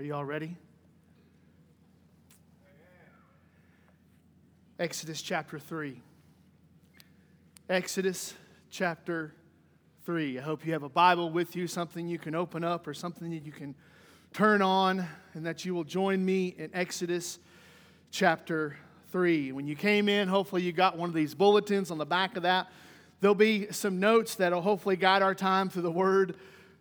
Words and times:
Are 0.00 0.02
you 0.02 0.14
all 0.14 0.24
ready? 0.24 0.56
Exodus 4.78 5.20
chapter 5.20 5.58
3. 5.58 6.00
Exodus 7.68 8.32
chapter 8.70 9.34
3. 10.06 10.38
I 10.38 10.40
hope 10.40 10.64
you 10.64 10.72
have 10.72 10.84
a 10.84 10.88
Bible 10.88 11.28
with 11.28 11.54
you, 11.54 11.66
something 11.66 12.08
you 12.08 12.18
can 12.18 12.34
open 12.34 12.64
up 12.64 12.86
or 12.86 12.94
something 12.94 13.28
that 13.28 13.44
you 13.44 13.52
can 13.52 13.74
turn 14.32 14.62
on, 14.62 15.06
and 15.34 15.44
that 15.44 15.66
you 15.66 15.74
will 15.74 15.84
join 15.84 16.24
me 16.24 16.54
in 16.56 16.70
Exodus 16.72 17.38
chapter 18.10 18.78
3. 19.12 19.52
When 19.52 19.66
you 19.66 19.76
came 19.76 20.08
in, 20.08 20.28
hopefully 20.28 20.62
you 20.62 20.72
got 20.72 20.96
one 20.96 21.10
of 21.10 21.14
these 21.14 21.34
bulletins 21.34 21.90
on 21.90 21.98
the 21.98 22.06
back 22.06 22.38
of 22.38 22.44
that. 22.44 22.68
There'll 23.20 23.34
be 23.34 23.70
some 23.70 24.00
notes 24.00 24.36
that'll 24.36 24.62
hopefully 24.62 24.96
guide 24.96 25.20
our 25.20 25.34
time 25.34 25.68
through 25.68 25.82
the 25.82 25.90
Word 25.90 26.36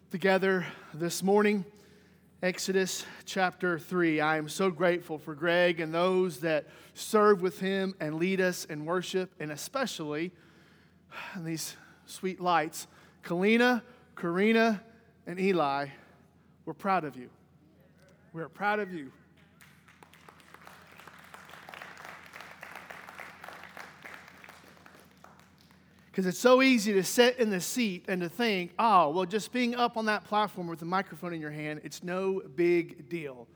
together 0.10 0.66
this 0.94 1.22
morning. 1.22 1.66
Exodus 2.42 3.06
chapter 3.26 3.77
3. 3.77 4.22
I 4.22 4.38
am 4.38 4.48
so 4.48 4.72
grateful 4.72 5.18
for 5.18 5.36
Greg 5.36 5.82
and 5.82 5.94
those 5.94 6.40
that 6.40 6.68
serve 6.94 7.41
with 7.41 7.59
him 7.59 7.96
and 8.00 8.16
lead 8.16 8.40
us 8.40 8.63
in 8.63 8.86
worship, 8.86 9.30
and 9.41 9.52
especially 9.52 10.32
these 11.38 11.76
sweet 12.05 12.40
lights. 12.40 12.88
Kalina, 13.23 13.82
Karina, 14.16 14.82
and 15.27 15.38
Eli, 15.38 15.88
we're 16.63 16.73
proud 16.73 17.04
of 17.04 17.18
you. 17.18 17.30
We're 18.32 18.48
proud 18.48 18.80
of 18.80 18.94
you. 18.94 19.12
Because 26.20 26.34
it's 26.34 26.41
so 26.41 26.62
easy 26.62 26.91
to 26.91 27.04
sit 27.05 27.38
in 27.40 27.50
the 27.50 27.62
seat 27.62 28.04
and 28.09 28.20
to 28.20 28.27
think, 28.27 28.73
oh, 28.77 29.10
well, 29.12 29.23
just 29.23 29.54
being 29.54 29.73
up 29.73 29.96
on 29.96 30.08
that 30.08 30.26
platform 30.26 30.68
with 30.68 30.82
a 30.82 30.86
microphone 30.86 31.34
in 31.34 31.40
your 31.40 31.50
hand, 31.50 31.80
it's 31.86 32.04
no 32.04 32.41
big 32.58 33.08
deal. 33.08 33.48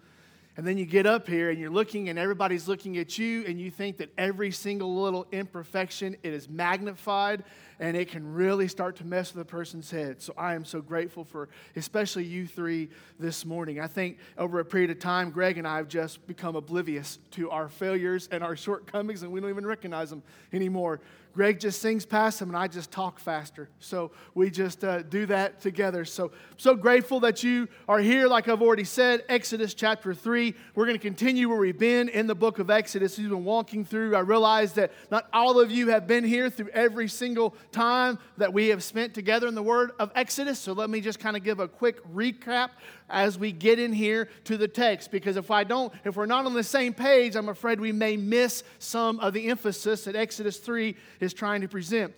And 0.56 0.66
then 0.66 0.78
you 0.78 0.86
get 0.86 1.06
up 1.06 1.28
here 1.28 1.50
and 1.50 1.60
you're 1.60 1.70
looking 1.70 2.08
and 2.08 2.18
everybody's 2.18 2.66
looking 2.66 2.98
at 3.00 3.18
you 3.18 3.44
and 3.46 3.60
you 3.60 3.70
think 3.70 3.98
that 3.98 4.14
every 4.18 4.50
single 4.50 4.96
little 5.02 5.28
imperfection 5.34 6.16
it 6.24 6.32
is 6.32 6.48
magnified 6.48 7.44
and 7.84 7.98
it 7.98 8.08
can 8.08 8.34
really 8.34 8.70
start 8.70 8.96
to 8.96 9.04
mess 9.04 9.34
with 9.34 9.42
a 9.42 9.46
person's 9.46 9.92
head. 9.92 10.22
So 10.22 10.34
I 10.38 10.56
am 10.56 10.64
so 10.64 10.80
grateful 10.80 11.26
for 11.26 11.50
especially 11.76 12.24
you 12.24 12.48
three 12.48 12.88
this 13.20 13.46
morning. 13.46 13.82
I 13.82 13.88
think 13.88 14.20
over 14.38 14.62
a 14.62 14.66
period 14.66 14.90
of 14.90 15.00
time 15.00 15.32
Greg 15.32 15.58
and 15.58 15.68
I 15.68 15.76
have 15.78 15.90
just 15.90 16.26
become 16.26 16.56
oblivious 16.56 17.20
to 17.32 17.50
our 17.52 17.68
failures 17.68 18.30
and 18.32 18.42
our 18.42 18.56
shortcomings 18.56 19.24
and 19.24 19.34
we 19.34 19.42
don't 19.42 19.50
even 19.50 19.66
recognize 19.66 20.10
them 20.10 20.24
anymore. 20.54 21.02
Greg 21.34 21.60
just 21.60 21.82
sings 21.82 22.06
past 22.06 22.40
him, 22.40 22.50
and 22.50 22.58
I 22.58 22.68
just 22.68 22.92
talk 22.92 23.20
faster. 23.20 23.68
So 23.80 24.12
we 24.36 24.52
just 24.52 24.84
uh, 24.84 25.02
do 25.02 25.26
that 25.26 25.62
together. 25.62 26.06
So, 26.06 26.32
so 26.58 26.76
grateful 26.76 27.20
that 27.22 27.44
you 27.44 27.68
are 27.90 27.98
here. 27.98 28.28
Like 28.28 28.48
I've 28.48 28.62
already 28.62 28.84
said, 28.84 29.24
Exodus 29.28 29.74
chapter 29.74 30.14
3. 30.14 30.54
We're 30.76 30.86
going 30.86 30.98
to 30.98 31.02
continue 31.02 31.50
where 31.50 31.58
we've 31.58 31.78
been 31.78 32.08
in 32.10 32.28
the 32.28 32.36
book 32.36 32.60
of 32.60 32.70
Exodus. 32.70 33.18
We've 33.18 33.30
been 33.30 33.44
walking 33.44 33.84
through. 33.84 34.16
I 34.16 34.20
realize 34.20 34.74
that 34.74 34.92
not 35.10 35.28
all 35.34 35.60
of 35.60 35.72
you 35.72 35.90
have 35.90 36.06
been 36.06 36.24
here 36.24 36.52
through 36.52 36.70
every 36.70 37.08
single 37.08 37.56
time 37.74 38.20
that 38.38 38.54
we 38.54 38.70
have 38.70 38.84
spent 38.84 39.14
together 39.14 39.48
in 39.48 39.56
the 39.56 39.64
word 39.64 39.92
of 40.00 40.12
Exodus. 40.16 40.60
So 40.60 40.72
let 40.72 40.90
me 40.90 41.02
just 41.02 41.20
kind 41.20 41.36
of 41.36 41.44
give 41.44 41.60
a 41.60 41.68
quick 41.68 42.02
recap 42.14 42.70
as 43.10 43.38
we 43.38 43.52
get 43.52 43.80
in 43.80 43.92
here 43.92 44.30
to 44.46 44.56
the 44.56 44.68
text 44.68 45.12
because 45.12 45.36
if 45.36 45.52
I 45.52 45.64
don't 45.64 45.92
if 46.06 46.16
we're 46.16 46.26
not 46.26 46.46
on 46.46 46.54
the 46.54 46.64
same 46.64 46.94
page 46.94 47.36
I'm 47.36 47.50
afraid 47.50 47.80
we 47.80 47.92
may 47.92 48.16
miss 48.16 48.64
some 48.80 49.20
of 49.20 49.34
the 49.34 49.50
emphasis 49.50 50.06
that 50.06 50.16
Exodus 50.16 50.58
3 50.58 50.96
is 51.20 51.34
trying 51.34 51.62
to 51.62 51.68
present. 51.68 52.14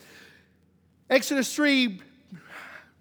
Exodus 1.09 1.53
3 1.56 2.00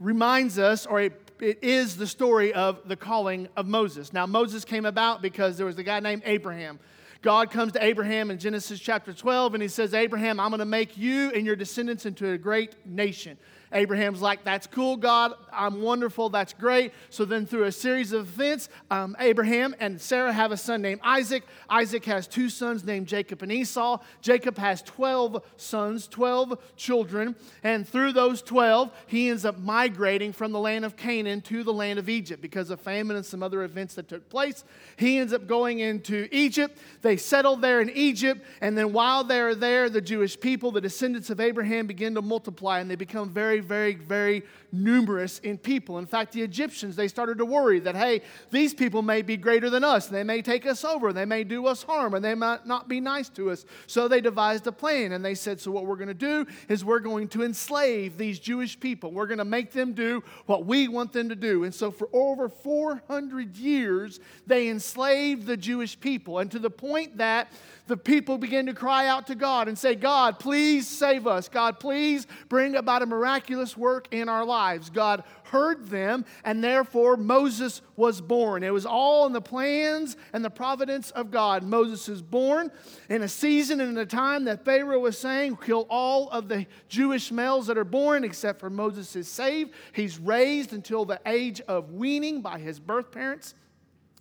reminds 0.00 0.58
us 0.58 0.86
or 0.86 1.00
it, 1.00 1.30
it 1.40 1.62
is 1.62 1.96
the 1.96 2.06
story 2.06 2.54
of 2.54 2.88
the 2.88 2.96
calling 2.96 3.48
of 3.56 3.66
Moses. 3.66 4.12
Now 4.12 4.26
Moses 4.26 4.64
came 4.64 4.86
about 4.86 5.20
because 5.20 5.56
there 5.56 5.66
was 5.66 5.78
a 5.78 5.84
guy 5.84 6.00
named 6.00 6.22
Abraham. 6.24 6.78
God 7.24 7.50
comes 7.50 7.72
to 7.72 7.82
Abraham 7.82 8.30
in 8.30 8.38
Genesis 8.38 8.78
chapter 8.78 9.14
12 9.14 9.54
and 9.54 9.62
he 9.62 9.68
says, 9.70 9.94
Abraham, 9.94 10.38
I'm 10.38 10.50
going 10.50 10.58
to 10.58 10.66
make 10.66 10.98
you 10.98 11.30
and 11.30 11.46
your 11.46 11.56
descendants 11.56 12.04
into 12.04 12.28
a 12.30 12.36
great 12.36 12.84
nation. 12.84 13.38
Abraham's 13.72 14.20
like, 14.20 14.44
That's 14.44 14.66
cool, 14.66 14.96
God. 14.96 15.32
I'm 15.52 15.82
wonderful. 15.82 16.28
That's 16.28 16.52
great. 16.52 16.92
So 17.10 17.24
then, 17.24 17.46
through 17.46 17.64
a 17.64 17.72
series 17.72 18.12
of 18.12 18.28
events, 18.28 18.68
um, 18.90 19.16
Abraham 19.18 19.74
and 19.80 20.00
Sarah 20.00 20.32
have 20.32 20.52
a 20.52 20.56
son 20.56 20.82
named 20.82 21.00
Isaac. 21.02 21.44
Isaac 21.68 22.04
has 22.04 22.26
two 22.26 22.48
sons 22.48 22.84
named 22.84 23.06
Jacob 23.06 23.42
and 23.42 23.50
Esau. 23.50 23.98
Jacob 24.20 24.58
has 24.58 24.82
12 24.82 25.42
sons, 25.56 26.06
12 26.08 26.58
children. 26.76 27.36
And 27.62 27.88
through 27.88 28.12
those 28.12 28.42
12, 28.42 28.90
he 29.06 29.28
ends 29.28 29.44
up 29.44 29.58
migrating 29.58 30.32
from 30.32 30.52
the 30.52 30.60
land 30.60 30.84
of 30.84 30.96
Canaan 30.96 31.40
to 31.42 31.62
the 31.62 31.72
land 31.72 31.98
of 31.98 32.08
Egypt 32.08 32.42
because 32.42 32.70
of 32.70 32.80
famine 32.80 33.16
and 33.16 33.26
some 33.26 33.42
other 33.42 33.62
events 33.62 33.94
that 33.94 34.08
took 34.08 34.28
place. 34.28 34.64
He 34.96 35.18
ends 35.18 35.32
up 35.32 35.46
going 35.46 35.80
into 35.80 36.28
Egypt. 36.30 36.78
They 37.02 37.16
settle 37.16 37.56
there 37.56 37.80
in 37.80 37.90
Egypt. 37.90 38.44
And 38.60 38.76
then, 38.76 38.92
while 38.92 39.24
they're 39.24 39.54
there, 39.54 39.88
the 39.88 40.00
Jewish 40.00 40.38
people, 40.38 40.70
the 40.70 40.80
descendants 40.80 41.30
of 41.30 41.40
Abraham, 41.40 41.86
begin 41.86 42.14
to 42.14 42.22
multiply 42.22 42.80
and 42.80 42.90
they 42.90 42.96
become 42.96 43.30
very, 43.30 43.60
very, 43.64 43.94
very 43.94 44.44
numerous 44.70 45.38
in 45.40 45.56
people. 45.56 45.98
In 45.98 46.06
fact, 46.06 46.32
the 46.32 46.42
Egyptians, 46.42 46.96
they 46.96 47.08
started 47.08 47.38
to 47.38 47.44
worry 47.44 47.80
that, 47.80 47.94
hey, 47.94 48.22
these 48.50 48.74
people 48.74 49.02
may 49.02 49.22
be 49.22 49.36
greater 49.36 49.70
than 49.70 49.84
us. 49.84 50.06
They 50.06 50.24
may 50.24 50.42
take 50.42 50.66
us 50.66 50.84
over. 50.84 51.12
They 51.12 51.24
may 51.24 51.44
do 51.44 51.66
us 51.66 51.82
harm, 51.82 52.14
and 52.14 52.24
they 52.24 52.34
might 52.34 52.66
not 52.66 52.88
be 52.88 53.00
nice 53.00 53.28
to 53.30 53.50
us. 53.50 53.64
So 53.86 54.08
they 54.08 54.20
devised 54.20 54.66
a 54.66 54.72
plan, 54.72 55.12
and 55.12 55.24
they 55.24 55.34
said, 55.34 55.60
so 55.60 55.70
what 55.70 55.86
we're 55.86 55.96
going 55.96 56.08
to 56.08 56.14
do 56.14 56.46
is 56.68 56.84
we're 56.84 56.98
going 56.98 57.28
to 57.28 57.42
enslave 57.42 58.18
these 58.18 58.38
Jewish 58.38 58.78
people. 58.78 59.12
We're 59.12 59.26
going 59.26 59.38
to 59.38 59.44
make 59.44 59.72
them 59.72 59.92
do 59.92 60.22
what 60.46 60.66
we 60.66 60.88
want 60.88 61.12
them 61.12 61.28
to 61.28 61.36
do. 61.36 61.64
And 61.64 61.74
so 61.74 61.90
for 61.90 62.08
over 62.12 62.48
400 62.48 63.56
years, 63.56 64.20
they 64.46 64.68
enslaved 64.68 65.46
the 65.46 65.56
Jewish 65.56 65.98
people, 65.98 66.40
and 66.40 66.50
to 66.50 66.58
the 66.58 66.70
point 66.70 67.18
that 67.18 67.52
the 67.86 67.96
people 67.96 68.38
began 68.38 68.66
to 68.66 68.72
cry 68.72 69.06
out 69.06 69.26
to 69.26 69.34
God 69.34 69.68
and 69.68 69.78
say, 69.78 69.94
God, 69.94 70.38
please 70.38 70.88
save 70.88 71.26
us. 71.26 71.48
God, 71.48 71.78
please 71.78 72.26
bring 72.48 72.76
about 72.76 73.02
a 73.02 73.06
miraculous 73.06 73.76
work 73.76 74.08
in 74.10 74.28
our 74.28 74.44
lives. 74.44 74.88
God 74.88 75.22
heard 75.44 75.88
them, 75.88 76.24
and 76.44 76.64
therefore 76.64 77.16
Moses 77.16 77.82
was 77.96 78.20
born. 78.20 78.62
It 78.62 78.72
was 78.72 78.86
all 78.86 79.26
in 79.26 79.32
the 79.32 79.42
plans 79.42 80.16
and 80.32 80.44
the 80.44 80.50
providence 80.50 81.10
of 81.10 81.30
God. 81.30 81.62
Moses 81.62 82.08
is 82.08 82.22
born 82.22 82.70
in 83.10 83.22
a 83.22 83.28
season 83.28 83.80
and 83.80 83.90
in 83.90 83.98
a 83.98 84.06
time 84.06 84.44
that 84.44 84.64
Pharaoh 84.64 85.00
was 85.00 85.18
saying, 85.18 85.58
kill 85.58 85.86
all 85.90 86.30
of 86.30 86.48
the 86.48 86.66
Jewish 86.88 87.30
males 87.30 87.66
that 87.66 87.76
are 87.76 87.84
born, 87.84 88.24
except 88.24 88.60
for 88.60 88.70
Moses 88.70 89.14
is 89.14 89.28
saved. 89.28 89.72
He's 89.92 90.18
raised 90.18 90.72
until 90.72 91.04
the 91.04 91.20
age 91.26 91.60
of 91.68 91.92
weaning 91.92 92.40
by 92.40 92.58
his 92.58 92.80
birth 92.80 93.12
parents 93.12 93.54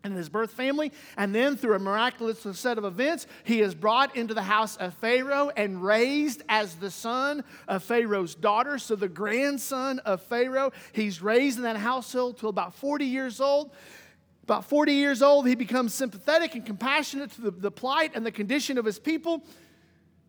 and 0.04 0.14
his 0.16 0.28
birth 0.30 0.52
family. 0.52 0.92
And 1.18 1.34
then, 1.34 1.56
through 1.56 1.76
a 1.76 1.80
miraculous 1.80 2.46
set 2.58 2.78
of 2.78 2.84
events, 2.84 3.26
he 3.44 3.62
is 3.62 3.74
brought 3.74 4.16
into 4.16 4.34
the 4.34 4.42
house 4.42 4.76
of 4.78 4.94
Pharaoh 4.96 5.50
and 5.56 5.84
raised 5.84 6.44
as 6.50 6.76
the 6.76 6.92
son 6.92 7.44
of 7.68 7.84
Pharaoh's 7.84 8.36
daughter. 8.36 8.78
So, 8.78 8.96
the 8.96 9.08
grandson 9.08 10.00
of 10.00 10.22
Pharaoh, 10.22 10.72
he's 10.92 11.22
raised 11.22 11.58
in 11.58 11.64
that 11.64 11.78
household 11.78 12.38
till 12.38 12.50
about 12.50 12.76
40 12.76 13.06
years 13.06 13.40
old. 13.40 13.72
About 14.44 14.66
40 14.66 14.94
years 14.94 15.22
old, 15.22 15.48
he 15.48 15.56
becomes 15.56 15.94
sympathetic 15.94 16.56
and 16.56 16.66
compassionate 16.66 17.32
to 17.32 17.42
the, 17.42 17.52
the 17.52 17.72
plight 17.72 18.12
and 18.14 18.26
the 18.26 18.32
condition 18.32 18.78
of 18.78 18.84
his 18.84 19.00
people. 19.00 19.42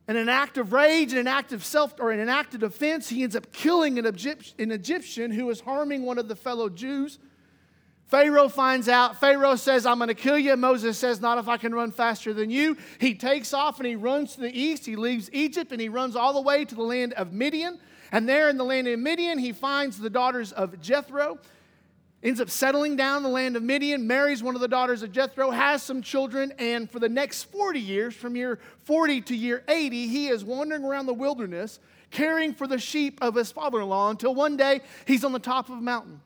In 0.07 0.17
an 0.17 0.29
act 0.29 0.59
of 0.59 0.73
rage 0.73 1.13
in 1.13 1.19
an 1.19 1.27
act 1.27 1.53
of 1.53 1.65
self 1.65 1.95
or 1.99 2.13
in 2.13 2.21
an 2.21 2.29
act 2.29 2.55
of 2.55 2.61
defense, 2.61 3.09
he 3.09 3.25
ends 3.25 3.35
up 3.35 3.53
killing 3.53 3.99
an, 3.99 4.07
an 4.07 4.71
Egyptian 4.71 5.33
who 5.33 5.51
is 5.51 5.61
harming 5.61 6.03
one 6.03 6.19
of 6.19 6.29
the 6.29 6.37
fellow 6.37 6.69
Jews. 6.69 7.19
Pharaoh 8.07 8.49
finds 8.49 8.89
out. 8.89 9.19
Pharaoh 9.19 9.57
says, 9.57 9.87
I'm 9.87 9.99
going 9.99 10.09
to 10.09 10.15
kill 10.15 10.39
you. 10.39 10.57
Moses 10.57 10.99
says, 10.99 11.21
Not 11.21 11.39
if 11.39 11.49
I 11.49 11.57
can 11.57 11.75
run 11.75 11.91
faster 11.91 12.35
than 12.35 12.51
you. 12.51 12.77
He 12.99 13.15
takes 13.15 13.55
off 13.55 13.79
and 13.79 13.87
he 13.87 13.97
runs 13.97 14.35
to 14.35 14.43
the 14.43 14.59
east. 14.59 14.85
He 14.85 14.97
leaves 14.97 15.31
Egypt 15.33 15.73
and 15.73 15.81
he 15.81 15.89
runs 15.89 16.15
all 16.15 16.35
the 16.35 16.43
way 16.43 16.65
to 16.65 16.75
the 16.75 16.83
land 16.83 17.15
of 17.15 17.33
Midian. 17.33 17.79
And 18.13 18.29
there 18.29 18.49
in 18.49 18.57
the 18.57 18.65
land 18.65 18.87
of 18.87 18.99
Midian, 18.99 19.39
he 19.39 19.53
finds 19.53 19.99
the 19.99 20.11
daughters 20.11 20.53
of 20.53 20.81
Jethro, 20.81 21.39
ends 22.23 22.41
up 22.41 22.51
settling 22.51 22.95
down 22.95 23.19
in 23.19 23.23
the 23.25 23.29
land 23.29 23.57
of 23.57 23.63
Midian, 23.63 24.07
marries 24.07 24.43
one 24.43 24.55
of 24.55 24.61
the 24.61 24.69
daughters 24.69 25.03
of 25.03 25.11
Jethro, 25.11 25.51
has 25.51 25.83
some 25.83 26.01
children, 26.01 26.53
and 26.59 26.89
for 26.89 27.01
the 27.01 27.09
next 27.09 27.45
40 27.45 27.81
years, 27.81 28.15
from 28.15 28.37
year 28.37 28.61
40 28.85 29.23
to 29.23 29.37
year 29.37 29.65
80, 29.67 30.07
he 30.07 30.29
is 30.29 30.45
wandering 30.45 30.85
around 30.85 31.07
the 31.07 31.15
wilderness 31.15 31.81
caring 32.11 32.55
for 32.55 32.67
the 32.67 32.79
sheep 32.79 33.19
of 33.21 33.35
his 33.35 33.51
father 33.51 33.81
in 33.81 33.89
law 33.89 34.11
until 34.11 34.35
one 34.35 34.57
day 34.57 34.81
he's 35.07 35.25
on 35.25 35.33
the 35.33 35.39
top 35.39 35.69
of 35.69 35.79
a 35.79 35.81
mountain. 35.81 36.21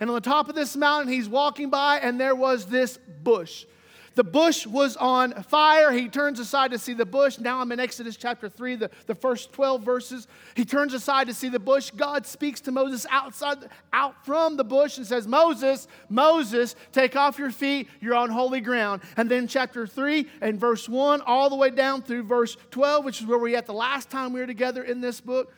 And 0.00 0.10
on 0.10 0.14
the 0.14 0.20
top 0.20 0.48
of 0.48 0.54
this 0.54 0.76
mountain, 0.76 1.12
he's 1.12 1.28
walking 1.28 1.70
by, 1.70 1.98
and 1.98 2.20
there 2.20 2.34
was 2.34 2.66
this 2.66 2.98
bush. 3.22 3.66
The 4.16 4.24
bush 4.24 4.66
was 4.66 4.96
on 4.96 5.42
fire. 5.42 5.92
He 5.92 6.08
turns 6.08 6.40
aside 6.40 6.70
to 6.70 6.78
see 6.78 6.94
the 6.94 7.04
bush. 7.04 7.38
Now 7.38 7.60
I'm 7.60 7.70
in 7.70 7.78
Exodus 7.78 8.16
chapter 8.16 8.48
3, 8.48 8.76
the, 8.76 8.90
the 9.04 9.14
first 9.14 9.52
12 9.52 9.82
verses. 9.82 10.26
He 10.54 10.64
turns 10.64 10.94
aside 10.94 11.26
to 11.26 11.34
see 11.34 11.50
the 11.50 11.60
bush. 11.60 11.90
God 11.90 12.26
speaks 12.26 12.62
to 12.62 12.72
Moses 12.72 13.06
outside, 13.10 13.58
out 13.92 14.24
from 14.24 14.56
the 14.56 14.64
bush 14.64 14.96
and 14.96 15.06
says, 15.06 15.28
Moses, 15.28 15.86
Moses, 16.08 16.76
take 16.92 17.14
off 17.14 17.38
your 17.38 17.50
feet. 17.50 17.88
You're 18.00 18.14
on 18.14 18.30
holy 18.30 18.62
ground. 18.62 19.02
And 19.18 19.30
then 19.30 19.46
chapter 19.46 19.86
3 19.86 20.26
and 20.40 20.58
verse 20.58 20.88
1, 20.88 21.20
all 21.20 21.50
the 21.50 21.56
way 21.56 21.68
down 21.68 22.00
through 22.00 22.22
verse 22.22 22.56
12, 22.70 23.04
which 23.04 23.20
is 23.20 23.26
where 23.26 23.38
we 23.38 23.54
at 23.54 23.66
the 23.66 23.74
last 23.74 24.08
time 24.08 24.32
we 24.32 24.40
were 24.40 24.46
together 24.46 24.82
in 24.82 25.02
this 25.02 25.20
book. 25.20 25.52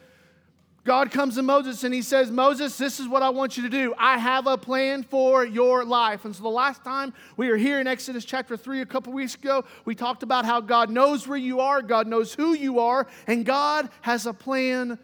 God 0.89 1.11
comes 1.11 1.35
to 1.35 1.43
Moses 1.43 1.85
and 1.85 1.93
he 1.93 2.01
says, 2.01 2.31
Moses, 2.31 2.79
this 2.79 2.99
is 2.99 3.07
what 3.07 3.23
I 3.23 3.29
want 3.29 3.59
you 3.59 3.63
to 3.65 3.69
do. 3.69 3.95
I 3.99 4.17
have 4.17 4.47
a 4.47 4.57
plan 4.57 5.03
for 5.03 5.45
your 5.45 5.85
life. 5.85 6.25
And 6.25 6.35
so 6.35 6.43
the 6.43 6.49
last 6.49 6.83
time 6.83 7.13
we 7.37 7.51
were 7.51 7.59
here 7.59 7.79
in 7.79 7.87
Exodus 7.87 8.25
chapter 8.25 8.57
3 8.57 8.81
a 8.81 8.87
couple 8.87 9.13
weeks 9.13 9.35
ago, 9.35 9.67
we 9.85 9.95
talked 9.95 10.23
about 10.23 10.47
how 10.47 10.63
God 10.63 10.89
knows 10.89 11.29
where 11.29 11.37
you 11.37 11.61
are, 11.61 11.83
God 11.83 12.07
knows 12.07 12.33
who 12.33 12.55
you 12.55 12.79
are, 12.79 13.07
and 13.27 13.45
God 13.45 13.91
has 14.01 14.25
a 14.25 14.33
plan 14.33 14.99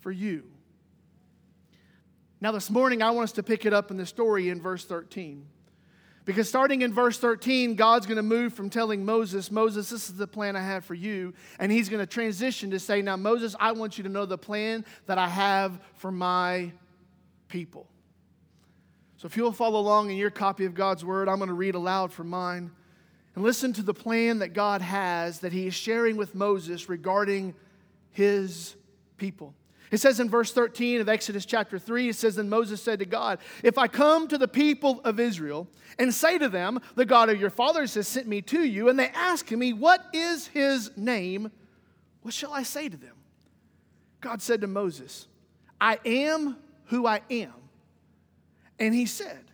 for 0.00 0.12
you. 0.12 0.42
Now, 2.42 2.52
this 2.52 2.68
morning, 2.68 3.00
I 3.00 3.10
want 3.12 3.24
us 3.24 3.32
to 3.32 3.42
pick 3.42 3.64
it 3.64 3.72
up 3.72 3.90
in 3.90 3.96
the 3.96 4.04
story 4.04 4.50
in 4.50 4.60
verse 4.60 4.84
13. 4.84 5.46
Because 6.30 6.48
starting 6.48 6.82
in 6.82 6.94
verse 6.94 7.18
13, 7.18 7.74
God's 7.74 8.06
going 8.06 8.14
to 8.14 8.22
move 8.22 8.54
from 8.54 8.70
telling 8.70 9.04
Moses, 9.04 9.50
Moses, 9.50 9.90
this 9.90 10.08
is 10.08 10.14
the 10.14 10.28
plan 10.28 10.54
I 10.54 10.60
have 10.60 10.84
for 10.84 10.94
you. 10.94 11.34
And 11.58 11.72
he's 11.72 11.88
going 11.88 11.98
to 11.98 12.06
transition 12.06 12.70
to 12.70 12.78
say, 12.78 13.02
Now, 13.02 13.16
Moses, 13.16 13.56
I 13.58 13.72
want 13.72 13.98
you 13.98 14.04
to 14.04 14.08
know 14.08 14.26
the 14.26 14.38
plan 14.38 14.84
that 15.06 15.18
I 15.18 15.26
have 15.26 15.80
for 15.96 16.12
my 16.12 16.70
people. 17.48 17.88
So 19.16 19.26
if 19.26 19.36
you'll 19.36 19.50
follow 19.50 19.80
along 19.80 20.12
in 20.12 20.16
your 20.18 20.30
copy 20.30 20.66
of 20.66 20.74
God's 20.74 21.04
word, 21.04 21.28
I'm 21.28 21.38
going 21.38 21.48
to 21.48 21.54
read 21.54 21.74
aloud 21.74 22.12
from 22.12 22.30
mine. 22.30 22.70
And 23.34 23.42
listen 23.42 23.72
to 23.72 23.82
the 23.82 23.92
plan 23.92 24.38
that 24.38 24.52
God 24.52 24.82
has 24.82 25.40
that 25.40 25.52
he 25.52 25.66
is 25.66 25.74
sharing 25.74 26.16
with 26.16 26.36
Moses 26.36 26.88
regarding 26.88 27.56
his 28.12 28.76
people. 29.16 29.52
It 29.90 29.98
says 29.98 30.20
in 30.20 30.30
verse 30.30 30.52
13 30.52 31.00
of 31.00 31.08
Exodus 31.08 31.44
chapter 31.44 31.78
3, 31.78 32.10
it 32.10 32.16
says, 32.16 32.36
Then 32.36 32.48
Moses 32.48 32.80
said 32.80 33.00
to 33.00 33.04
God, 33.04 33.40
If 33.64 33.76
I 33.76 33.88
come 33.88 34.28
to 34.28 34.38
the 34.38 34.46
people 34.46 35.00
of 35.04 35.18
Israel 35.18 35.66
and 35.98 36.14
say 36.14 36.38
to 36.38 36.48
them, 36.48 36.80
The 36.94 37.04
God 37.04 37.28
of 37.28 37.40
your 37.40 37.50
fathers 37.50 37.94
has 37.94 38.06
sent 38.06 38.28
me 38.28 38.40
to 38.42 38.62
you, 38.62 38.88
and 38.88 38.98
they 38.98 39.08
ask 39.08 39.50
me, 39.50 39.72
What 39.72 40.04
is 40.12 40.46
his 40.48 40.96
name? 40.96 41.50
What 42.22 42.34
shall 42.34 42.52
I 42.52 42.62
say 42.62 42.88
to 42.88 42.96
them? 42.96 43.16
God 44.20 44.42
said 44.42 44.60
to 44.60 44.66
Moses, 44.66 45.26
I 45.80 45.98
am 46.04 46.56
who 46.86 47.06
I 47.06 47.22
am. 47.30 47.54
And 48.78 48.94
he 48.94 49.06
said, 49.06 49.44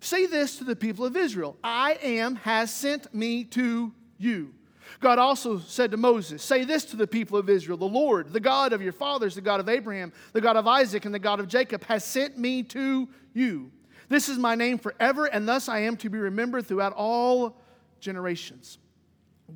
Say 0.00 0.26
this 0.26 0.56
to 0.58 0.64
the 0.64 0.76
people 0.76 1.04
of 1.04 1.16
Israel 1.16 1.56
I 1.62 1.98
am 2.02 2.36
has 2.36 2.72
sent 2.72 3.12
me 3.14 3.44
to 3.44 3.92
you. 4.18 4.54
God 5.00 5.18
also 5.18 5.58
said 5.58 5.90
to 5.90 5.96
Moses, 5.96 6.42
Say 6.42 6.64
this 6.64 6.84
to 6.86 6.96
the 6.96 7.06
people 7.06 7.38
of 7.38 7.48
Israel 7.48 7.78
The 7.78 7.84
Lord, 7.84 8.32
the 8.32 8.40
God 8.40 8.72
of 8.72 8.82
your 8.82 8.92
fathers, 8.92 9.34
the 9.34 9.40
God 9.40 9.60
of 9.60 9.68
Abraham, 9.68 10.12
the 10.32 10.40
God 10.40 10.56
of 10.56 10.66
Isaac, 10.66 11.04
and 11.04 11.14
the 11.14 11.18
God 11.18 11.40
of 11.40 11.48
Jacob, 11.48 11.84
has 11.84 12.04
sent 12.04 12.38
me 12.38 12.62
to 12.64 13.08
you. 13.32 13.70
This 14.08 14.28
is 14.28 14.38
my 14.38 14.54
name 14.54 14.78
forever, 14.78 15.26
and 15.26 15.48
thus 15.48 15.68
I 15.68 15.80
am 15.80 15.96
to 15.98 16.08
be 16.08 16.18
remembered 16.18 16.66
throughout 16.66 16.92
all 16.94 17.56
generations. 18.00 18.78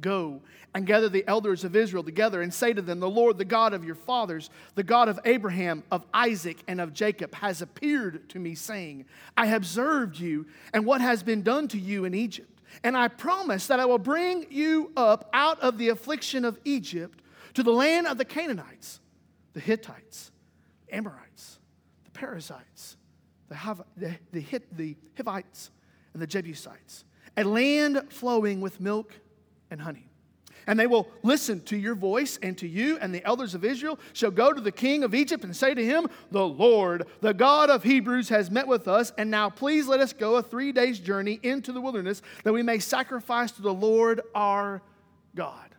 Go 0.00 0.40
and 0.74 0.86
gather 0.86 1.08
the 1.08 1.26
elders 1.26 1.64
of 1.64 1.74
Israel 1.74 2.04
together 2.04 2.42
and 2.42 2.54
say 2.54 2.72
to 2.72 2.82
them, 2.82 3.00
The 3.00 3.10
Lord, 3.10 3.38
the 3.38 3.44
God 3.44 3.72
of 3.72 3.84
your 3.84 3.96
fathers, 3.96 4.50
the 4.74 4.84
God 4.84 5.08
of 5.08 5.18
Abraham, 5.24 5.82
of 5.90 6.04
Isaac, 6.14 6.58
and 6.68 6.80
of 6.80 6.92
Jacob, 6.92 7.34
has 7.34 7.60
appeared 7.60 8.28
to 8.30 8.38
me, 8.38 8.54
saying, 8.54 9.06
I 9.36 9.46
have 9.46 9.62
observed 9.62 10.18
you 10.18 10.46
and 10.72 10.86
what 10.86 11.00
has 11.00 11.22
been 11.22 11.42
done 11.42 11.66
to 11.68 11.78
you 11.78 12.04
in 12.04 12.14
Egypt. 12.14 12.59
And 12.82 12.96
I 12.96 13.08
promise 13.08 13.66
that 13.66 13.80
I 13.80 13.86
will 13.86 13.98
bring 13.98 14.46
you 14.50 14.92
up 14.96 15.28
out 15.32 15.60
of 15.60 15.78
the 15.78 15.88
affliction 15.88 16.44
of 16.44 16.58
Egypt 16.64 17.20
to 17.54 17.62
the 17.62 17.72
land 17.72 18.06
of 18.06 18.18
the 18.18 18.24
Canaanites, 18.24 19.00
the 19.52 19.60
Hittites, 19.60 20.30
the 20.86 20.96
Amorites, 20.96 21.58
the 22.04 22.10
Perizzites, 22.10 22.96
the, 23.48 23.84
the, 23.96 24.16
the, 24.32 24.60
the 24.72 24.96
Hivites, 25.16 25.70
and 26.12 26.22
the 26.22 26.26
Jebusites, 26.26 27.04
a 27.36 27.44
land 27.44 28.02
flowing 28.10 28.60
with 28.60 28.80
milk 28.80 29.14
and 29.70 29.80
honey. 29.80 30.09
And 30.66 30.78
they 30.78 30.86
will 30.86 31.08
listen 31.22 31.60
to 31.62 31.76
your 31.76 31.94
voice, 31.94 32.38
and 32.42 32.56
to 32.58 32.68
you 32.68 32.98
and 32.98 33.14
the 33.14 33.24
elders 33.24 33.54
of 33.54 33.64
Israel 33.64 33.98
shall 34.12 34.30
go 34.30 34.52
to 34.52 34.60
the 34.60 34.72
king 34.72 35.04
of 35.04 35.14
Egypt 35.14 35.44
and 35.44 35.54
say 35.56 35.74
to 35.74 35.84
him, 35.84 36.08
The 36.30 36.46
Lord, 36.46 37.06
the 37.20 37.34
God 37.34 37.70
of 37.70 37.82
Hebrews, 37.82 38.28
has 38.28 38.50
met 38.50 38.66
with 38.66 38.88
us, 38.88 39.12
and 39.18 39.30
now 39.30 39.50
please 39.50 39.86
let 39.86 40.00
us 40.00 40.12
go 40.12 40.36
a 40.36 40.42
three 40.42 40.72
days' 40.72 40.98
journey 40.98 41.40
into 41.42 41.72
the 41.72 41.80
wilderness 41.80 42.22
that 42.44 42.52
we 42.52 42.62
may 42.62 42.78
sacrifice 42.78 43.52
to 43.52 43.62
the 43.62 43.74
Lord 43.74 44.20
our 44.34 44.82
God. 45.34 45.74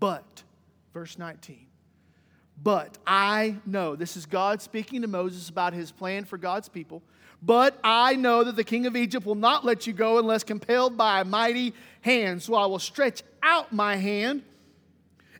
But, 0.00 0.42
verse 0.92 1.18
19, 1.18 1.66
but 2.62 2.98
I 3.06 3.56
know, 3.66 3.94
this 3.94 4.16
is 4.16 4.26
God 4.26 4.60
speaking 4.60 5.02
to 5.02 5.08
Moses 5.08 5.48
about 5.48 5.72
his 5.72 5.92
plan 5.92 6.24
for 6.24 6.38
God's 6.38 6.68
people. 6.68 7.02
But 7.42 7.78
I 7.84 8.16
know 8.16 8.44
that 8.44 8.56
the 8.56 8.64
king 8.64 8.86
of 8.86 8.96
Egypt 8.96 9.24
will 9.24 9.34
not 9.34 9.64
let 9.64 9.86
you 9.86 9.92
go 9.92 10.18
unless 10.18 10.42
compelled 10.42 10.96
by 10.96 11.20
a 11.20 11.24
mighty 11.24 11.72
hand. 12.00 12.42
So 12.42 12.54
I 12.54 12.66
will 12.66 12.78
stretch 12.78 13.22
out 13.42 13.72
my 13.72 13.96
hand 13.96 14.42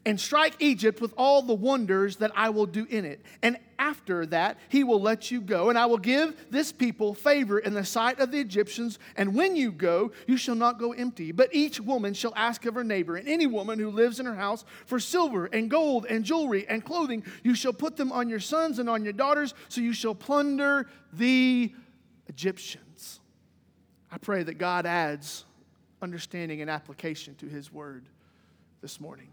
and 0.07 0.19
strike 0.19 0.55
Egypt 0.61 1.01
with 1.01 1.13
all 1.19 1.43
the 1.43 1.55
wonders 1.55 2.17
that 2.17 2.31
I 2.35 2.51
will 2.51 2.67
do 2.67 2.87
in 2.89 3.05
it. 3.05 3.21
And 3.43 3.59
after 3.79 4.25
that, 4.27 4.57
he 4.69 4.83
will 4.83 5.03
let 5.03 5.31
you 5.31 5.41
go. 5.41 5.69
And 5.69 5.79
I 5.79 5.87
will 5.87 5.99
give 5.99 6.51
this 6.51 6.73
people 6.73 7.15
favor 7.15 7.59
in 7.59 7.75
the 7.75 7.85
sight 7.85 8.19
of 8.21 8.31
the 8.31 8.41
Egyptians. 8.41 8.99
And 9.17 9.35
when 9.35 9.55
you 9.55 9.71
go, 9.71 10.13
you 10.27 10.37
shall 10.37 10.55
not 10.55 10.79
go 10.79 10.93
empty. 10.93 11.33
But 11.33 11.55
each 11.55 11.81
woman 11.81 12.15
shall 12.15 12.33
ask 12.37 12.65
of 12.65 12.75
her 12.75 12.85
neighbor, 12.85 13.17
and 13.17 13.29
any 13.29 13.47
woman 13.47 13.79
who 13.79 13.91
lives 13.91 14.19
in 14.19 14.27
her 14.27 14.35
house, 14.35 14.65
for 14.87 14.99
silver 14.99 15.47
and 15.47 15.71
gold 15.71 16.07
and 16.09 16.25
jewelry 16.25 16.67
and 16.69 16.85
clothing. 16.85 17.23
You 17.43 17.55
shall 17.55 17.73
put 17.73 17.97
them 17.97 18.11
on 18.11 18.29
your 18.29 18.41
sons 18.41 18.79
and 18.79 18.89
on 18.89 19.05
your 19.05 19.13
daughters, 19.13 19.53
so 19.69 19.81
you 19.81 19.93
shall 19.93 20.15
plunder 20.15 20.89
the 21.13 21.73
Egyptians. 22.29 23.21
I 24.11 24.19
pray 24.19 24.43
that 24.43 24.55
God 24.59 24.87
adds 24.87 25.45
understanding 26.01 26.61
and 26.61 26.71
application 26.71 27.35
to 27.37 27.47
his 27.47 27.73
word 27.73 28.07
this 28.81 29.01
morning. 29.01 29.29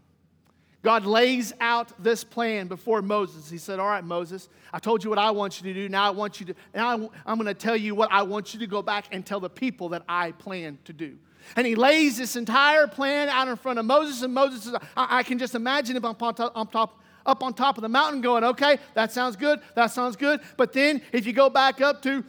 God 0.82 1.04
lays 1.04 1.52
out 1.60 1.92
this 2.02 2.22
plan 2.22 2.68
before 2.68 3.02
Moses. 3.02 3.50
He 3.50 3.58
said, 3.58 3.80
All 3.80 3.88
right, 3.88 4.04
Moses, 4.04 4.48
I 4.72 4.78
told 4.78 5.02
you 5.02 5.10
what 5.10 5.18
I 5.18 5.32
want 5.32 5.60
you 5.60 5.72
to 5.72 5.80
do. 5.80 5.88
Now 5.88 6.06
I 6.06 6.10
want 6.10 6.38
you 6.38 6.46
to, 6.46 6.54
now 6.74 7.10
I'm 7.24 7.38
going 7.38 7.46
to 7.46 7.54
tell 7.54 7.76
you 7.76 7.94
what 7.94 8.12
I 8.12 8.22
want 8.22 8.54
you 8.54 8.60
to 8.60 8.68
go 8.68 8.82
back 8.82 9.06
and 9.10 9.26
tell 9.26 9.40
the 9.40 9.50
people 9.50 9.88
that 9.90 10.04
I 10.08 10.30
plan 10.32 10.78
to 10.84 10.92
do. 10.92 11.18
And 11.56 11.66
he 11.66 11.74
lays 11.74 12.18
this 12.18 12.36
entire 12.36 12.86
plan 12.86 13.28
out 13.28 13.48
in 13.48 13.56
front 13.56 13.78
of 13.78 13.84
Moses, 13.84 14.22
and 14.22 14.32
Moses 14.32 14.64
says, 14.64 14.76
I, 14.96 15.18
I 15.18 15.22
can 15.22 15.38
just 15.38 15.54
imagine 15.54 15.96
him 15.96 16.04
up 16.04 16.22
on, 16.22 16.34
top, 16.34 16.52
on 16.54 16.66
top, 16.68 17.02
up 17.24 17.42
on 17.42 17.54
top 17.54 17.78
of 17.78 17.82
the 17.82 17.88
mountain 17.88 18.20
going, 18.20 18.44
Okay, 18.44 18.78
that 18.94 19.12
sounds 19.12 19.34
good, 19.34 19.60
that 19.74 19.88
sounds 19.88 20.14
good. 20.14 20.40
But 20.56 20.72
then 20.72 21.02
if 21.10 21.26
you 21.26 21.32
go 21.32 21.50
back 21.50 21.80
up 21.80 22.00
to 22.02 22.24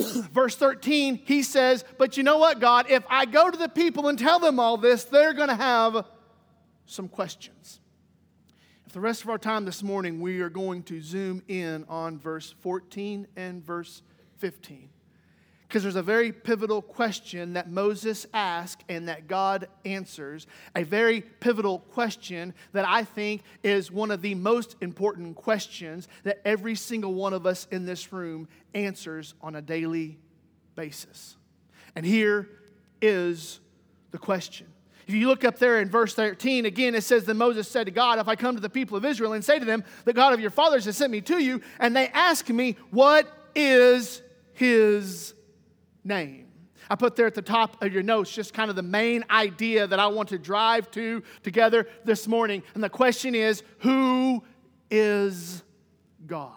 verse 0.32 0.56
13, 0.56 1.22
he 1.24 1.42
says, 1.42 1.84
But 1.98 2.16
you 2.16 2.22
know 2.22 2.38
what, 2.38 2.60
God? 2.60 2.86
If 2.88 3.04
I 3.08 3.26
go 3.26 3.50
to 3.50 3.56
the 3.56 3.68
people 3.68 4.08
and 4.08 4.18
tell 4.18 4.38
them 4.38 4.58
all 4.58 4.76
this, 4.76 5.04
they're 5.04 5.32
going 5.32 5.48
to 5.48 5.54
have 5.54 6.06
some 6.86 7.08
questions. 7.08 7.80
For 8.86 8.94
the 8.94 9.00
rest 9.00 9.22
of 9.22 9.30
our 9.30 9.38
time 9.38 9.64
this 9.64 9.82
morning, 9.82 10.20
we 10.20 10.40
are 10.40 10.50
going 10.50 10.82
to 10.84 11.00
zoom 11.00 11.42
in 11.46 11.84
on 11.88 12.18
verse 12.18 12.54
14 12.60 13.28
and 13.36 13.64
verse 13.64 14.02
15. 14.38 14.88
Because 15.70 15.84
there's 15.84 15.94
a 15.94 16.02
very 16.02 16.32
pivotal 16.32 16.82
question 16.82 17.52
that 17.52 17.70
Moses 17.70 18.26
asked 18.34 18.82
and 18.88 19.06
that 19.06 19.28
God 19.28 19.68
answers. 19.84 20.48
A 20.74 20.82
very 20.82 21.20
pivotal 21.20 21.78
question 21.78 22.54
that 22.72 22.84
I 22.84 23.04
think 23.04 23.42
is 23.62 23.88
one 23.92 24.10
of 24.10 24.20
the 24.20 24.34
most 24.34 24.74
important 24.80 25.36
questions 25.36 26.08
that 26.24 26.40
every 26.44 26.74
single 26.74 27.14
one 27.14 27.32
of 27.32 27.46
us 27.46 27.68
in 27.70 27.86
this 27.86 28.12
room 28.12 28.48
answers 28.74 29.34
on 29.40 29.54
a 29.54 29.62
daily 29.62 30.18
basis. 30.74 31.36
And 31.94 32.04
here 32.04 32.48
is 33.00 33.60
the 34.10 34.18
question 34.18 34.66
if 35.06 35.14
you 35.14 35.28
look 35.28 35.44
up 35.44 35.58
there 35.60 35.80
in 35.80 35.88
verse 35.88 36.14
13, 36.14 36.66
again, 36.66 36.96
it 36.96 37.02
says 37.02 37.24
that 37.26 37.34
Moses 37.34 37.68
said 37.68 37.86
to 37.86 37.92
God, 37.92 38.18
If 38.18 38.26
I 38.26 38.34
come 38.34 38.56
to 38.56 38.60
the 38.60 38.68
people 38.68 38.96
of 38.96 39.04
Israel 39.04 39.34
and 39.34 39.44
say 39.44 39.60
to 39.60 39.64
them, 39.64 39.84
The 40.04 40.12
God 40.12 40.32
of 40.32 40.40
your 40.40 40.50
fathers 40.50 40.84
has 40.86 40.96
sent 40.96 41.12
me 41.12 41.20
to 41.22 41.38
you, 41.38 41.60
and 41.78 41.94
they 41.94 42.08
ask 42.08 42.48
me, 42.48 42.76
What 42.90 43.28
is 43.54 44.22
his 44.52 45.34
name? 46.04 46.46
I 46.88 46.96
put 46.96 47.14
there 47.14 47.26
at 47.26 47.34
the 47.34 47.42
top 47.42 47.82
of 47.82 47.92
your 47.92 48.02
notes 48.02 48.32
just 48.32 48.54
kind 48.54 48.70
of 48.70 48.76
the 48.76 48.82
main 48.82 49.24
idea 49.30 49.86
that 49.86 49.98
I 49.98 50.06
want 50.08 50.30
to 50.30 50.38
drive 50.38 50.90
to 50.92 51.22
together 51.42 51.86
this 52.04 52.26
morning. 52.26 52.62
And 52.74 52.82
the 52.82 52.88
question 52.88 53.34
is, 53.34 53.62
Who 53.80 54.42
is 54.90 55.62
God? 56.26 56.54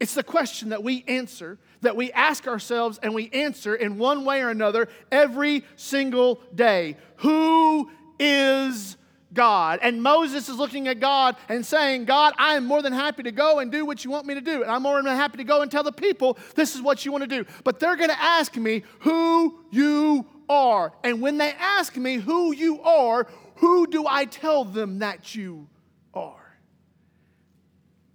It's 0.00 0.14
the 0.14 0.22
question 0.22 0.70
that 0.70 0.82
we 0.82 1.04
answer 1.08 1.58
that 1.84 1.96
we 1.96 2.10
ask 2.12 2.48
ourselves 2.48 2.98
and 3.02 3.14
we 3.14 3.30
answer 3.30 3.74
in 3.74 3.98
one 3.98 4.24
way 4.24 4.40
or 4.42 4.48
another 4.48 4.88
every 5.12 5.64
single 5.76 6.40
day 6.54 6.96
Who 7.16 7.90
is 8.18 8.96
God? 9.34 9.80
And 9.82 10.02
Moses 10.02 10.48
is 10.48 10.56
looking 10.56 10.88
at 10.88 11.00
God 11.00 11.36
and 11.48 11.66
saying, 11.66 12.04
God, 12.06 12.34
I 12.38 12.54
am 12.54 12.64
more 12.64 12.80
than 12.80 12.92
happy 12.92 13.24
to 13.24 13.32
go 13.32 13.58
and 13.58 13.70
do 13.70 13.84
what 13.84 14.04
you 14.04 14.10
want 14.10 14.26
me 14.26 14.34
to 14.34 14.40
do. 14.40 14.62
And 14.62 14.70
I'm 14.70 14.82
more 14.82 15.02
than 15.02 15.14
happy 15.16 15.38
to 15.38 15.44
go 15.44 15.62
and 15.62 15.70
tell 15.70 15.82
the 15.82 15.92
people 15.92 16.38
this 16.54 16.74
is 16.74 16.82
what 16.82 17.04
you 17.04 17.12
want 17.12 17.22
to 17.22 17.28
do. 17.28 17.44
But 17.64 17.80
they're 17.80 17.96
going 17.96 18.10
to 18.10 18.20
ask 18.20 18.56
me 18.56 18.84
who 19.00 19.58
you 19.70 20.26
are. 20.48 20.92
And 21.02 21.20
when 21.20 21.38
they 21.38 21.52
ask 21.52 21.96
me 21.96 22.16
who 22.16 22.52
you 22.52 22.80
are, 22.82 23.26
who 23.56 23.86
do 23.86 24.06
I 24.06 24.24
tell 24.24 24.64
them 24.64 25.00
that 25.00 25.34
you 25.34 25.68
are? 26.12 26.56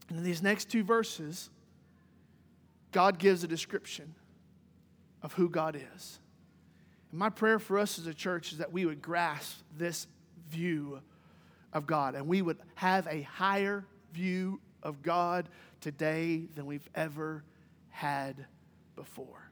And 0.10 0.18
in 0.18 0.24
these 0.24 0.42
next 0.42 0.70
two 0.70 0.84
verses, 0.84 1.50
God 2.92 3.20
gives 3.20 3.44
a 3.44 3.48
description 3.48 4.16
of 5.22 5.34
who 5.34 5.50
God 5.50 5.76
is. 5.76 6.20
And 7.12 7.20
my 7.20 7.30
prayer 7.30 7.60
for 7.60 7.78
us 7.78 8.00
as 8.00 8.08
a 8.08 8.14
church 8.14 8.52
is 8.52 8.60
that 8.60 8.72
we 8.72 8.86
would 8.86 9.02
grasp 9.02 9.58
this 9.78 10.08
view 10.50 11.02
of 11.74 11.88
God 11.88 12.16
and 12.16 12.28
we 12.28 12.42
would 12.42 12.58
have 12.76 13.08
a 13.08 13.22
higher 13.24 13.86
view 14.14 14.60
of 14.84 15.02
God 15.02 15.50
today 15.82 16.48
than 16.56 16.66
we've 16.66 16.90
ever 16.96 17.44
had 17.90 18.46
before. 18.96 19.52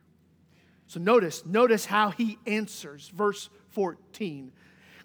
So 0.87 0.99
notice, 0.99 1.45
notice 1.45 1.85
how 1.85 2.11
he 2.11 2.37
answers. 2.45 3.09
Verse 3.09 3.49
14. 3.69 4.51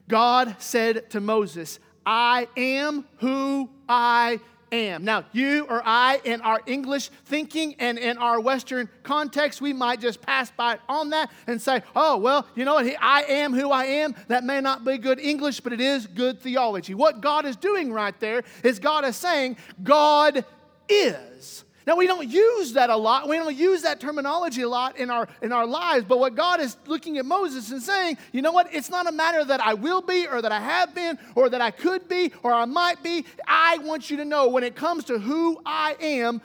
God 0.08 0.56
said 0.58 1.10
to 1.10 1.20
Moses, 1.20 1.78
I 2.06 2.48
am 2.56 3.04
who 3.18 3.70
I 3.88 4.40
am. 4.72 5.04
Now, 5.04 5.24
you 5.32 5.64
or 5.68 5.82
I, 5.84 6.20
in 6.24 6.40
our 6.40 6.60
English 6.66 7.10
thinking 7.26 7.74
and 7.78 7.98
in 7.98 8.18
our 8.18 8.40
Western 8.40 8.88
context, 9.02 9.60
we 9.60 9.72
might 9.72 10.00
just 10.00 10.20
pass 10.20 10.50
by 10.50 10.78
on 10.88 11.10
that 11.10 11.30
and 11.46 11.60
say, 11.60 11.82
oh, 11.94 12.16
well, 12.16 12.46
you 12.54 12.64
know 12.64 12.74
what? 12.74 12.86
I 13.00 13.22
am 13.24 13.52
who 13.52 13.70
I 13.70 13.84
am. 13.84 14.14
That 14.28 14.44
may 14.44 14.60
not 14.60 14.84
be 14.84 14.98
good 14.98 15.20
English, 15.20 15.60
but 15.60 15.72
it 15.72 15.80
is 15.80 16.06
good 16.06 16.40
theology. 16.40 16.94
What 16.94 17.20
God 17.20 17.44
is 17.44 17.56
doing 17.56 17.92
right 17.92 18.18
there 18.20 18.42
is 18.64 18.78
God 18.78 19.04
is 19.04 19.16
saying, 19.16 19.56
God 19.82 20.44
is. 20.88 21.64
Now, 21.86 21.96
we 21.96 22.06
don't 22.06 22.28
use 22.28 22.74
that 22.74 22.90
a 22.90 22.96
lot. 22.96 23.28
We 23.28 23.36
don't 23.36 23.56
use 23.56 23.82
that 23.82 24.00
terminology 24.00 24.62
a 24.62 24.68
lot 24.68 24.96
in 24.96 25.10
our, 25.10 25.28
in 25.42 25.52
our 25.52 25.66
lives. 25.66 26.04
But 26.04 26.18
what 26.20 26.34
God 26.34 26.60
is 26.60 26.76
looking 26.86 27.18
at 27.18 27.26
Moses 27.26 27.70
and 27.70 27.82
saying, 27.82 28.18
you 28.32 28.40
know 28.42 28.52
what? 28.52 28.72
It's 28.72 28.90
not 28.90 29.08
a 29.08 29.12
matter 29.12 29.44
that 29.44 29.60
I 29.60 29.74
will 29.74 30.02
be 30.02 30.26
or 30.26 30.40
that 30.42 30.52
I 30.52 30.60
have 30.60 30.94
been 30.94 31.18
or 31.34 31.48
that 31.48 31.60
I 31.60 31.70
could 31.70 32.08
be 32.08 32.32
or 32.42 32.52
I 32.52 32.64
might 32.66 33.02
be. 33.02 33.24
I 33.46 33.78
want 33.78 34.10
you 34.10 34.18
to 34.18 34.24
know 34.24 34.48
when 34.48 34.62
it 34.62 34.76
comes 34.76 35.04
to 35.04 35.18
who 35.18 35.60
I 35.66 35.96
am, 36.00 36.40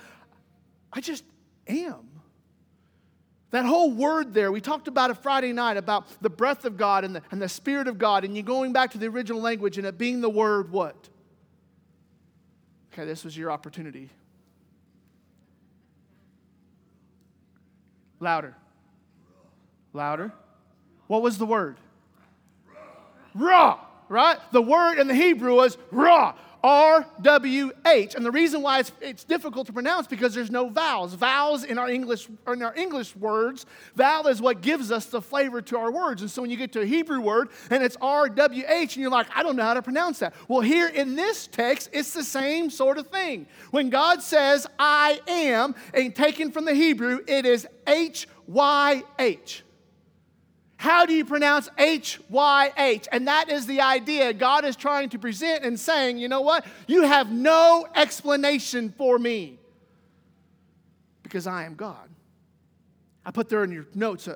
I 0.92 1.02
just 1.02 1.24
am. 1.68 2.08
That 3.52 3.66
whole 3.66 3.92
word 3.92 4.34
there, 4.34 4.52
we 4.52 4.60
talked 4.60 4.88
about 4.88 5.10
it 5.10 5.18
Friday 5.18 5.54
night 5.54 5.78
about 5.78 6.06
the 6.22 6.30
breath 6.30 6.66
of 6.66 6.76
God 6.76 7.04
and 7.04 7.16
the, 7.16 7.22
and 7.32 7.42
the 7.42 7.48
Spirit 7.48 7.88
of 7.88 7.98
God, 7.98 8.26
and 8.26 8.36
you 8.36 8.44
going 8.44 8.74
back 8.74 8.92
to 8.92 8.98
the 8.98 9.08
original 9.08 9.42
language 9.42 9.78
and 9.78 9.88
it 9.88 9.98
being 9.98 10.20
the 10.20 10.30
word 10.30 10.72
what? 10.72 11.10
Okay, 12.92 13.06
this 13.06 13.24
was 13.24 13.38
your 13.38 13.52
opportunity. 13.52 14.10
Louder. 18.20 18.56
Louder. 19.94 20.32
What 21.08 21.22
was 21.22 21.38
the 21.38 21.46
word? 21.46 21.78
Ruach, 23.38 23.80
right? 24.10 24.38
The 24.52 24.62
word 24.62 25.00
in 25.00 25.08
the 25.08 25.16
Hebrew 25.16 25.56
was 25.56 25.78
ruach. 25.94 26.36
R 26.68 27.06
W 27.22 27.72
H. 27.86 28.16
And 28.16 28.26
the 28.26 28.32
reason 28.32 28.62
why 28.62 28.80
it's, 28.80 28.92
it's 29.00 29.24
difficult 29.24 29.68
to 29.68 29.74
pronounce 29.74 30.06
because 30.06 30.34
there's 30.34 30.52
no 30.52 30.68
vowels. 30.68 31.14
Vowels 31.14 31.64
in 31.64 31.78
our 31.78 31.90
English 31.90 32.28
in 32.46 32.62
our 32.62 32.76
English 32.76 33.16
words, 33.16 33.66
vowel 33.96 34.28
is 34.28 34.42
what 34.42 34.60
gives 34.60 34.92
us 34.92 35.06
the 35.06 35.22
flavor 35.22 35.62
to 35.62 35.78
our 35.78 35.94
words. 35.94 36.22
And 36.22 36.30
so 36.30 36.42
when 36.42 36.52
you 36.52 36.58
get 36.58 36.74
to 36.74 36.82
a 36.82 36.86
Hebrew 36.86 37.22
word 37.22 37.50
and 37.70 37.82
it's 37.82 37.96
R 38.02 38.28
W 38.28 38.64
H 38.68 38.98
and 38.98 39.02
you're 39.02 39.10
like, 39.10 39.28
I 39.34 39.44
don't 39.44 39.56
know 39.56 39.64
how 39.64 39.76
to 39.76 39.82
pronounce 39.82 40.20
that. 40.20 40.34
Well, 40.50 40.60
here 40.60 40.90
in 40.90 41.16
this 41.16 41.48
text, 41.48 41.90
it's 41.94 42.12
the 42.12 42.24
same 42.24 42.70
sort 42.70 42.98
of 42.98 43.08
thing. 43.08 43.48
When 43.72 43.90
God 43.90 44.22
says 44.22 44.68
I 44.78 45.22
am, 45.26 45.74
and 45.94 46.14
taken 46.14 46.52
from 46.52 46.66
the 46.66 46.74
Hebrew, 46.74 47.22
it 47.28 47.46
is 47.46 47.66
H 47.88 48.28
Y 48.46 49.04
H. 49.18 49.64
How 50.78 51.08
do 51.08 51.14
you 51.14 51.26
pronounce 51.26 51.70
H 51.78 52.20
Y 52.30 52.72
H? 52.78 53.08
And 53.12 53.28
that 53.28 53.50
is 53.50 53.66
the 53.66 53.82
idea 53.82 54.32
God 54.32 54.64
is 54.64 54.76
trying 54.76 55.10
to 55.10 55.20
present 55.20 55.66
and 55.66 55.80
saying, 55.80 56.20
you 56.20 56.28
know 56.28 56.42
what? 56.42 56.66
You 56.88 57.02
have 57.02 57.32
no 57.32 57.88
explanation 57.96 58.94
for 58.96 59.18
me 59.18 59.60
because 61.24 61.48
I 61.48 61.66
am 61.66 61.74
God. 61.74 62.10
I 63.26 63.32
put 63.32 63.50
there 63.50 63.64
in 63.64 63.72
your 63.72 63.88
notes 63.94 64.28
uh, 64.28 64.36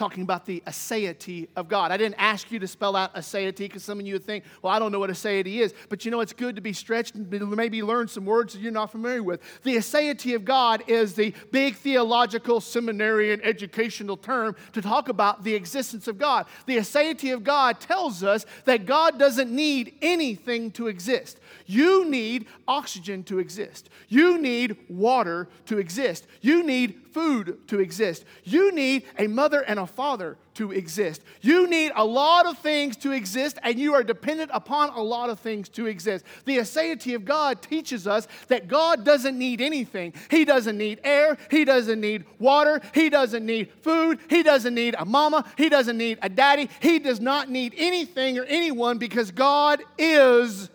talking 0.00 0.22
about 0.22 0.46
the 0.46 0.62
aseity 0.66 1.46
of 1.56 1.68
God. 1.68 1.92
I 1.92 1.98
didn't 1.98 2.14
ask 2.16 2.50
you 2.50 2.58
to 2.58 2.66
spell 2.66 2.96
out 2.96 3.14
aseity 3.14 3.58
because 3.58 3.84
some 3.84 4.00
of 4.00 4.06
you 4.06 4.14
would 4.14 4.24
think, 4.24 4.44
well, 4.62 4.72
I 4.72 4.78
don't 4.78 4.92
know 4.92 4.98
what 4.98 5.10
aseity 5.10 5.60
is. 5.60 5.74
But 5.90 6.06
you 6.06 6.10
know, 6.10 6.20
it's 6.20 6.32
good 6.32 6.56
to 6.56 6.62
be 6.62 6.72
stretched 6.72 7.16
and 7.16 7.30
maybe 7.30 7.82
learn 7.82 8.08
some 8.08 8.24
words 8.24 8.54
that 8.54 8.60
you're 8.62 8.72
not 8.72 8.90
familiar 8.90 9.22
with. 9.22 9.42
The 9.62 9.76
aseity 9.76 10.34
of 10.34 10.46
God 10.46 10.82
is 10.86 11.12
the 11.12 11.34
big 11.52 11.76
theological 11.76 12.62
seminary 12.62 13.34
and 13.34 13.44
educational 13.44 14.16
term 14.16 14.56
to 14.72 14.80
talk 14.80 15.10
about 15.10 15.44
the 15.44 15.54
existence 15.54 16.08
of 16.08 16.16
God. 16.16 16.46
The 16.64 16.78
aseity 16.78 17.34
of 17.34 17.44
God 17.44 17.78
tells 17.78 18.24
us 18.24 18.46
that 18.64 18.86
God 18.86 19.18
doesn't 19.18 19.54
need 19.54 19.96
anything 20.00 20.70
to 20.72 20.88
exist. 20.88 21.38
You 21.66 22.06
need 22.06 22.46
oxygen 22.66 23.22
to 23.24 23.38
exist. 23.38 23.90
You 24.08 24.38
need 24.38 24.78
water 24.88 25.46
to 25.66 25.76
exist. 25.76 26.26
You 26.40 26.62
need 26.62 27.09
food 27.12 27.66
to 27.68 27.80
exist. 27.80 28.24
You 28.44 28.72
need 28.72 29.04
a 29.18 29.26
mother 29.26 29.60
and 29.60 29.78
a 29.78 29.86
father 29.86 30.36
to 30.54 30.72
exist. 30.72 31.22
You 31.40 31.68
need 31.68 31.92
a 31.94 32.04
lot 32.04 32.46
of 32.46 32.58
things 32.58 32.96
to 32.98 33.12
exist, 33.12 33.58
and 33.62 33.78
you 33.78 33.94
are 33.94 34.02
dependent 34.02 34.50
upon 34.52 34.90
a 34.90 35.00
lot 35.00 35.30
of 35.30 35.40
things 35.40 35.68
to 35.70 35.86
exist. 35.86 36.24
The 36.44 36.58
aseity 36.58 37.14
of 37.14 37.24
God 37.24 37.62
teaches 37.62 38.06
us 38.06 38.28
that 38.48 38.68
God 38.68 39.04
doesn't 39.04 39.38
need 39.38 39.60
anything. 39.60 40.12
He 40.30 40.44
doesn't 40.44 40.76
need 40.76 41.00
air, 41.04 41.38
He 41.50 41.64
doesn't 41.64 42.00
need 42.00 42.24
water, 42.38 42.80
He 42.92 43.10
doesn't 43.10 43.46
need 43.46 43.70
food, 43.82 44.18
He 44.28 44.42
doesn't 44.42 44.74
need 44.74 44.94
a 44.98 45.04
mama, 45.04 45.44
He 45.56 45.68
doesn't 45.68 45.96
need 45.96 46.18
a 46.22 46.28
daddy, 46.28 46.68
He 46.80 46.98
does 46.98 47.20
not 47.20 47.48
need 47.48 47.74
anything 47.76 48.38
or 48.38 48.44
anyone 48.44 48.98
because 48.98 49.30
God 49.30 49.82
is 49.98 50.68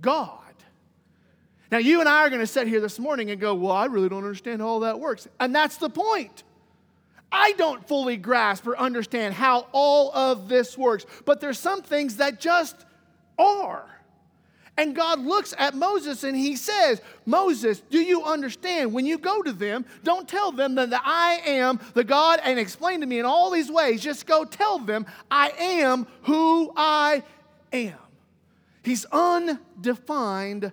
God. 0.00 0.45
Now, 1.70 1.78
you 1.78 2.00
and 2.00 2.08
I 2.08 2.20
are 2.20 2.28
going 2.28 2.40
to 2.40 2.46
sit 2.46 2.68
here 2.68 2.80
this 2.80 2.98
morning 2.98 3.30
and 3.30 3.40
go, 3.40 3.54
Well, 3.54 3.72
I 3.72 3.86
really 3.86 4.08
don't 4.08 4.24
understand 4.24 4.60
how 4.60 4.68
all 4.68 4.80
that 4.80 5.00
works. 5.00 5.26
And 5.40 5.54
that's 5.54 5.76
the 5.78 5.90
point. 5.90 6.44
I 7.30 7.52
don't 7.52 7.86
fully 7.86 8.16
grasp 8.16 8.66
or 8.66 8.78
understand 8.78 9.34
how 9.34 9.66
all 9.72 10.14
of 10.14 10.48
this 10.48 10.78
works, 10.78 11.04
but 11.24 11.40
there's 11.40 11.58
some 11.58 11.82
things 11.82 12.16
that 12.16 12.40
just 12.40 12.76
are. 13.38 13.84
And 14.78 14.94
God 14.94 15.20
looks 15.20 15.54
at 15.58 15.74
Moses 15.74 16.22
and 16.22 16.36
he 16.36 16.54
says, 16.54 17.00
Moses, 17.24 17.80
do 17.80 17.98
you 17.98 18.22
understand? 18.24 18.92
When 18.92 19.06
you 19.06 19.18
go 19.18 19.42
to 19.42 19.52
them, 19.52 19.86
don't 20.04 20.28
tell 20.28 20.52
them 20.52 20.74
that 20.74 20.92
I 20.92 21.40
am 21.46 21.80
the 21.94 22.04
God 22.04 22.40
and 22.44 22.58
explain 22.58 23.00
to 23.00 23.06
me 23.06 23.18
in 23.18 23.24
all 23.24 23.50
these 23.50 23.70
ways. 23.70 24.02
Just 24.02 24.26
go 24.26 24.44
tell 24.44 24.78
them, 24.78 25.06
I 25.30 25.50
am 25.58 26.06
who 26.22 26.72
I 26.76 27.22
am. 27.72 27.96
He's 28.82 29.06
undefined 29.06 30.72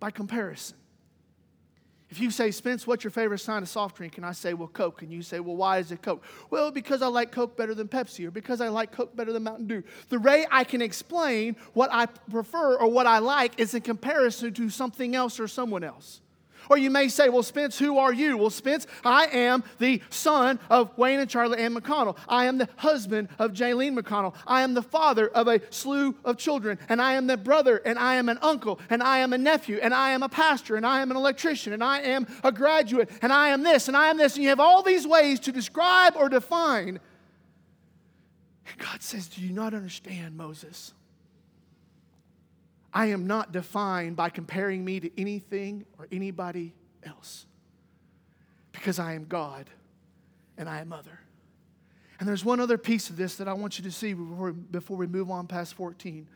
by 0.00 0.10
comparison. 0.10 0.76
If 2.10 2.18
you 2.20 2.32
say, 2.32 2.50
Spence, 2.50 2.88
what's 2.88 3.04
your 3.04 3.12
favorite 3.12 3.38
sign 3.38 3.62
of 3.62 3.68
soft 3.68 3.96
drink? 3.96 4.16
And 4.16 4.26
I 4.26 4.32
say, 4.32 4.52
well, 4.52 4.66
Coke. 4.66 5.02
And 5.02 5.12
you 5.12 5.22
say, 5.22 5.38
well, 5.38 5.54
why 5.54 5.78
is 5.78 5.92
it 5.92 6.02
Coke? 6.02 6.24
Well, 6.50 6.72
because 6.72 7.02
I 7.02 7.06
like 7.06 7.30
Coke 7.30 7.56
better 7.56 7.72
than 7.72 7.86
Pepsi 7.86 8.26
or 8.26 8.32
because 8.32 8.60
I 8.60 8.66
like 8.66 8.90
Coke 8.90 9.14
better 9.14 9.32
than 9.32 9.44
Mountain 9.44 9.68
Dew. 9.68 9.84
The 10.08 10.18
way 10.18 10.44
I 10.50 10.64
can 10.64 10.82
explain 10.82 11.54
what 11.72 11.88
I 11.92 12.06
prefer 12.06 12.74
or 12.74 12.90
what 12.90 13.06
I 13.06 13.18
like 13.18 13.60
is 13.60 13.74
in 13.74 13.82
comparison 13.82 14.52
to 14.54 14.70
something 14.70 15.14
else 15.14 15.38
or 15.38 15.46
someone 15.46 15.84
else. 15.84 16.20
Or 16.68 16.78
you 16.78 16.90
may 16.90 17.08
say, 17.08 17.28
Well, 17.28 17.42
Spence, 17.42 17.78
who 17.78 17.98
are 17.98 18.12
you? 18.12 18.36
Well, 18.36 18.50
Spence, 18.50 18.86
I 19.04 19.26
am 19.26 19.64
the 19.78 20.02
son 20.10 20.58
of 20.68 20.96
Wayne 20.98 21.20
and 21.20 21.30
Charlie 21.30 21.58
Ann 21.58 21.74
McConnell. 21.74 22.16
I 22.28 22.46
am 22.46 22.58
the 22.58 22.68
husband 22.76 23.28
of 23.38 23.52
Jaylene 23.52 23.98
McConnell. 23.98 24.34
I 24.46 24.62
am 24.62 24.74
the 24.74 24.82
father 24.82 25.28
of 25.28 25.48
a 25.48 25.60
slew 25.70 26.14
of 26.24 26.36
children. 26.36 26.78
And 26.88 27.00
I 27.00 27.14
am 27.14 27.26
the 27.26 27.36
brother, 27.36 27.78
and 27.78 27.98
I 27.98 28.16
am 28.16 28.28
an 28.28 28.38
uncle, 28.42 28.80
and 28.90 29.02
I 29.02 29.18
am 29.18 29.32
a 29.32 29.38
nephew, 29.38 29.78
and 29.82 29.94
I 29.94 30.10
am 30.10 30.22
a 30.22 30.28
pastor, 30.28 30.76
and 30.76 30.86
I 30.86 31.00
am 31.00 31.10
an 31.10 31.16
electrician, 31.16 31.72
and 31.72 31.82
I 31.82 32.00
am 32.00 32.26
a 32.44 32.52
graduate, 32.52 33.10
and 33.22 33.32
I 33.32 33.48
am 33.48 33.62
this, 33.62 33.88
and 33.88 33.96
I 33.96 34.08
am 34.08 34.16
this. 34.16 34.34
And 34.34 34.42
you 34.42 34.48
have 34.50 34.60
all 34.60 34.82
these 34.82 35.06
ways 35.06 35.40
to 35.40 35.52
describe 35.52 36.14
or 36.16 36.28
define. 36.28 37.00
And 38.68 38.78
God 38.78 39.02
says, 39.02 39.28
Do 39.28 39.42
you 39.42 39.52
not 39.52 39.74
understand, 39.74 40.36
Moses? 40.36 40.94
I 42.92 43.06
am 43.06 43.26
not 43.26 43.52
defined 43.52 44.16
by 44.16 44.30
comparing 44.30 44.84
me 44.84 45.00
to 45.00 45.20
anything 45.20 45.84
or 45.98 46.08
anybody 46.10 46.74
else 47.04 47.46
because 48.72 48.98
I 48.98 49.14
am 49.14 49.24
God 49.24 49.70
and 50.58 50.68
I 50.68 50.80
am 50.80 50.88
mother. 50.88 51.20
And 52.18 52.28
there's 52.28 52.44
one 52.44 52.60
other 52.60 52.76
piece 52.76 53.08
of 53.08 53.16
this 53.16 53.36
that 53.36 53.48
I 53.48 53.54
want 53.54 53.78
you 53.78 53.84
to 53.84 53.92
see 53.92 54.12
before, 54.12 54.52
before 54.52 54.96
we 54.96 55.06
move 55.06 55.30
on 55.30 55.46
past 55.46 55.74
14. 55.74 56.28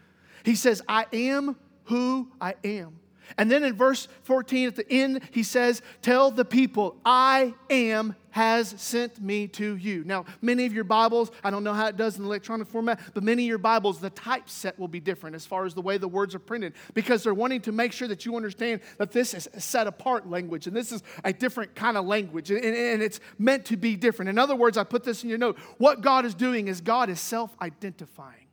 He 0.45 0.55
says, 0.55 0.83
I 0.89 1.07
am 1.13 1.57
who 1.85 2.31
I 2.41 2.55
am. 2.65 2.99
And 3.39 3.51
then 3.51 3.65
in 3.65 3.75
verse 3.75 4.09
14 4.23 4.69
at 4.69 4.77
the 4.77 4.91
end, 4.91 5.21
he 5.31 5.43
says, 5.43 5.83
Tell 6.03 6.31
the 6.31 6.45
people, 6.45 6.97
I 7.05 7.55
am 7.71 8.15
has 8.35 8.75
sent 8.79 9.23
me 9.23 9.47
to 9.47 9.77
you. 9.77 10.03
Now, 10.03 10.25
many 10.43 10.67
of 10.67 10.73
your 10.73 10.83
Bibles, 10.83 11.31
I 11.45 11.53
don't 11.53 11.63
know 11.63 11.73
how 11.73 11.87
it 11.87 11.97
does 11.97 12.19
in 12.19 12.25
electronic 12.25 12.67
format, 12.67 12.99
but 13.15 13.23
many 13.23 13.45
of 13.45 13.49
your 13.49 13.59
Bibles, 13.59 14.01
the 14.01 14.11
typeset 14.11 14.77
will 14.77 14.89
be 14.89 14.99
different 14.99 15.37
as 15.37 15.47
far 15.47 15.65
as 15.67 15.73
the 15.73 15.81
way 15.81 15.99
the 15.99 16.09
words 16.09 16.35
are 16.35 16.41
printed 16.41 16.73
because 16.95 17.23
they're 17.23 17.33
wanting 17.33 17.61
to 17.61 17.71
make 17.71 17.93
sure 17.93 18.09
that 18.09 18.27
you 18.27 18.35
understand 18.35 18.81
that 18.99 19.13
this 19.13 19.35
is 19.35 19.49
a 19.55 19.61
set 19.61 19.87
apart 19.87 20.29
language 20.29 20.67
and 20.67 20.75
this 20.75 20.91
is 20.91 21.05
a 21.23 21.33
different 21.33 21.77
kind 21.77 21.97
of 21.97 22.07
language 22.07 22.51
and, 22.51 22.65
and 22.65 23.01
it's 23.05 23.21
meant 23.39 23.67
to 23.67 23.77
be 23.77 23.95
different. 23.95 24.29
In 24.29 24.37
other 24.37 24.57
words, 24.57 24.77
I 24.77 24.83
put 24.83 25.05
this 25.05 25.23
in 25.23 25.29
your 25.29 25.39
note. 25.39 25.57
What 25.79 26.01
God 26.01 26.25
is 26.25 26.35
doing 26.35 26.67
is 26.67 26.81
God 26.81 27.11
is 27.11 27.21
self 27.21 27.57
identifying. 27.63 28.49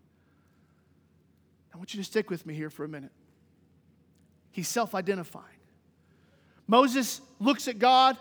I 1.73 1.77
want 1.77 1.95
you 1.95 1.99
to 1.99 2.05
stick 2.05 2.29
with 2.29 2.45
me 2.45 2.53
here 2.53 2.69
for 2.69 2.83
a 2.83 2.87
minute. 2.87 3.11
He's 4.51 4.67
self 4.67 4.93
identifying. 4.93 5.45
Moses 6.67 7.21
looks 7.39 7.67
at 7.67 7.79
God 7.79 8.17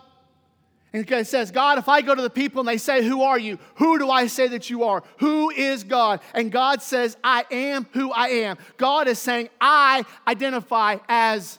and 0.93 1.27
says, 1.27 1.51
God, 1.51 1.79
if 1.79 1.89
I 1.89 2.03
go 2.03 2.15
to 2.15 2.23
the 2.23 2.31
people 2.31 2.61
and 2.61 2.69
they 2.69 2.79
say, 2.79 3.05
Who 3.05 3.23
are 3.23 3.39
you? 3.39 3.59
Who 3.77 3.99
do 3.99 4.11
I 4.11 4.27
say 4.27 4.49
that 4.49 4.71
you 4.71 4.85
are? 4.85 5.03
Who 5.19 5.51
is 5.51 5.85
God? 5.85 6.21
And 6.35 6.51
God 6.51 6.83
says, 6.83 7.17
I 7.23 7.45
am 7.51 7.87
who 7.93 8.11
I 8.11 8.29
am. 8.29 8.59
God 8.77 9.09
is 9.09 9.19
saying, 9.19 9.51
I 9.61 10.05
identify 10.27 10.97
as 11.09 11.59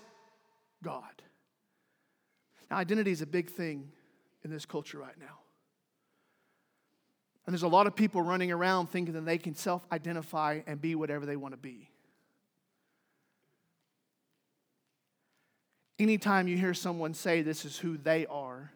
God. 0.83 1.03
Now, 2.69 2.77
identity 2.77 3.11
is 3.11 3.21
a 3.21 3.27
big 3.27 3.49
thing 3.49 3.91
in 4.43 4.51
this 4.51 4.65
culture 4.65 4.97
right 4.97 5.17
now. 5.19 5.39
And 7.45 7.53
there's 7.53 7.63
a 7.63 7.67
lot 7.67 7.87
of 7.87 7.95
people 7.95 8.21
running 8.21 8.51
around 8.51 8.87
thinking 8.87 9.13
that 9.15 9.25
they 9.25 9.37
can 9.37 9.55
self 9.55 9.85
identify 9.91 10.61
and 10.67 10.79
be 10.79 10.95
whatever 10.95 11.25
they 11.25 11.35
want 11.35 11.53
to 11.53 11.57
be. 11.57 11.90
Anytime 15.99 16.47
you 16.47 16.57
hear 16.57 16.73
someone 16.73 17.13
say 17.13 17.41
this 17.41 17.65
is 17.65 17.77
who 17.77 17.97
they 17.97 18.25
are, 18.27 18.71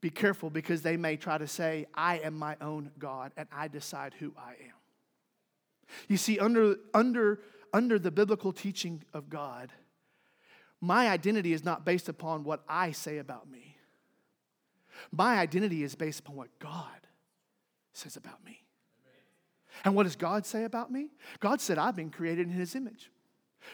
be 0.00 0.10
careful 0.10 0.48
because 0.48 0.82
they 0.82 0.96
may 0.96 1.16
try 1.16 1.36
to 1.36 1.46
say, 1.46 1.86
I 1.94 2.18
am 2.20 2.34
my 2.34 2.56
own 2.60 2.90
God 2.98 3.32
and 3.36 3.48
I 3.52 3.68
decide 3.68 4.14
who 4.18 4.32
I 4.36 4.52
am. 4.52 4.74
You 6.08 6.16
see, 6.16 6.38
under, 6.38 6.76
under, 6.94 7.40
under 7.72 7.98
the 7.98 8.10
biblical 8.10 8.52
teaching 8.52 9.02
of 9.12 9.28
God, 9.28 9.72
my 10.80 11.08
identity 11.08 11.52
is 11.52 11.64
not 11.64 11.84
based 11.84 12.08
upon 12.08 12.44
what 12.44 12.62
I 12.68 12.92
say 12.92 13.18
about 13.18 13.50
me. 13.50 13.76
My 15.12 15.38
identity 15.38 15.82
is 15.82 15.94
based 15.94 16.20
upon 16.20 16.36
what 16.36 16.58
God 16.58 16.86
says 17.92 18.16
about 18.16 18.44
me. 18.44 18.62
And 19.84 19.94
what 19.94 20.04
does 20.04 20.16
God 20.16 20.46
say 20.46 20.64
about 20.64 20.90
me? 20.90 21.08
God 21.40 21.60
said, 21.60 21.78
I've 21.78 21.96
been 21.96 22.10
created 22.10 22.46
in 22.46 22.52
His 22.52 22.74
image. 22.74 23.10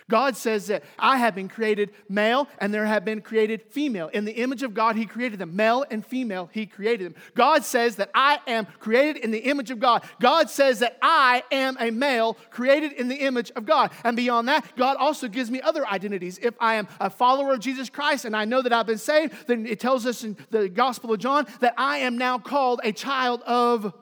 God 0.08 0.36
says 0.36 0.66
that 0.68 0.84
I 0.98 1.16
have 1.18 1.34
been 1.34 1.48
created 1.48 1.92
male 2.08 2.48
and 2.58 2.72
there 2.72 2.86
have 2.86 3.04
been 3.04 3.20
created 3.20 3.62
female. 3.70 4.08
In 4.08 4.24
the 4.24 4.32
image 4.32 4.62
of 4.62 4.74
God, 4.74 4.96
He 4.96 5.06
created 5.06 5.38
them. 5.38 5.56
Male 5.56 5.84
and 5.90 6.04
female, 6.04 6.48
He 6.52 6.66
created 6.66 7.06
them. 7.06 7.22
God 7.34 7.64
says 7.64 7.96
that 7.96 8.10
I 8.14 8.38
am 8.46 8.66
created 8.78 9.22
in 9.22 9.30
the 9.30 9.38
image 9.38 9.70
of 9.70 9.80
God. 9.80 10.04
God 10.20 10.50
says 10.50 10.78
that 10.80 10.98
I 11.02 11.42
am 11.50 11.76
a 11.80 11.90
male 11.90 12.34
created 12.50 12.92
in 12.92 13.08
the 13.08 13.16
image 13.16 13.50
of 13.56 13.66
God. 13.66 13.90
And 14.04 14.16
beyond 14.16 14.48
that, 14.48 14.64
God 14.76 14.96
also 14.96 15.28
gives 15.28 15.50
me 15.50 15.60
other 15.60 15.86
identities. 15.86 16.38
If 16.40 16.54
I 16.60 16.74
am 16.74 16.88
a 17.00 17.10
follower 17.10 17.52
of 17.52 17.60
Jesus 17.60 17.90
Christ 17.90 18.24
and 18.24 18.36
I 18.36 18.44
know 18.44 18.62
that 18.62 18.72
I've 18.72 18.86
been 18.86 18.98
saved, 18.98 19.48
then 19.48 19.66
it 19.66 19.80
tells 19.80 20.06
us 20.06 20.24
in 20.24 20.36
the 20.50 20.68
Gospel 20.68 21.12
of 21.12 21.18
John 21.18 21.46
that 21.60 21.74
I 21.76 21.98
am 21.98 22.18
now 22.18 22.38
called 22.38 22.80
a 22.84 22.92
child 22.92 23.42
of 23.42 23.92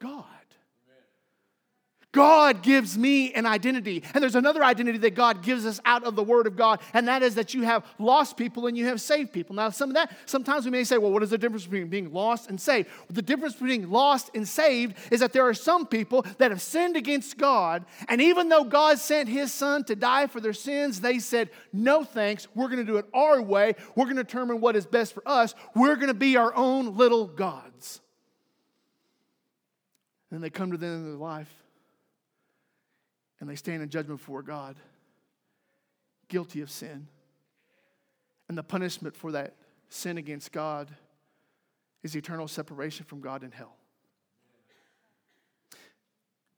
God. 0.00 0.24
God 2.14 2.62
gives 2.62 2.96
me 2.96 3.32
an 3.34 3.44
identity. 3.44 4.04
And 4.14 4.22
there's 4.22 4.36
another 4.36 4.64
identity 4.64 4.98
that 4.98 5.16
God 5.16 5.42
gives 5.42 5.66
us 5.66 5.80
out 5.84 6.04
of 6.04 6.14
the 6.14 6.22
Word 6.22 6.46
of 6.46 6.56
God, 6.56 6.80
and 6.94 7.08
that 7.08 7.24
is 7.24 7.34
that 7.34 7.52
you 7.52 7.62
have 7.62 7.84
lost 7.98 8.36
people 8.36 8.68
and 8.68 8.78
you 8.78 8.86
have 8.86 9.00
saved 9.00 9.32
people. 9.32 9.56
Now, 9.56 9.70
some 9.70 9.90
of 9.90 9.94
that, 9.94 10.16
sometimes 10.24 10.64
we 10.64 10.70
may 10.70 10.84
say, 10.84 10.96
well, 10.96 11.10
what 11.10 11.24
is 11.24 11.30
the 11.30 11.38
difference 11.38 11.64
between 11.64 11.88
being 11.88 12.12
lost 12.12 12.48
and 12.48 12.60
saved? 12.60 12.88
The 13.10 13.20
difference 13.20 13.54
between 13.54 13.90
lost 13.90 14.30
and 14.32 14.46
saved 14.46 14.96
is 15.10 15.18
that 15.20 15.32
there 15.32 15.46
are 15.46 15.54
some 15.54 15.86
people 15.86 16.24
that 16.38 16.52
have 16.52 16.62
sinned 16.62 16.96
against 16.96 17.36
God, 17.36 17.84
and 18.08 18.22
even 18.22 18.48
though 18.48 18.64
God 18.64 18.98
sent 19.00 19.28
His 19.28 19.52
Son 19.52 19.82
to 19.84 19.96
die 19.96 20.28
for 20.28 20.40
their 20.40 20.52
sins, 20.52 21.00
they 21.00 21.18
said, 21.18 21.50
no 21.72 22.04
thanks, 22.04 22.46
we're 22.54 22.68
going 22.68 22.78
to 22.78 22.84
do 22.84 22.98
it 22.98 23.06
our 23.12 23.42
way. 23.42 23.74
We're 23.96 24.04
going 24.04 24.16
to 24.16 24.22
determine 24.22 24.60
what 24.60 24.76
is 24.76 24.86
best 24.86 25.14
for 25.14 25.22
us. 25.26 25.56
We're 25.74 25.96
going 25.96 26.06
to 26.06 26.14
be 26.14 26.36
our 26.36 26.54
own 26.54 26.96
little 26.96 27.26
gods. 27.26 28.00
And 30.30 30.42
they 30.42 30.50
come 30.50 30.70
to 30.70 30.76
the 30.76 30.86
end 30.86 31.06
of 31.06 31.10
their 31.10 31.18
life 31.18 31.63
and 33.40 33.48
they 33.48 33.56
stand 33.56 33.82
in 33.82 33.88
judgment 33.88 34.20
before 34.20 34.42
God, 34.42 34.76
guilty 36.28 36.60
of 36.60 36.70
sin. 36.70 37.08
And 38.48 38.56
the 38.56 38.62
punishment 38.62 39.16
for 39.16 39.32
that 39.32 39.54
sin 39.88 40.18
against 40.18 40.52
God 40.52 40.90
is 42.02 42.14
eternal 42.14 42.48
separation 42.48 43.06
from 43.06 43.20
God 43.20 43.42
in 43.42 43.50
hell. 43.50 43.76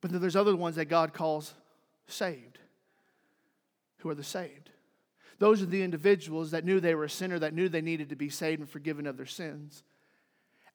But 0.00 0.10
then 0.10 0.20
there's 0.20 0.36
other 0.36 0.54
ones 0.54 0.76
that 0.76 0.86
God 0.86 1.12
calls 1.12 1.54
saved. 2.06 2.58
Who 3.98 4.10
are 4.10 4.14
the 4.14 4.24
saved? 4.24 4.70
Those 5.38 5.62
are 5.62 5.66
the 5.66 5.82
individuals 5.82 6.50
that 6.52 6.64
knew 6.64 6.80
they 6.80 6.94
were 6.94 7.04
a 7.04 7.10
sinner, 7.10 7.38
that 7.38 7.54
knew 7.54 7.68
they 7.68 7.80
needed 7.80 8.08
to 8.10 8.16
be 8.16 8.28
saved 8.28 8.60
and 8.60 8.68
forgiven 8.68 9.06
of 9.06 9.16
their 9.16 9.26
sins. 9.26 9.82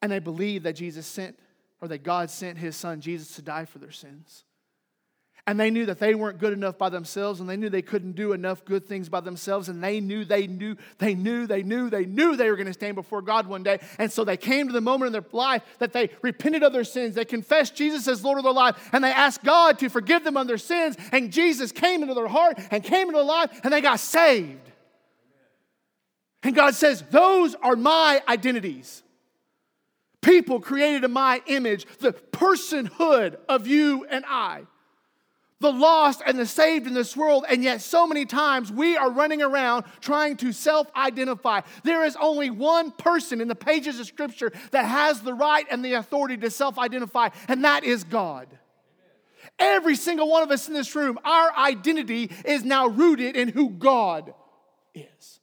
And 0.01 0.12
they 0.12 0.20
believed 0.20 0.65
that 0.65 0.75
Jesus 0.75 1.08
sent, 1.08 1.38
or 1.81 1.88
that 1.88 2.03
God 2.03 2.29
sent 2.29 2.58
his 2.58 2.75
son 2.75 3.01
Jesus 3.01 3.36
to 3.36 3.41
die 3.41 3.65
for 3.65 3.79
their 3.79 3.91
sins. 3.91 4.43
And 5.47 5.60
they 5.60 5.71
knew 5.71 5.88
that 5.88 5.97
they 5.97 6.13
weren't 6.13 6.38
good 6.38 6.54
enough 6.54 6.77
by 6.77 6.89
themselves, 6.89 7.39
and 7.39 7.49
they 7.49 7.58
knew 7.58 7.67
they 7.67 7.82
couldn't 7.82 8.12
do 8.12 8.34
enough 8.34 8.63
good 8.63 8.86
things 8.86 9.10
by 9.10 9.21
themselves, 9.21 9.69
and 9.69 9.84
they 9.84 9.99
knew, 9.99 10.23
they 10.23 10.45
knew, 10.45 10.75
they 10.99 11.15
knew, 11.15 11.47
they 11.47 11.63
knew, 11.63 11.89
they 11.89 12.06
knew 12.06 12.36
they 12.36 12.49
were 12.49 12.56
going 12.56 12.67
to 12.67 12.73
stand 12.73 12.95
before 12.95 13.23
God 13.23 13.47
one 13.47 13.63
day. 13.63 13.80
And 13.97 14.12
so 14.12 14.23
they 14.23 14.38
came 14.38 14.67
to 14.67 14.73
the 14.73 14.82
moment 14.82 15.08
in 15.08 15.13
their 15.13 15.25
life 15.32 15.63
that 15.80 15.93
they 15.93 16.12
repented 16.21 16.62
of 16.62 16.73
their 16.73 16.84
sins, 16.84 17.15
they 17.15 17.25
confessed 17.25 17.75
Jesus 17.75 18.08
as 18.08 18.23
Lord 18.23 18.38
of 18.38 18.43
their 18.43 18.54
life, 18.54 18.89
and 18.93 19.04
they 19.04 19.12
asked 19.12 19.43
God 19.43 19.80
to 19.80 19.89
forgive 19.89 20.23
them 20.23 20.38
of 20.38 20.47
their 20.47 20.60
sins, 20.60 20.95
and 21.12 21.32
Jesus 21.32 21.71
came 21.71 22.04
into 22.04 22.13
their 22.13 22.27
heart 22.27 22.60
and 22.69 22.84
came 22.84 23.08
into 23.08 23.13
their 23.13 23.23
life, 23.23 23.60
and 23.63 23.73
they 23.73 23.82
got 23.82 23.99
saved. 23.99 24.69
And 26.43 26.56
God 26.56 26.75
says, 26.75 27.04
Those 27.10 27.56
are 27.56 27.75
my 27.75 28.21
identities. 28.27 29.01
People 30.21 30.60
created 30.60 31.04
in 31.04 31.12
my 31.12 31.41
image, 31.47 31.88
the 31.97 32.13
personhood 32.13 33.38
of 33.49 33.65
you 33.65 34.06
and 34.06 34.23
I 34.27 34.67
the 35.62 35.71
lost 35.71 36.21
and 36.26 36.38
the 36.38 36.45
saved 36.45 36.88
in 36.88 36.93
this 36.93 37.15
world, 37.15 37.45
and 37.47 37.63
yet 37.63 37.82
so 37.82 38.08
many 38.08 38.26
times 38.26 38.71
we 38.71 38.97
are 38.97 39.12
running 39.12 39.41
around 39.41 39.86
trying 40.02 40.38
to 40.38 40.52
self 40.52 40.88
identify. 40.95 41.62
There 41.84 42.04
is 42.04 42.17
only 42.19 42.50
one 42.50 42.91
person 42.91 43.41
in 43.41 43.47
the 43.47 43.56
pages 43.56 44.00
of 44.00 44.08
Scripture 44.08 44.52
that 44.71 44.86
has 44.86 45.21
the 45.21 45.34
right 45.34 45.65
and 45.69 45.86
the 45.86 45.93
authority 45.93 46.38
to 46.38 46.50
self 46.50 46.78
identify, 46.78 47.30
and 47.47 47.63
that 47.63 47.84
is 47.84 48.04
God. 48.04 48.47
Every 49.60 49.95
single 49.95 50.28
one 50.30 50.43
of 50.43 50.52
us 50.52 50.67
in 50.67 50.74
this 50.74 50.95
room, 50.95 51.19
our 51.24 51.56
identity 51.56 52.32
is 52.45 52.63
now 52.63 52.88
rooted 52.88 53.36
in 53.36 53.50
who 53.50 53.69
God 53.69 54.34
is. 54.95 55.40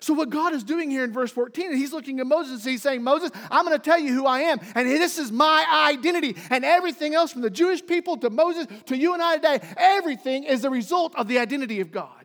So, 0.00 0.14
what 0.14 0.30
God 0.30 0.54
is 0.54 0.64
doing 0.64 0.90
here 0.90 1.04
in 1.04 1.12
verse 1.12 1.30
14, 1.30 1.74
he's 1.76 1.92
looking 1.92 2.20
at 2.20 2.26
Moses, 2.26 2.64
he's 2.64 2.82
saying, 2.82 3.02
Moses, 3.02 3.30
I'm 3.50 3.66
going 3.66 3.76
to 3.76 3.82
tell 3.82 3.98
you 3.98 4.14
who 4.14 4.26
I 4.26 4.40
am, 4.40 4.58
and 4.74 4.88
this 4.88 5.18
is 5.18 5.30
my 5.30 5.90
identity. 5.90 6.36
And 6.48 6.64
everything 6.64 7.14
else 7.14 7.32
from 7.32 7.42
the 7.42 7.50
Jewish 7.50 7.84
people 7.84 8.16
to 8.18 8.30
Moses 8.30 8.66
to 8.86 8.96
you 8.96 9.12
and 9.12 9.22
I 9.22 9.36
today, 9.36 9.60
everything 9.76 10.44
is 10.44 10.62
the 10.62 10.70
result 10.70 11.14
of 11.16 11.28
the 11.28 11.38
identity 11.38 11.80
of 11.80 11.90
God. 11.90 12.19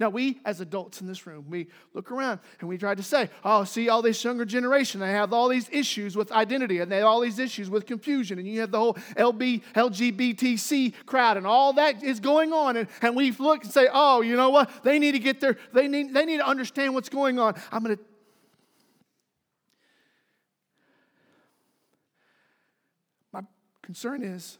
Now, 0.00 0.08
we 0.08 0.40
as 0.44 0.60
adults 0.60 1.00
in 1.00 1.06
this 1.06 1.26
room, 1.26 1.46
we 1.48 1.68
look 1.92 2.10
around 2.10 2.40
and 2.60 2.68
we 2.68 2.76
try 2.78 2.94
to 2.94 3.02
say, 3.02 3.30
oh, 3.44 3.64
see, 3.64 3.88
all 3.88 4.02
this 4.02 4.22
younger 4.24 4.44
generation, 4.44 5.00
they 5.00 5.10
have 5.10 5.32
all 5.32 5.48
these 5.48 5.68
issues 5.70 6.16
with 6.16 6.32
identity 6.32 6.80
and 6.80 6.90
they 6.90 6.98
have 6.98 7.06
all 7.06 7.20
these 7.20 7.38
issues 7.38 7.70
with 7.70 7.86
confusion. 7.86 8.38
And 8.38 8.48
you 8.48 8.60
have 8.60 8.70
the 8.70 8.78
whole 8.78 8.94
LB, 9.16 9.62
LGBTQ 9.74 11.06
crowd 11.06 11.36
and 11.36 11.46
all 11.46 11.72
that 11.74 12.02
is 12.02 12.20
going 12.20 12.52
on. 12.52 12.76
And, 12.76 12.88
and 13.02 13.14
we 13.14 13.30
look 13.32 13.64
and 13.64 13.72
say, 13.72 13.88
oh, 13.92 14.20
you 14.22 14.36
know 14.36 14.50
what? 14.50 14.82
They 14.82 14.98
need 14.98 15.12
to 15.12 15.18
get 15.18 15.40
their, 15.40 15.56
they 15.72 15.88
need, 15.88 16.12
they 16.12 16.24
need 16.24 16.38
to 16.38 16.46
understand 16.46 16.94
what's 16.94 17.08
going 17.08 17.38
on. 17.38 17.54
I'm 17.70 17.84
going 17.84 17.96
to. 17.96 18.02
My 23.32 23.42
concern 23.82 24.22
is 24.22 24.58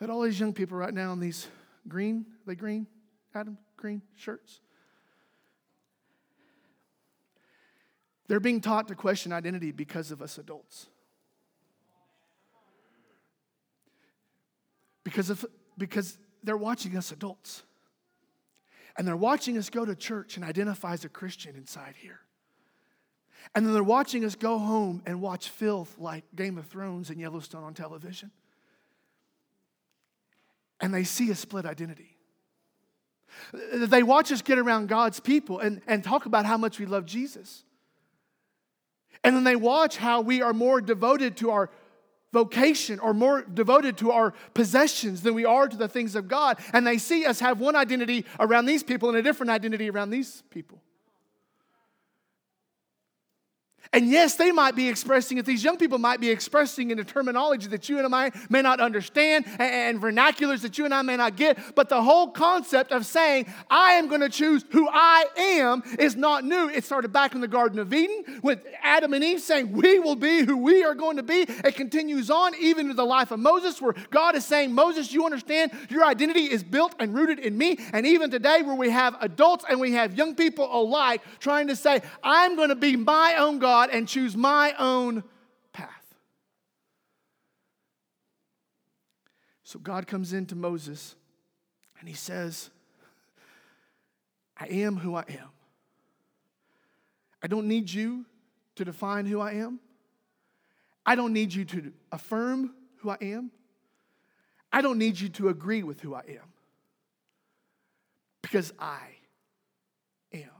that 0.00 0.10
all 0.10 0.22
these 0.22 0.38
young 0.38 0.52
people 0.52 0.76
right 0.76 0.94
now 0.94 1.12
in 1.12 1.20
these 1.20 1.46
green, 1.88 2.26
they 2.46 2.54
green? 2.54 2.86
Adam 3.34 3.58
green 3.76 4.02
shirts. 4.16 4.60
They're 8.28 8.40
being 8.40 8.60
taught 8.60 8.88
to 8.88 8.94
question 8.94 9.32
identity 9.32 9.72
because 9.72 10.10
of 10.10 10.20
us 10.20 10.36
adults. 10.38 10.86
Because, 15.02 15.30
of, 15.30 15.46
because 15.78 16.18
they're 16.42 16.56
watching 16.56 16.96
us 16.96 17.10
adults. 17.10 17.62
And 18.96 19.08
they're 19.08 19.16
watching 19.16 19.56
us 19.56 19.70
go 19.70 19.86
to 19.86 19.94
church 19.94 20.36
and 20.36 20.44
identify 20.44 20.92
as 20.92 21.04
a 21.04 21.08
Christian 21.08 21.56
inside 21.56 21.94
here. 21.96 22.20
And 23.54 23.64
then 23.64 23.72
they're 23.72 23.82
watching 23.82 24.24
us 24.24 24.34
go 24.34 24.58
home 24.58 25.02
and 25.06 25.22
watch 25.22 25.48
filth 25.48 25.94
like 25.98 26.24
Game 26.34 26.58
of 26.58 26.66
Thrones 26.66 27.08
and 27.08 27.18
Yellowstone 27.18 27.64
on 27.64 27.72
television. 27.72 28.30
And 30.80 30.92
they 30.92 31.04
see 31.04 31.30
a 31.30 31.34
split 31.34 31.64
identity. 31.64 32.17
They 33.52 34.02
watch 34.02 34.32
us 34.32 34.42
get 34.42 34.58
around 34.58 34.88
God's 34.88 35.20
people 35.20 35.58
and, 35.58 35.80
and 35.86 36.02
talk 36.02 36.26
about 36.26 36.46
how 36.46 36.56
much 36.56 36.78
we 36.78 36.86
love 36.86 37.06
Jesus. 37.06 37.64
And 39.24 39.34
then 39.34 39.44
they 39.44 39.56
watch 39.56 39.96
how 39.96 40.20
we 40.20 40.42
are 40.42 40.52
more 40.52 40.80
devoted 40.80 41.36
to 41.38 41.50
our 41.50 41.70
vocation 42.32 42.98
or 42.98 43.14
more 43.14 43.42
devoted 43.42 43.96
to 43.98 44.10
our 44.12 44.32
possessions 44.54 45.22
than 45.22 45.34
we 45.34 45.44
are 45.44 45.66
to 45.66 45.76
the 45.76 45.88
things 45.88 46.14
of 46.14 46.28
God. 46.28 46.58
And 46.72 46.86
they 46.86 46.98
see 46.98 47.24
us 47.24 47.40
have 47.40 47.58
one 47.58 47.74
identity 47.74 48.24
around 48.38 48.66
these 48.66 48.82
people 48.82 49.08
and 49.08 49.18
a 49.18 49.22
different 49.22 49.50
identity 49.50 49.90
around 49.90 50.10
these 50.10 50.42
people. 50.50 50.80
And 53.92 54.10
yes, 54.10 54.34
they 54.34 54.52
might 54.52 54.76
be 54.76 54.88
expressing 54.88 55.38
it. 55.38 55.46
These 55.46 55.64
young 55.64 55.78
people 55.78 55.98
might 55.98 56.20
be 56.20 56.30
expressing 56.30 56.90
in 56.90 56.98
a 56.98 57.04
terminology 57.04 57.68
that 57.68 57.88
you 57.88 57.98
and 57.98 58.14
I 58.14 58.32
may 58.50 58.60
not 58.60 58.80
understand 58.80 59.46
and 59.58 60.00
vernaculars 60.00 60.60
that 60.62 60.76
you 60.76 60.84
and 60.84 60.92
I 60.92 61.02
may 61.02 61.16
not 61.16 61.36
get. 61.36 61.74
But 61.74 61.88
the 61.88 62.02
whole 62.02 62.28
concept 62.28 62.92
of 62.92 63.06
saying, 63.06 63.46
I 63.70 63.92
am 63.92 64.08
going 64.08 64.20
to 64.20 64.28
choose 64.28 64.64
who 64.70 64.88
I 64.90 65.26
am 65.36 65.82
is 65.98 66.16
not 66.16 66.44
new. 66.44 66.68
It 66.68 66.84
started 66.84 67.12
back 67.12 67.34
in 67.34 67.40
the 67.40 67.48
Garden 67.48 67.78
of 67.78 67.92
Eden 67.92 68.40
with 68.42 68.64
Adam 68.82 69.14
and 69.14 69.24
Eve 69.24 69.40
saying, 69.40 69.72
We 69.72 69.98
will 69.98 70.16
be 70.16 70.44
who 70.44 70.58
we 70.58 70.84
are 70.84 70.94
going 70.94 71.16
to 71.16 71.22
be. 71.22 71.46
It 71.48 71.74
continues 71.74 72.30
on 72.30 72.54
even 72.60 72.88
to 72.88 72.94
the 72.94 73.06
life 73.06 73.30
of 73.30 73.40
Moses, 73.40 73.80
where 73.80 73.94
God 74.10 74.36
is 74.36 74.44
saying, 74.44 74.72
Moses, 74.72 75.12
you 75.12 75.24
understand 75.24 75.72
your 75.88 76.04
identity 76.04 76.44
is 76.44 76.62
built 76.62 76.94
and 76.98 77.14
rooted 77.14 77.38
in 77.38 77.56
me. 77.56 77.78
And 77.92 78.06
even 78.06 78.30
today, 78.30 78.62
where 78.62 78.74
we 78.74 78.90
have 78.90 79.16
adults 79.20 79.64
and 79.68 79.80
we 79.80 79.92
have 79.92 80.16
young 80.16 80.34
people 80.34 80.68
alike 80.70 81.22
trying 81.40 81.68
to 81.68 81.76
say, 81.76 82.02
I'm 82.22 82.54
going 82.56 82.68
to 82.68 82.74
be 82.74 82.96
my 82.96 83.36
own 83.38 83.58
God 83.58 83.77
God 83.78 83.90
and 83.92 84.08
choose 84.08 84.36
my 84.36 84.74
own 84.76 85.22
path. 85.72 86.14
So 89.62 89.78
God 89.78 90.08
comes 90.08 90.32
into 90.32 90.56
Moses 90.56 91.14
and 92.00 92.08
he 92.08 92.14
says, 92.16 92.70
I 94.56 94.66
am 94.66 94.96
who 94.96 95.14
I 95.14 95.24
am. 95.28 95.50
I 97.40 97.46
don't 97.46 97.68
need 97.68 97.88
you 97.88 98.24
to 98.74 98.84
define 98.84 99.26
who 99.26 99.40
I 99.40 99.52
am. 99.52 99.78
I 101.06 101.14
don't 101.14 101.32
need 101.32 101.54
you 101.54 101.64
to 101.66 101.92
affirm 102.10 102.74
who 102.96 103.10
I 103.10 103.18
am. 103.20 103.52
I 104.72 104.82
don't 104.82 104.98
need 104.98 105.20
you 105.20 105.28
to 105.28 105.50
agree 105.50 105.84
with 105.84 106.00
who 106.00 106.14
I 106.14 106.24
am. 106.28 106.52
Because 108.42 108.72
I 108.76 109.06
am. 110.32 110.50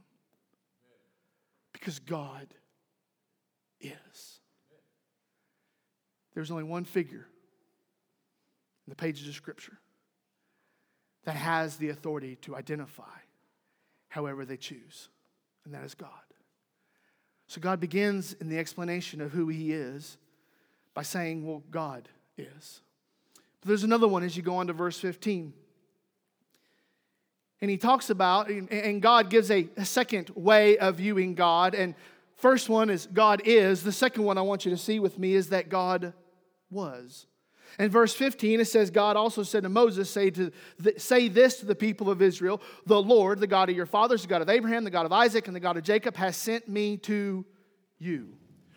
Because 1.73 1.99
God 1.99 2.47
is. 3.81 4.41
There's 6.35 6.51
only 6.51 6.65
one 6.65 6.85
figure 6.85 7.27
in 8.87 8.91
the 8.91 8.97
pages 8.97 9.29
of 9.29 9.35
Scripture 9.35 9.79
that 11.25 11.37
has 11.37 11.77
the 11.77 11.91
authority 11.91 12.37
to 12.43 12.57
identify 12.57 13.03
however 14.09 14.45
they 14.45 14.57
choose, 14.57 15.09
and 15.65 15.75
that 15.75 15.85
is 15.85 15.95
God. 15.95 16.11
So 17.49 17.61
God 17.61 17.81
begins 17.81 18.35
in 18.35 18.49
the 18.49 18.59
explanation 18.59 19.21
of 19.21 19.33
who 19.33 19.49
He 19.49 19.73
is 19.73 20.17
by 20.95 21.03
saying, 21.03 21.47
Well, 21.47 21.63
God 21.71 22.09
is. 22.37 22.81
But 23.61 23.69
there's 23.69 23.85
another 23.85 24.09
one 24.09 24.23
as 24.23 24.37
you 24.37 24.43
go 24.43 24.57
on 24.57 24.67
to 24.69 24.73
verse 24.73 24.99
15. 24.99 25.53
And 27.61 27.71
he 27.71 27.77
talks 27.77 28.09
about, 28.09 28.49
and 28.49 29.03
God 29.03 29.31
gives 29.31 29.51
a, 29.51 29.67
second 29.83 30.31
way 30.37 30.79
of 30.79 30.97
viewing 30.97 31.35
God. 31.35 31.75
And 31.75 31.95
First 32.39 32.69
one 32.69 32.89
is 32.89 33.07
God 33.13 33.43
is. 33.45 33.83
The 33.83 33.93
second 33.93 34.23
one 34.23 34.39
I 34.39 34.43
want 34.43 34.65
you 34.65 34.71
to 34.71 34.77
see 34.77 35.01
with 35.01 35.19
me 35.19 35.35
is 35.35 35.51
that 35.51 35.69
God 35.69 36.15
was. 36.71 37.27
In 37.79 37.91
verse 37.91 38.15
15, 38.15 38.61
it 38.61 38.65
says, 38.65 38.91
God 38.91 39.17
also 39.17 39.43
said 39.43 39.65
to 39.65 39.69
Moses, 39.69 40.09
say, 40.09 40.31
to 40.31 40.51
say 40.97 41.29
this 41.29 41.59
to 41.59 41.67
the 41.67 41.75
people 41.75 42.11
of 42.11 42.23
Israel 42.23 42.63
The 42.87 43.01
Lord, 43.01 43.41
the 43.41 43.47
God 43.47 43.69
of 43.69 43.77
your 43.77 43.87
fathers, 43.87 44.23
the 44.23 44.29
God 44.29 44.41
of 44.41 44.49
Abraham, 44.49 44.85
the 44.85 44.91
God 44.91 45.05
of 45.05 45.13
Isaac, 45.13 45.49
and 45.49 45.55
the 45.55 45.61
God 45.61 45.77
of 45.77 45.83
Jacob, 45.83 46.17
has 46.17 46.37
sent 46.37 46.69
me 46.69 46.97
to 46.99 47.45
you. 47.99 48.29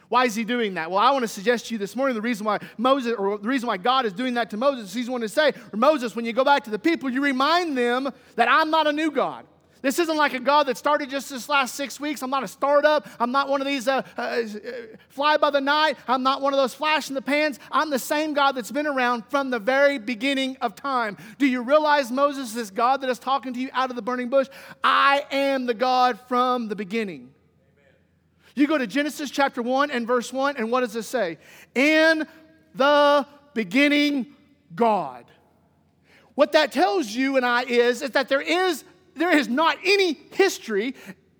Why 0.09 0.25
is 0.25 0.35
he 0.35 0.43
doing 0.43 0.73
that? 0.73 0.89
Well, 0.89 0.99
I 0.99 1.11
want 1.11 1.23
to 1.23 1.27
suggest 1.27 1.67
to 1.67 1.75
you 1.75 1.77
this 1.77 1.95
morning 1.95 2.15
the 2.15 2.21
reason 2.21 2.45
why 2.45 2.59
Moses, 2.77 3.13
or 3.17 3.37
the 3.37 3.47
reason 3.47 3.67
why 3.67 3.77
God 3.77 4.05
is 4.05 4.11
doing 4.11 4.33
that 4.33 4.49
to 4.49 4.57
Moses, 4.57 4.93
he's 4.93 5.09
wanting 5.09 5.29
to 5.29 5.33
say, 5.33 5.53
Moses, 5.73 6.15
when 6.15 6.25
you 6.25 6.33
go 6.33 6.43
back 6.43 6.65
to 6.65 6.69
the 6.69 6.79
people, 6.79 7.09
you 7.09 7.23
remind 7.23 7.77
them 7.77 8.11
that 8.35 8.49
I'm 8.49 8.71
not 8.71 8.87
a 8.87 8.91
new 8.91 9.11
God. 9.11 9.45
This 9.81 9.97
isn't 9.97 10.15
like 10.15 10.33
a 10.33 10.39
God 10.39 10.67
that 10.67 10.77
started 10.77 11.09
just 11.09 11.29
this 11.29 11.49
last 11.49 11.73
six 11.73 11.99
weeks. 11.99 12.21
I'm 12.21 12.29
not 12.29 12.43
a 12.43 12.47
startup. 12.47 13.07
I'm 13.19 13.31
not 13.31 13.49
one 13.49 13.61
of 13.61 13.67
these 13.67 13.87
uh, 13.87 14.03
uh, 14.17 14.21
uh, 14.21 14.45
fly 15.09 15.37
by 15.37 15.49
the 15.49 15.61
night. 15.61 15.97
I'm 16.07 16.21
not 16.21 16.41
one 16.41 16.53
of 16.53 16.57
those 16.57 16.75
flash 16.75 17.09
in 17.09 17.15
the 17.15 17.21
pans. 17.21 17.59
I'm 17.71 17.89
the 17.89 17.99
same 17.99 18.33
God 18.33 18.53
that's 18.53 18.71
been 18.71 18.85
around 18.85 19.25
from 19.25 19.49
the 19.49 19.57
very 19.57 19.97
beginning 19.97 20.57
of 20.61 20.75
time. 20.75 21.17
Do 21.39 21.47
you 21.47 21.63
realize, 21.63 22.11
Moses, 22.11 22.53
this 22.53 22.69
God 22.69 23.01
that 23.01 23.09
is 23.09 23.17
talking 23.17 23.53
to 23.53 23.59
you 23.59 23.69
out 23.73 23.89
of 23.89 23.95
the 23.95 24.03
burning 24.03 24.29
bush? 24.29 24.47
I 24.83 25.25
am 25.31 25.65
the 25.65 25.73
God 25.73 26.19
from 26.27 26.67
the 26.67 26.75
beginning. 26.75 27.31
Amen. 27.77 27.95
You 28.53 28.67
go 28.67 28.77
to 28.77 28.85
Genesis 28.85 29.31
chapter 29.31 29.63
1 29.63 29.89
and 29.89 30.05
verse 30.05 30.31
1, 30.31 30.57
and 30.57 30.71
what 30.71 30.81
does 30.81 30.95
it 30.95 31.03
say? 31.03 31.39
In 31.73 32.27
the 32.75 33.25
beginning, 33.55 34.27
God. 34.75 35.25
What 36.35 36.51
that 36.51 36.71
tells 36.71 37.07
you 37.07 37.37
and 37.37 37.45
I 37.45 37.63
is, 37.63 38.01
is 38.01 38.11
that 38.11 38.29
there 38.29 38.41
is 38.41 38.83
there 39.15 39.35
is 39.35 39.47
not 39.47 39.77
any 39.83 40.13
history 40.31 40.95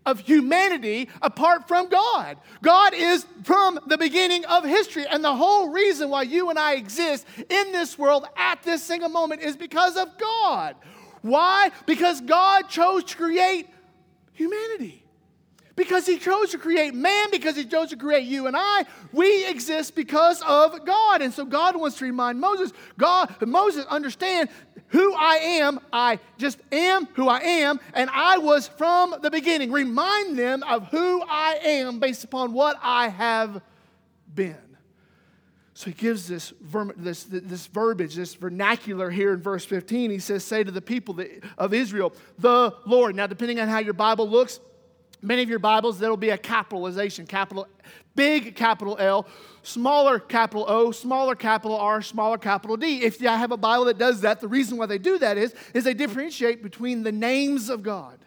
of 0.06 0.20
humanity 0.20 1.10
apart 1.22 1.68
from 1.68 1.90
God. 1.90 2.38
God 2.62 2.94
is 2.94 3.26
from 3.44 3.80
the 3.88 3.98
beginning 3.98 4.46
of 4.46 4.64
history. 4.64 5.06
And 5.08 5.24
the 5.24 5.36
whole 5.36 5.70
reason 5.70 6.10
why 6.10 6.24
you 6.24 6.50
and 6.50 6.58
I 6.58 6.74
exist 6.74 7.28
in 7.38 7.72
this 7.72 7.98
world 8.00 8.28
at 8.36 8.64
this 8.64 8.84
single 8.84 9.10
moment 9.10 9.42
is 9.42 9.56
because 9.56 9.98
of 9.98 10.18
God. 10.18 10.76
Why? 11.22 11.72
Because 11.86 12.20
God 12.22 12.64
chose 12.68 13.04
to 13.06 13.18
create 13.18 13.68
humanity. 14.34 15.01
Because 15.82 16.06
he 16.06 16.20
chose 16.20 16.52
to 16.52 16.60
create 16.60 16.94
man, 16.94 17.32
because 17.32 17.56
he 17.56 17.66
chose 17.66 17.90
to 17.90 17.98
create 17.98 18.28
you 18.28 18.46
and 18.46 18.56
I, 18.56 18.86
we 19.12 19.50
exist 19.50 19.96
because 19.96 20.40
of 20.44 20.86
God. 20.86 21.24
And 21.24 21.34
so 21.34 21.44
God 21.44 21.76
wants 21.76 21.98
to 21.98 22.06
remind 22.06 22.40
Moses, 22.40 22.72
God, 23.00 23.36
Moses, 23.42 23.88
understand 23.88 24.50
who 24.90 25.12
I 25.16 25.38
am. 25.38 25.80
I 25.92 26.20
just 26.38 26.60
am 26.72 27.08
who 27.14 27.28
I 27.28 27.40
am, 27.40 27.80
and 27.96 28.12
I 28.12 28.38
was 28.38 28.68
from 28.68 29.16
the 29.24 29.32
beginning. 29.32 29.72
Remind 29.72 30.38
them 30.38 30.62
of 30.62 30.88
who 30.90 31.24
I 31.28 31.60
am 31.64 32.00
based 32.00 32.24
upon 32.24 32.54
what 32.54 32.78
I 32.84 33.08
have 33.08 33.60
been. 34.36 34.78
So 35.74 35.86
he 35.88 35.94
gives 35.94 36.28
this, 36.28 36.54
this, 36.96 37.24
this 37.24 37.66
verbiage, 37.66 38.14
this 38.14 38.36
vernacular 38.36 39.10
here 39.10 39.34
in 39.34 39.42
verse 39.42 39.66
15. 39.66 40.12
He 40.12 40.20
says, 40.20 40.44
Say 40.44 40.64
to 40.64 40.70
the 40.70 40.80
people 40.80 41.20
of 41.58 41.74
Israel, 41.74 42.14
the 42.38 42.76
Lord. 42.86 43.16
Now, 43.16 43.26
depending 43.26 43.60
on 43.60 43.68
how 43.68 43.80
your 43.80 43.96
Bible 43.96 44.30
looks, 44.30 44.60
Many 45.24 45.44
of 45.44 45.50
your 45.50 45.60
Bibles, 45.60 46.00
there 46.00 46.10
will 46.10 46.18
be 46.18 46.32
a 46.32 46.38
capitalization, 46.38 47.28
capital, 47.28 47.68
big 48.16 48.56
capital 48.56 48.98
L, 49.00 49.28
smaller 49.62 50.18
capital 50.18 50.66
O, 50.68 50.92
smaller 50.92 51.36
capital 51.36 51.78
R, 51.78 52.02
smaller 52.02 52.40
capital 52.40 52.76
D. 52.76 53.04
If 53.04 53.24
I 53.24 53.38
have 53.38 53.52
a 53.52 53.58
Bible 53.58 53.86
that 53.86 54.00
does 54.00 54.22
that, 54.22 54.42
the 54.42 54.48
reason 54.48 54.78
why 54.78 54.88
they 54.88 54.98
do 54.98 55.20
that 55.20 55.38
is, 55.38 55.54
is 55.76 55.84
they 55.84 55.94
differentiate 55.94 56.64
between 56.64 57.04
the 57.04 57.12
names 57.12 57.70
of 57.70 57.84
God. 57.84 58.18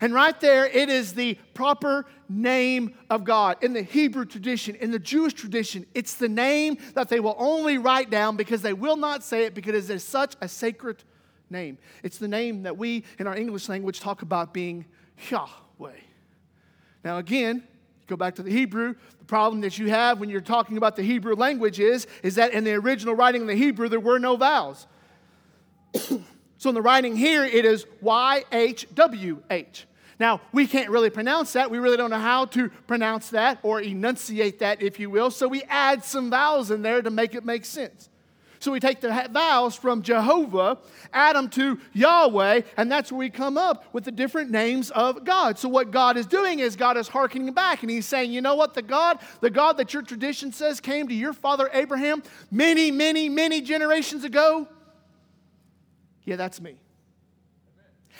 And 0.00 0.12
right 0.12 0.38
there, 0.40 0.66
it 0.66 0.88
is 0.88 1.14
the 1.14 1.34
proper 1.54 2.06
name 2.28 2.94
of 3.08 3.22
God. 3.22 3.62
In 3.62 3.72
the 3.72 3.82
Hebrew 3.82 4.24
tradition, 4.24 4.74
in 4.76 4.90
the 4.90 4.98
Jewish 4.98 5.34
tradition, 5.34 5.86
it's 5.94 6.14
the 6.14 6.28
name 6.28 6.78
that 6.94 7.08
they 7.08 7.20
will 7.20 7.36
only 7.38 7.78
write 7.78 8.10
down 8.10 8.36
because 8.36 8.62
they 8.62 8.72
will 8.72 8.96
not 8.96 9.22
say 9.22 9.44
it 9.44 9.54
because 9.54 9.90
it 9.90 9.94
is 9.94 10.04
such 10.04 10.34
a 10.40 10.48
sacred 10.48 11.04
name. 11.50 11.78
It's 12.02 12.18
the 12.18 12.28
name 12.28 12.62
that 12.64 12.76
we 12.76 13.04
in 13.18 13.26
our 13.26 13.36
English 13.36 13.68
language 13.68 14.00
talk 14.00 14.22
about 14.22 14.52
being 14.52 14.86
Yah. 15.28 15.48
Now, 17.04 17.18
again, 17.18 17.62
go 18.06 18.16
back 18.16 18.34
to 18.36 18.42
the 18.42 18.50
Hebrew. 18.50 18.94
The 19.18 19.24
problem 19.24 19.60
that 19.62 19.78
you 19.78 19.88
have 19.88 20.20
when 20.20 20.28
you're 20.28 20.40
talking 20.40 20.76
about 20.76 20.96
the 20.96 21.02
Hebrew 21.02 21.34
language 21.34 21.80
is, 21.80 22.06
is 22.22 22.34
that 22.34 22.52
in 22.52 22.64
the 22.64 22.74
original 22.74 23.14
writing 23.14 23.42
in 23.42 23.46
the 23.46 23.54
Hebrew, 23.54 23.88
there 23.88 24.00
were 24.00 24.18
no 24.18 24.36
vowels. 24.36 24.86
so 26.58 26.68
in 26.68 26.74
the 26.74 26.82
writing 26.82 27.16
here, 27.16 27.44
it 27.44 27.64
is 27.64 27.86
YHWH. 28.02 29.84
Now, 30.18 30.42
we 30.52 30.66
can't 30.66 30.90
really 30.90 31.08
pronounce 31.08 31.54
that. 31.54 31.70
We 31.70 31.78
really 31.78 31.96
don't 31.96 32.10
know 32.10 32.18
how 32.18 32.44
to 32.46 32.68
pronounce 32.86 33.30
that 33.30 33.58
or 33.62 33.80
enunciate 33.80 34.58
that, 34.58 34.82
if 34.82 35.00
you 35.00 35.08
will. 35.08 35.30
So 35.30 35.48
we 35.48 35.62
add 35.62 36.04
some 36.04 36.28
vowels 36.28 36.70
in 36.70 36.82
there 36.82 37.00
to 37.00 37.10
make 37.10 37.34
it 37.34 37.42
make 37.42 37.64
sense. 37.64 38.10
So 38.60 38.70
we 38.72 38.78
take 38.78 39.00
the 39.00 39.28
vowels 39.32 39.74
from 39.74 40.02
Jehovah, 40.02 40.76
add 41.14 41.34
them 41.34 41.48
to 41.50 41.80
Yahweh, 41.94 42.60
and 42.76 42.92
that's 42.92 43.10
where 43.10 43.18
we 43.18 43.30
come 43.30 43.56
up 43.56 43.86
with 43.94 44.04
the 44.04 44.12
different 44.12 44.50
names 44.50 44.90
of 44.90 45.24
God. 45.24 45.58
So 45.58 45.66
what 45.68 45.90
God 45.90 46.18
is 46.18 46.26
doing 46.26 46.58
is 46.58 46.76
God 46.76 46.98
is 46.98 47.08
hearkening 47.08 47.52
back 47.54 47.82
and 47.82 47.90
he's 47.90 48.04
saying, 48.04 48.32
you 48.32 48.42
know 48.42 48.54
what, 48.54 48.74
the 48.74 48.82
God, 48.82 49.18
the 49.40 49.48
God 49.48 49.78
that 49.78 49.94
your 49.94 50.02
tradition 50.02 50.52
says 50.52 50.78
came 50.78 51.08
to 51.08 51.14
your 51.14 51.32
father 51.32 51.70
Abraham 51.72 52.22
many, 52.50 52.90
many, 52.90 53.30
many 53.30 53.62
generations 53.62 54.24
ago, 54.24 54.68
yeah, 56.24 56.36
that's 56.36 56.60
me. 56.60 56.76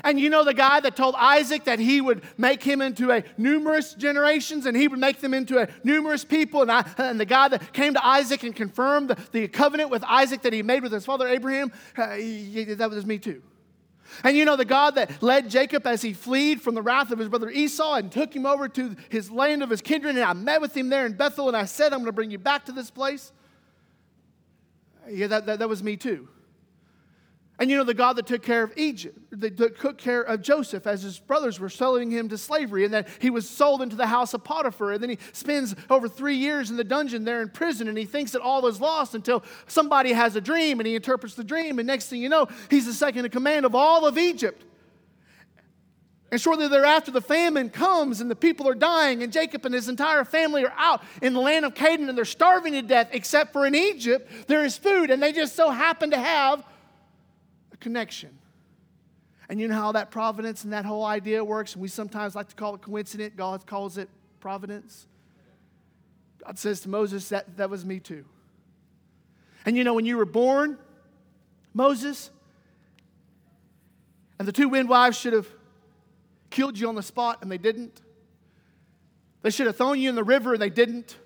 And 0.04 0.18
you 0.18 0.30
know 0.30 0.44
the 0.44 0.54
guy 0.54 0.80
that 0.80 0.96
told 0.96 1.14
Isaac 1.16 1.64
that 1.64 1.78
he 1.78 2.00
would 2.00 2.22
make 2.38 2.62
him 2.62 2.80
into 2.80 3.10
a 3.10 3.22
numerous 3.36 3.94
generations 3.94 4.66
and 4.66 4.76
he 4.76 4.88
would 4.88 4.98
make 4.98 5.20
them 5.20 5.34
into 5.34 5.58
a 5.58 5.68
numerous 5.84 6.24
people. 6.24 6.62
And, 6.62 6.72
I, 6.72 6.84
and 6.98 7.20
the 7.20 7.24
guy 7.24 7.48
that 7.48 7.72
came 7.72 7.94
to 7.94 8.06
Isaac 8.06 8.42
and 8.42 8.54
confirmed 8.54 9.10
the, 9.10 9.16
the 9.32 9.48
covenant 9.48 9.90
with 9.90 10.04
Isaac 10.04 10.42
that 10.42 10.52
he 10.52 10.62
made 10.62 10.82
with 10.82 10.92
his 10.92 11.04
father 11.04 11.28
Abraham, 11.28 11.72
uh, 11.96 12.14
he, 12.14 12.64
that 12.64 12.90
was 12.90 13.04
me 13.04 13.18
too. 13.18 13.42
And 14.24 14.36
you 14.36 14.44
know 14.44 14.56
the 14.56 14.64
God 14.64 14.96
that 14.96 15.22
led 15.22 15.48
Jacob 15.48 15.86
as 15.86 16.02
he 16.02 16.12
fled 16.12 16.60
from 16.60 16.74
the 16.74 16.82
wrath 16.82 17.10
of 17.10 17.18
his 17.18 17.28
brother 17.28 17.48
Esau 17.48 17.94
and 17.94 18.10
took 18.10 18.34
him 18.34 18.44
over 18.44 18.68
to 18.68 18.96
his 19.08 19.30
land 19.30 19.62
of 19.62 19.70
his 19.70 19.80
kindred. 19.80 20.16
And 20.16 20.24
I 20.24 20.32
met 20.32 20.60
with 20.60 20.76
him 20.76 20.88
there 20.88 21.06
in 21.06 21.12
Bethel 21.12 21.48
and 21.48 21.56
I 21.56 21.64
said, 21.64 21.92
I'm 21.92 22.00
going 22.00 22.06
to 22.06 22.12
bring 22.12 22.30
you 22.30 22.38
back 22.38 22.66
to 22.66 22.72
this 22.72 22.90
place. 22.90 23.32
Yeah, 25.08 25.28
that, 25.28 25.46
that, 25.46 25.58
that 25.60 25.68
was 25.68 25.82
me 25.82 25.96
too. 25.96 26.28
And 27.60 27.70
you 27.70 27.76
know, 27.76 27.84
the 27.84 27.92
God 27.92 28.14
that 28.14 28.26
took 28.26 28.42
care 28.42 28.62
of 28.62 28.72
Egypt, 28.76 29.18
that 29.32 29.58
took 29.58 29.98
care 29.98 30.22
of 30.22 30.40
Joseph 30.40 30.86
as 30.86 31.02
his 31.02 31.18
brothers 31.18 31.60
were 31.60 31.68
selling 31.68 32.10
him 32.10 32.30
to 32.30 32.38
slavery, 32.38 32.86
and 32.86 32.92
then 32.92 33.04
he 33.18 33.28
was 33.28 33.48
sold 33.48 33.82
into 33.82 33.96
the 33.96 34.06
house 34.06 34.32
of 34.32 34.42
Potiphar, 34.42 34.92
and 34.92 35.02
then 35.02 35.10
he 35.10 35.18
spends 35.34 35.76
over 35.90 36.08
three 36.08 36.36
years 36.36 36.70
in 36.70 36.78
the 36.78 36.84
dungeon 36.84 37.24
there 37.24 37.42
in 37.42 37.50
prison, 37.50 37.86
and 37.86 37.98
he 37.98 38.06
thinks 38.06 38.32
that 38.32 38.40
all 38.40 38.66
is 38.66 38.80
lost 38.80 39.14
until 39.14 39.44
somebody 39.66 40.14
has 40.14 40.36
a 40.36 40.40
dream, 40.40 40.80
and 40.80 40.86
he 40.86 40.94
interprets 40.94 41.34
the 41.34 41.44
dream, 41.44 41.78
and 41.78 41.86
next 41.86 42.06
thing 42.06 42.22
you 42.22 42.30
know, 42.30 42.48
he's 42.70 42.86
the 42.86 42.94
second 42.94 43.26
in 43.26 43.30
command 43.30 43.66
of 43.66 43.74
all 43.74 44.06
of 44.06 44.16
Egypt. 44.16 44.64
And 46.32 46.40
shortly 46.40 46.66
thereafter, 46.66 47.10
the 47.10 47.20
famine 47.20 47.68
comes 47.68 48.20
and 48.20 48.30
the 48.30 48.36
people 48.36 48.68
are 48.68 48.74
dying, 48.74 49.22
and 49.22 49.30
Jacob 49.30 49.66
and 49.66 49.74
his 49.74 49.88
entire 49.88 50.24
family 50.24 50.64
are 50.64 50.72
out 50.78 51.02
in 51.20 51.34
the 51.34 51.40
land 51.40 51.66
of 51.66 51.74
Canaan 51.74 52.08
and 52.08 52.16
they're 52.16 52.24
starving 52.24 52.72
to 52.72 52.82
death, 52.82 53.08
except 53.12 53.52
for 53.52 53.66
in 53.66 53.74
Egypt, 53.74 54.30
there 54.46 54.64
is 54.64 54.78
food, 54.78 55.10
and 55.10 55.22
they 55.22 55.32
just 55.32 55.56
so 55.56 55.68
happen 55.70 56.12
to 56.12 56.18
have 56.18 56.64
connection. 57.80 58.38
And 59.48 59.60
you 59.60 59.66
know 59.66 59.74
how 59.74 59.92
that 59.92 60.10
providence 60.10 60.62
and 60.62 60.72
that 60.72 60.84
whole 60.84 61.04
idea 61.04 61.44
works? 61.44 61.72
And 61.72 61.82
we 61.82 61.88
sometimes 61.88 62.36
like 62.36 62.48
to 62.48 62.54
call 62.54 62.76
it 62.76 62.82
coincidence, 62.82 63.34
God 63.36 63.66
calls 63.66 63.98
it 63.98 64.08
providence. 64.38 65.06
God 66.44 66.58
says 66.58 66.80
to 66.82 66.88
Moses, 66.88 67.28
that, 67.30 67.56
that 67.56 67.68
was 67.68 67.84
me 67.84 67.98
too. 67.98 68.24
And 69.66 69.76
you 69.76 69.84
know, 69.84 69.94
when 69.94 70.06
you 70.06 70.16
were 70.16 70.24
born, 70.24 70.78
Moses, 71.74 72.30
and 74.38 74.46
the 74.48 74.52
two 74.52 74.68
wind 74.68 74.88
wives 74.88 75.18
should 75.18 75.32
have 75.32 75.48
killed 76.48 76.78
you 76.78 76.88
on 76.88 76.94
the 76.94 77.02
spot 77.02 77.38
and 77.42 77.50
they 77.50 77.58
didn't. 77.58 78.00
They 79.42 79.50
should 79.50 79.66
have 79.66 79.76
thrown 79.76 79.98
you 79.98 80.08
in 80.08 80.14
the 80.14 80.24
river 80.24 80.52
and 80.54 80.62
they 80.62 80.70
didn't. 80.70 81.16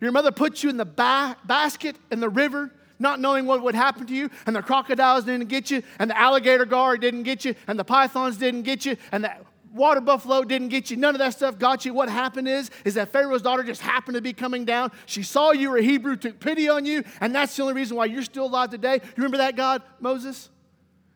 Your 0.00 0.12
mother 0.12 0.30
put 0.30 0.62
you 0.62 0.70
in 0.70 0.76
the 0.76 0.84
ba- 0.84 1.36
basket 1.44 1.96
in 2.10 2.20
the 2.20 2.28
river, 2.28 2.72
not 2.98 3.20
knowing 3.20 3.46
what 3.46 3.62
would 3.62 3.74
happen 3.74 4.06
to 4.06 4.14
you, 4.14 4.30
and 4.46 4.54
the 4.54 4.62
crocodiles 4.62 5.24
didn't 5.24 5.48
get 5.48 5.70
you, 5.70 5.82
and 5.98 6.10
the 6.10 6.18
alligator 6.18 6.64
guard 6.64 7.00
didn't 7.00 7.22
get 7.22 7.44
you, 7.44 7.54
and 7.66 7.78
the 7.78 7.84
pythons 7.84 8.36
didn't 8.36 8.62
get 8.62 8.84
you, 8.84 8.96
and 9.12 9.24
the 9.24 9.32
water 9.72 10.00
buffalo 10.00 10.42
didn't 10.42 10.68
get 10.68 10.90
you. 10.90 10.96
None 10.96 11.14
of 11.14 11.18
that 11.18 11.34
stuff 11.34 11.58
got 11.58 11.84
you. 11.84 11.94
What 11.94 12.08
happened 12.08 12.48
is, 12.48 12.70
is 12.84 12.94
that 12.94 13.12
Pharaoh's 13.12 13.42
daughter 13.42 13.62
just 13.62 13.80
happened 13.80 14.16
to 14.16 14.22
be 14.22 14.32
coming 14.32 14.64
down. 14.64 14.92
She 15.06 15.22
saw 15.22 15.52
you 15.52 15.70
were 15.70 15.78
a 15.78 15.82
Hebrew, 15.82 16.16
took 16.16 16.40
pity 16.40 16.68
on 16.68 16.84
you, 16.84 17.04
and 17.20 17.34
that's 17.34 17.56
the 17.56 17.62
only 17.62 17.74
reason 17.74 17.96
why 17.96 18.06
you're 18.06 18.22
still 18.22 18.46
alive 18.46 18.70
today. 18.70 18.94
You 18.94 19.12
remember 19.16 19.38
that 19.38 19.56
God, 19.56 19.82
Moses? 20.00 20.50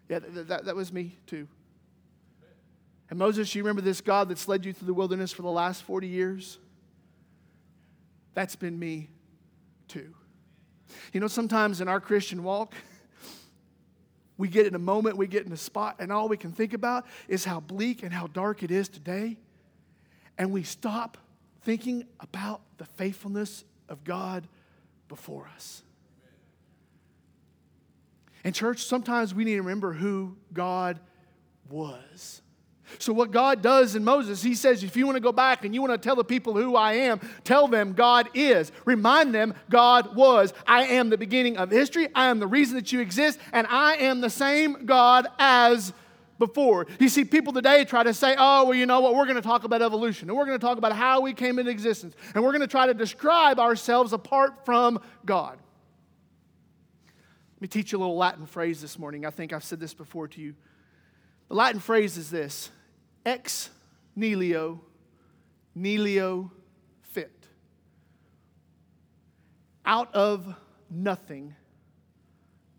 Yeah, 0.08 0.20
that, 0.20 0.48
that, 0.48 0.64
that 0.66 0.76
was 0.76 0.92
me 0.92 1.16
too. 1.26 1.48
And 3.10 3.18
Moses, 3.18 3.54
you 3.54 3.62
remember 3.62 3.82
this 3.82 4.00
God 4.00 4.30
that's 4.30 4.48
led 4.48 4.64
you 4.64 4.72
through 4.72 4.86
the 4.86 4.94
wilderness 4.94 5.32
for 5.32 5.42
the 5.42 5.50
last 5.50 5.82
40 5.82 6.06
years? 6.06 6.58
That's 8.34 8.56
been 8.56 8.78
me 8.78 9.10
too. 9.88 10.14
You 11.12 11.20
know, 11.20 11.28
sometimes 11.28 11.80
in 11.80 11.88
our 11.88 12.00
Christian 12.00 12.42
walk, 12.42 12.74
we 14.36 14.48
get 14.48 14.66
in 14.66 14.74
a 14.74 14.78
moment, 14.78 15.16
we 15.16 15.26
get 15.26 15.46
in 15.46 15.52
a 15.52 15.56
spot, 15.56 15.96
and 15.98 16.10
all 16.10 16.28
we 16.28 16.36
can 16.36 16.52
think 16.52 16.72
about 16.74 17.06
is 17.28 17.44
how 17.44 17.60
bleak 17.60 18.02
and 18.02 18.12
how 18.12 18.26
dark 18.26 18.62
it 18.62 18.70
is 18.70 18.88
today. 18.88 19.36
And 20.38 20.50
we 20.50 20.62
stop 20.62 21.18
thinking 21.62 22.04
about 22.20 22.60
the 22.78 22.84
faithfulness 22.84 23.64
of 23.88 24.04
God 24.04 24.48
before 25.08 25.48
us. 25.54 25.82
In 28.44 28.52
church, 28.52 28.82
sometimes 28.82 29.34
we 29.34 29.44
need 29.44 29.54
to 29.54 29.62
remember 29.62 29.92
who 29.92 30.36
God 30.52 30.98
was. 31.70 32.41
So, 32.98 33.12
what 33.12 33.30
God 33.30 33.62
does 33.62 33.94
in 33.94 34.04
Moses, 34.04 34.42
He 34.42 34.54
says, 34.54 34.82
if 34.82 34.96
you 34.96 35.06
want 35.06 35.16
to 35.16 35.20
go 35.20 35.32
back 35.32 35.64
and 35.64 35.74
you 35.74 35.80
want 35.80 35.92
to 35.92 35.98
tell 35.98 36.16
the 36.16 36.24
people 36.24 36.54
who 36.54 36.76
I 36.76 36.94
am, 36.94 37.20
tell 37.44 37.68
them 37.68 37.92
God 37.92 38.28
is. 38.34 38.72
Remind 38.84 39.34
them 39.34 39.54
God 39.70 40.14
was. 40.14 40.52
I 40.66 40.84
am 40.84 41.10
the 41.10 41.18
beginning 41.18 41.56
of 41.56 41.70
history. 41.70 42.08
I 42.14 42.28
am 42.28 42.38
the 42.38 42.46
reason 42.46 42.76
that 42.76 42.92
you 42.92 43.00
exist, 43.00 43.38
and 43.52 43.66
I 43.68 43.96
am 43.96 44.20
the 44.20 44.30
same 44.30 44.86
God 44.86 45.26
as 45.38 45.92
before. 46.38 46.88
You 46.98 47.08
see, 47.08 47.24
people 47.24 47.52
today 47.52 47.84
try 47.84 48.02
to 48.02 48.12
say, 48.12 48.34
oh, 48.36 48.64
well, 48.64 48.74
you 48.74 48.84
know 48.84 49.00
what, 49.00 49.14
we're 49.14 49.26
going 49.26 49.36
to 49.36 49.42
talk 49.42 49.62
about 49.62 49.80
evolution, 49.80 50.28
and 50.28 50.36
we're 50.36 50.46
going 50.46 50.58
to 50.58 50.64
talk 50.64 50.76
about 50.76 50.92
how 50.92 51.20
we 51.20 51.32
came 51.32 51.58
into 51.58 51.70
existence, 51.70 52.16
and 52.34 52.42
we're 52.42 52.50
going 52.50 52.62
to 52.62 52.66
try 52.66 52.86
to 52.86 52.94
describe 52.94 53.60
ourselves 53.60 54.12
apart 54.12 54.64
from 54.64 55.00
God. 55.24 55.58
Let 57.56 57.62
me 57.62 57.68
teach 57.68 57.92
you 57.92 57.98
a 57.98 58.00
little 58.00 58.16
Latin 58.16 58.46
phrase 58.46 58.80
this 58.82 58.98
morning. 58.98 59.24
I 59.24 59.30
think 59.30 59.52
I've 59.52 59.62
said 59.62 59.78
this 59.78 59.94
before 59.94 60.26
to 60.26 60.40
you. 60.40 60.54
The 61.48 61.54
Latin 61.54 61.80
phrase 61.80 62.16
is 62.16 62.28
this 62.28 62.70
ex 63.24 63.70
nihilo, 64.16 64.80
nihilo 65.74 66.50
fit. 67.02 67.48
Out 69.84 70.14
of 70.14 70.54
nothing, 70.90 71.54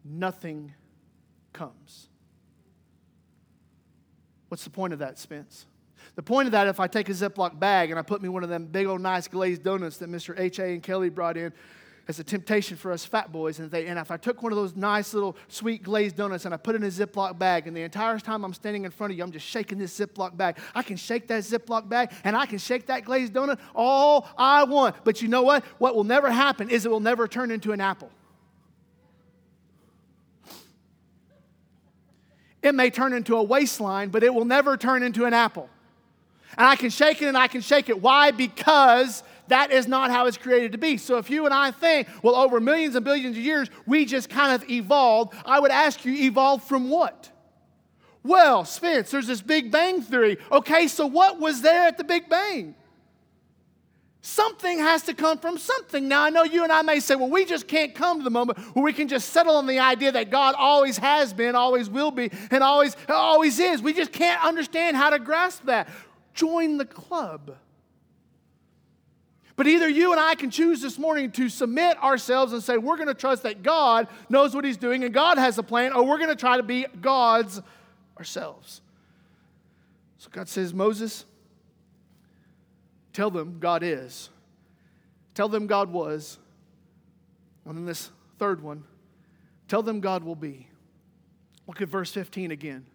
nothing 0.06 0.74
comes. 1.52 2.08
What's 4.48 4.64
the 4.64 4.70
point 4.70 4.94
of 4.94 5.00
that, 5.00 5.18
Spence? 5.18 5.66
The 6.16 6.24
point 6.24 6.46
of 6.46 6.52
that, 6.52 6.68
if 6.68 6.80
I 6.80 6.88
take 6.88 7.10
a 7.10 7.14
Ziploc 7.14 7.60
bag 7.60 7.90
and 7.90 7.98
I 7.98 8.04
put 8.04 8.22
me 8.22 8.30
one 8.30 8.44
of 8.44 8.50
them 8.50 8.66
big 8.66 8.86
old 8.86 9.02
nice 9.02 9.28
glazed 9.28 9.64
donuts 9.64 9.98
that 9.98 10.10
Mr. 10.10 10.38
H.A. 10.38 10.74
and 10.74 10.84
Kelly 10.84 11.10
brought 11.10 11.38
in, 11.38 11.52
as 12.08 12.20
a 12.20 12.24
temptation 12.24 12.76
for 12.76 12.92
us 12.92 13.06
fat 13.06 13.32
boys. 13.32 13.60
And, 13.60 13.72
they, 13.72 13.88
and 13.88 13.98
if 13.98 14.12
I 14.12 14.18
took 14.18 14.44
one 14.44 14.52
of 14.52 14.58
those 14.58 14.76
nice 14.76 15.14
little 15.14 15.38
sweet 15.48 15.84
glazed 15.84 16.18
donuts 16.18 16.46
and 16.46 16.54
I 16.54 16.58
put 16.58 16.76
it 16.76 16.82
in 16.82 16.84
a 16.84 16.92
Ziploc 16.92 17.38
bag, 17.38 17.68
and 17.68 17.76
the 17.76 17.82
entire 17.82 18.20
time 18.20 18.44
I'm 18.44 18.54
standing 18.54 18.84
in 18.86 18.92
front 18.92 19.12
of 19.12 19.18
you, 19.18 19.24
I'm 19.24 19.32
just 19.32 19.46
shaking 19.46 19.78
this 19.78 19.98
Ziploc 19.98 20.36
bag. 20.36 20.58
I 20.76 20.84
can 20.84 20.98
shake 20.98 21.28
that 21.28 21.44
Ziploc 21.44 21.88
bag 21.88 22.12
and 22.24 22.36
I 22.36 22.46
can 22.46 22.58
shake 22.58 22.88
that 22.88 23.06
glazed 23.06 23.34
donut 23.34 23.60
all 23.74 24.28
I 24.38 24.66
want. 24.66 24.98
But 25.04 25.22
you 25.22 25.28
know 25.28 25.44
what? 25.44 25.64
What 25.78 25.96
will 25.96 26.04
never 26.04 26.30
happen 26.30 26.70
is 26.70 26.86
it 26.86 26.92
will 26.92 27.00
never 27.00 27.28
turn 27.28 27.52
into 27.52 27.72
an 27.72 27.80
apple. 27.80 28.12
It 32.62 32.74
may 32.76 32.90
turn 32.90 33.14
into 33.14 33.36
a 33.36 33.44
waistline, 33.44 34.10
but 34.10 34.24
it 34.24 34.34
will 34.34 34.46
never 34.46 34.78
turn 34.78 35.04
into 35.04 35.26
an 35.26 35.34
apple. 35.34 35.70
And 36.58 36.68
I 36.68 36.76
can 36.76 36.90
shake 36.90 37.22
it 37.22 37.28
and 37.28 37.38
I 37.38 37.48
can 37.48 37.62
shake 37.62 37.90
it. 37.90 38.02
Why? 38.02 38.32
Because 38.32 39.24
that 39.54 39.72
is 39.72 39.88
not 39.88 40.10
how 40.10 40.26
it's 40.26 40.38
created 40.38 40.72
to 40.72 40.80
be. 40.80 40.98
So 40.98 41.18
if 41.18 41.30
you 41.30 41.46
and 41.46 41.54
I 41.54 41.70
think, 41.70 42.08
well, 42.24 42.36
over 42.36 42.60
millions 42.60 42.96
and 42.96 43.06
billions 43.06 43.38
of 43.38 43.44
years, 43.44 43.70
we 43.86 44.04
just 44.04 44.28
kind 44.28 44.52
of 44.52 44.68
evolved, 44.68 45.36
I 45.46 45.60
would 45.60 45.70
ask 45.70 46.04
you, 46.04 46.14
evolved 46.14 46.64
from 46.64 46.90
what? 46.90 47.30
Well, 48.24 48.66
Spence, 48.66 49.12
there's 49.12 49.28
this 49.28 49.42
Big 49.42 49.72
Bang 49.72 50.02
Theory. 50.02 50.40
Okay, 50.52 50.88
so 50.88 51.06
what 51.06 51.40
was 51.40 51.62
there 51.62 51.84
at 51.84 52.00
the 52.00 52.04
Big 52.04 52.30
Bang? 52.30 52.74
Something 54.22 54.80
has 54.80 55.04
to 55.04 55.14
come 55.14 55.38
from 55.38 55.60
something. 55.60 56.08
Now, 56.08 56.24
I 56.24 56.30
know 56.32 56.44
you 56.44 56.64
and 56.64 56.72
I 56.72 56.82
may 56.82 57.00
say, 57.00 57.16
well, 57.16 57.30
we 57.30 57.46
just 57.46 57.68
can't 57.68 57.94
come 57.94 58.20
to 58.20 58.24
the 58.24 58.32
moment 58.32 58.58
where 58.74 58.84
we 58.84 58.94
can 58.94 59.08
just 59.08 59.30
settle 59.30 59.58
on 59.58 59.68
the 59.68 59.80
idea 59.80 60.14
that 60.14 60.32
God 60.32 60.56
always 60.58 60.98
has 60.98 61.32
been, 61.32 61.56
always 61.56 61.90
will 61.90 62.10
be, 62.10 62.32
and 62.50 62.64
always, 62.64 62.96
always 63.08 63.60
is. 63.60 63.84
We 63.84 63.94
just 63.94 64.14
can't 64.14 64.44
understand 64.44 64.96
how 64.96 65.12
to 65.12 65.20
grasp 65.20 65.66
that. 65.66 65.90
Join 66.34 66.78
the 66.78 66.86
club. 66.86 67.58
But 69.56 69.68
either 69.68 69.88
you 69.88 70.12
and 70.12 70.20
I 70.20 70.36
can 70.36 70.50
choose 70.50 70.82
this 70.82 70.98
morning 70.98 71.32
to 71.34 71.48
submit 71.48 72.02
ourselves 72.02 72.54
and 72.54 72.64
say, 72.64 72.78
we're 72.78 72.98
going 72.98 73.08
to 73.08 73.14
trust 73.14 73.44
that 73.44 73.62
God 73.62 74.08
knows 74.30 74.56
what 74.56 74.66
He's 74.66 74.78
doing 74.78 75.04
and 75.04 75.14
God 75.14 75.38
has 75.38 75.58
a 75.58 75.64
plan, 75.64 75.94
or 75.94 76.04
we're 76.04 76.18
going 76.18 76.30
to 76.30 76.36
try 76.36 76.58
to 76.58 76.64
be 76.64 76.86
God's 77.02 77.62
ourselves. 78.18 78.82
So 80.18 80.30
God 80.32 80.50
says, 80.50 80.74
Moses, 80.74 81.26
tell 83.12 83.30
them 83.30 83.58
God 83.60 83.84
is. 83.84 84.30
Tell 85.36 85.50
them 85.50 85.68
God 85.68 85.92
was. 85.92 86.40
And 87.66 87.78
then 87.78 87.86
this 87.86 88.10
third 88.40 88.62
one, 88.62 88.84
tell 89.68 89.84
them 89.84 90.00
God 90.00 90.24
will 90.24 90.36
be. 90.36 90.68
Look 91.68 91.82
at 91.82 91.90
verse 91.90 92.12
15 92.12 92.52
again. 92.52 92.86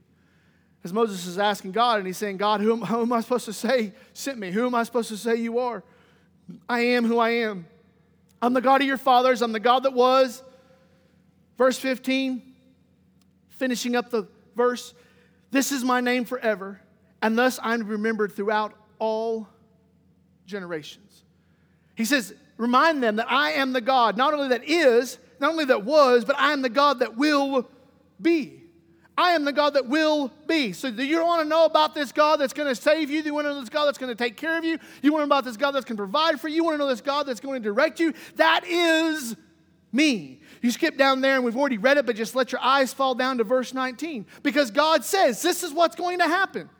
As 0.84 0.92
Moses 0.92 1.26
is 1.26 1.38
asking 1.38 1.72
God, 1.72 1.98
and 1.98 2.06
he's 2.06 2.16
saying, 2.16 2.36
God, 2.36 2.60
who 2.60 2.72
am, 2.72 2.80
who 2.82 3.02
am 3.02 3.12
I 3.12 3.20
supposed 3.20 3.46
to 3.46 3.52
say 3.52 3.92
sent 4.12 4.38
me? 4.38 4.50
Who 4.50 4.66
am 4.66 4.74
I 4.74 4.82
supposed 4.84 5.08
to 5.08 5.16
say 5.16 5.36
you 5.36 5.58
are? 5.58 5.82
I 6.68 6.80
am 6.80 7.04
who 7.04 7.18
I 7.18 7.30
am. 7.30 7.66
I'm 8.40 8.52
the 8.54 8.60
God 8.60 8.80
of 8.80 8.86
your 8.86 8.98
fathers. 8.98 9.42
I'm 9.42 9.52
the 9.52 9.60
God 9.60 9.82
that 9.82 9.92
was. 9.92 10.42
Verse 11.56 11.78
15, 11.78 12.42
finishing 13.48 13.96
up 13.96 14.10
the 14.10 14.28
verse. 14.54 14.94
This 15.50 15.72
is 15.72 15.82
my 15.82 16.00
name 16.00 16.24
forever, 16.24 16.80
and 17.20 17.36
thus 17.36 17.58
I'm 17.62 17.86
remembered 17.86 18.32
throughout 18.32 18.74
all 19.00 19.48
generations. 20.46 21.24
He 21.96 22.04
says, 22.04 22.32
Remind 22.56 23.02
them 23.02 23.16
that 23.16 23.30
I 23.30 23.52
am 23.52 23.72
the 23.72 23.80
God, 23.80 24.16
not 24.16 24.34
only 24.34 24.48
that 24.48 24.68
is, 24.68 25.18
not 25.40 25.52
only 25.52 25.64
that 25.66 25.84
was, 25.84 26.24
but 26.24 26.36
I 26.38 26.52
am 26.52 26.62
the 26.62 26.68
God 26.68 27.00
that 27.00 27.16
will 27.16 27.68
be. 28.20 28.57
I 29.18 29.32
am 29.32 29.44
the 29.44 29.52
God 29.52 29.74
that 29.74 29.88
will 29.88 30.32
be. 30.46 30.72
So, 30.72 30.92
do 30.92 31.04
you 31.04 31.24
want 31.24 31.42
to 31.42 31.48
know 31.48 31.64
about 31.64 31.92
this 31.92 32.12
God 32.12 32.38
that's 32.38 32.52
going 32.52 32.68
to 32.68 32.80
save 32.80 33.10
you? 33.10 33.20
Do 33.20 33.26
you 33.26 33.34
want 33.34 33.46
to 33.46 33.52
know 33.52 33.58
this 33.58 33.68
God 33.68 33.86
that's 33.86 33.98
going 33.98 34.16
to 34.16 34.24
take 34.24 34.36
care 34.36 34.56
of 34.56 34.64
you? 34.64 34.78
You 35.02 35.12
want 35.12 35.24
to 35.24 35.26
know 35.26 35.34
about 35.36 35.44
this 35.44 35.56
God 35.56 35.72
that's 35.72 35.84
going 35.84 35.96
to 35.96 36.02
provide 36.02 36.40
for 36.40 36.46
you? 36.46 36.54
You 36.54 36.64
want 36.64 36.74
to 36.74 36.78
know 36.78 36.86
this 36.86 37.00
God 37.00 37.26
that's 37.26 37.40
going 37.40 37.60
to 37.60 37.68
direct 37.68 37.98
you? 37.98 38.14
That 38.36 38.64
is 38.64 39.34
me. 39.90 40.40
You 40.62 40.70
skip 40.70 40.96
down 40.96 41.20
there 41.20 41.34
and 41.34 41.44
we've 41.44 41.56
already 41.56 41.78
read 41.78 41.96
it, 41.96 42.06
but 42.06 42.14
just 42.14 42.36
let 42.36 42.52
your 42.52 42.60
eyes 42.60 42.94
fall 42.94 43.16
down 43.16 43.38
to 43.38 43.44
verse 43.44 43.74
19 43.74 44.24
because 44.44 44.70
God 44.70 45.04
says 45.04 45.42
this 45.42 45.64
is 45.64 45.72
what's 45.72 45.96
going 45.96 46.18
to 46.18 46.26
happen. 46.26 46.70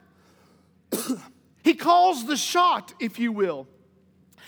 he 1.63 1.73
calls 1.73 2.25
the 2.25 2.37
shot, 2.37 2.93
if 3.01 3.19
you 3.19 3.33
will. 3.33 3.67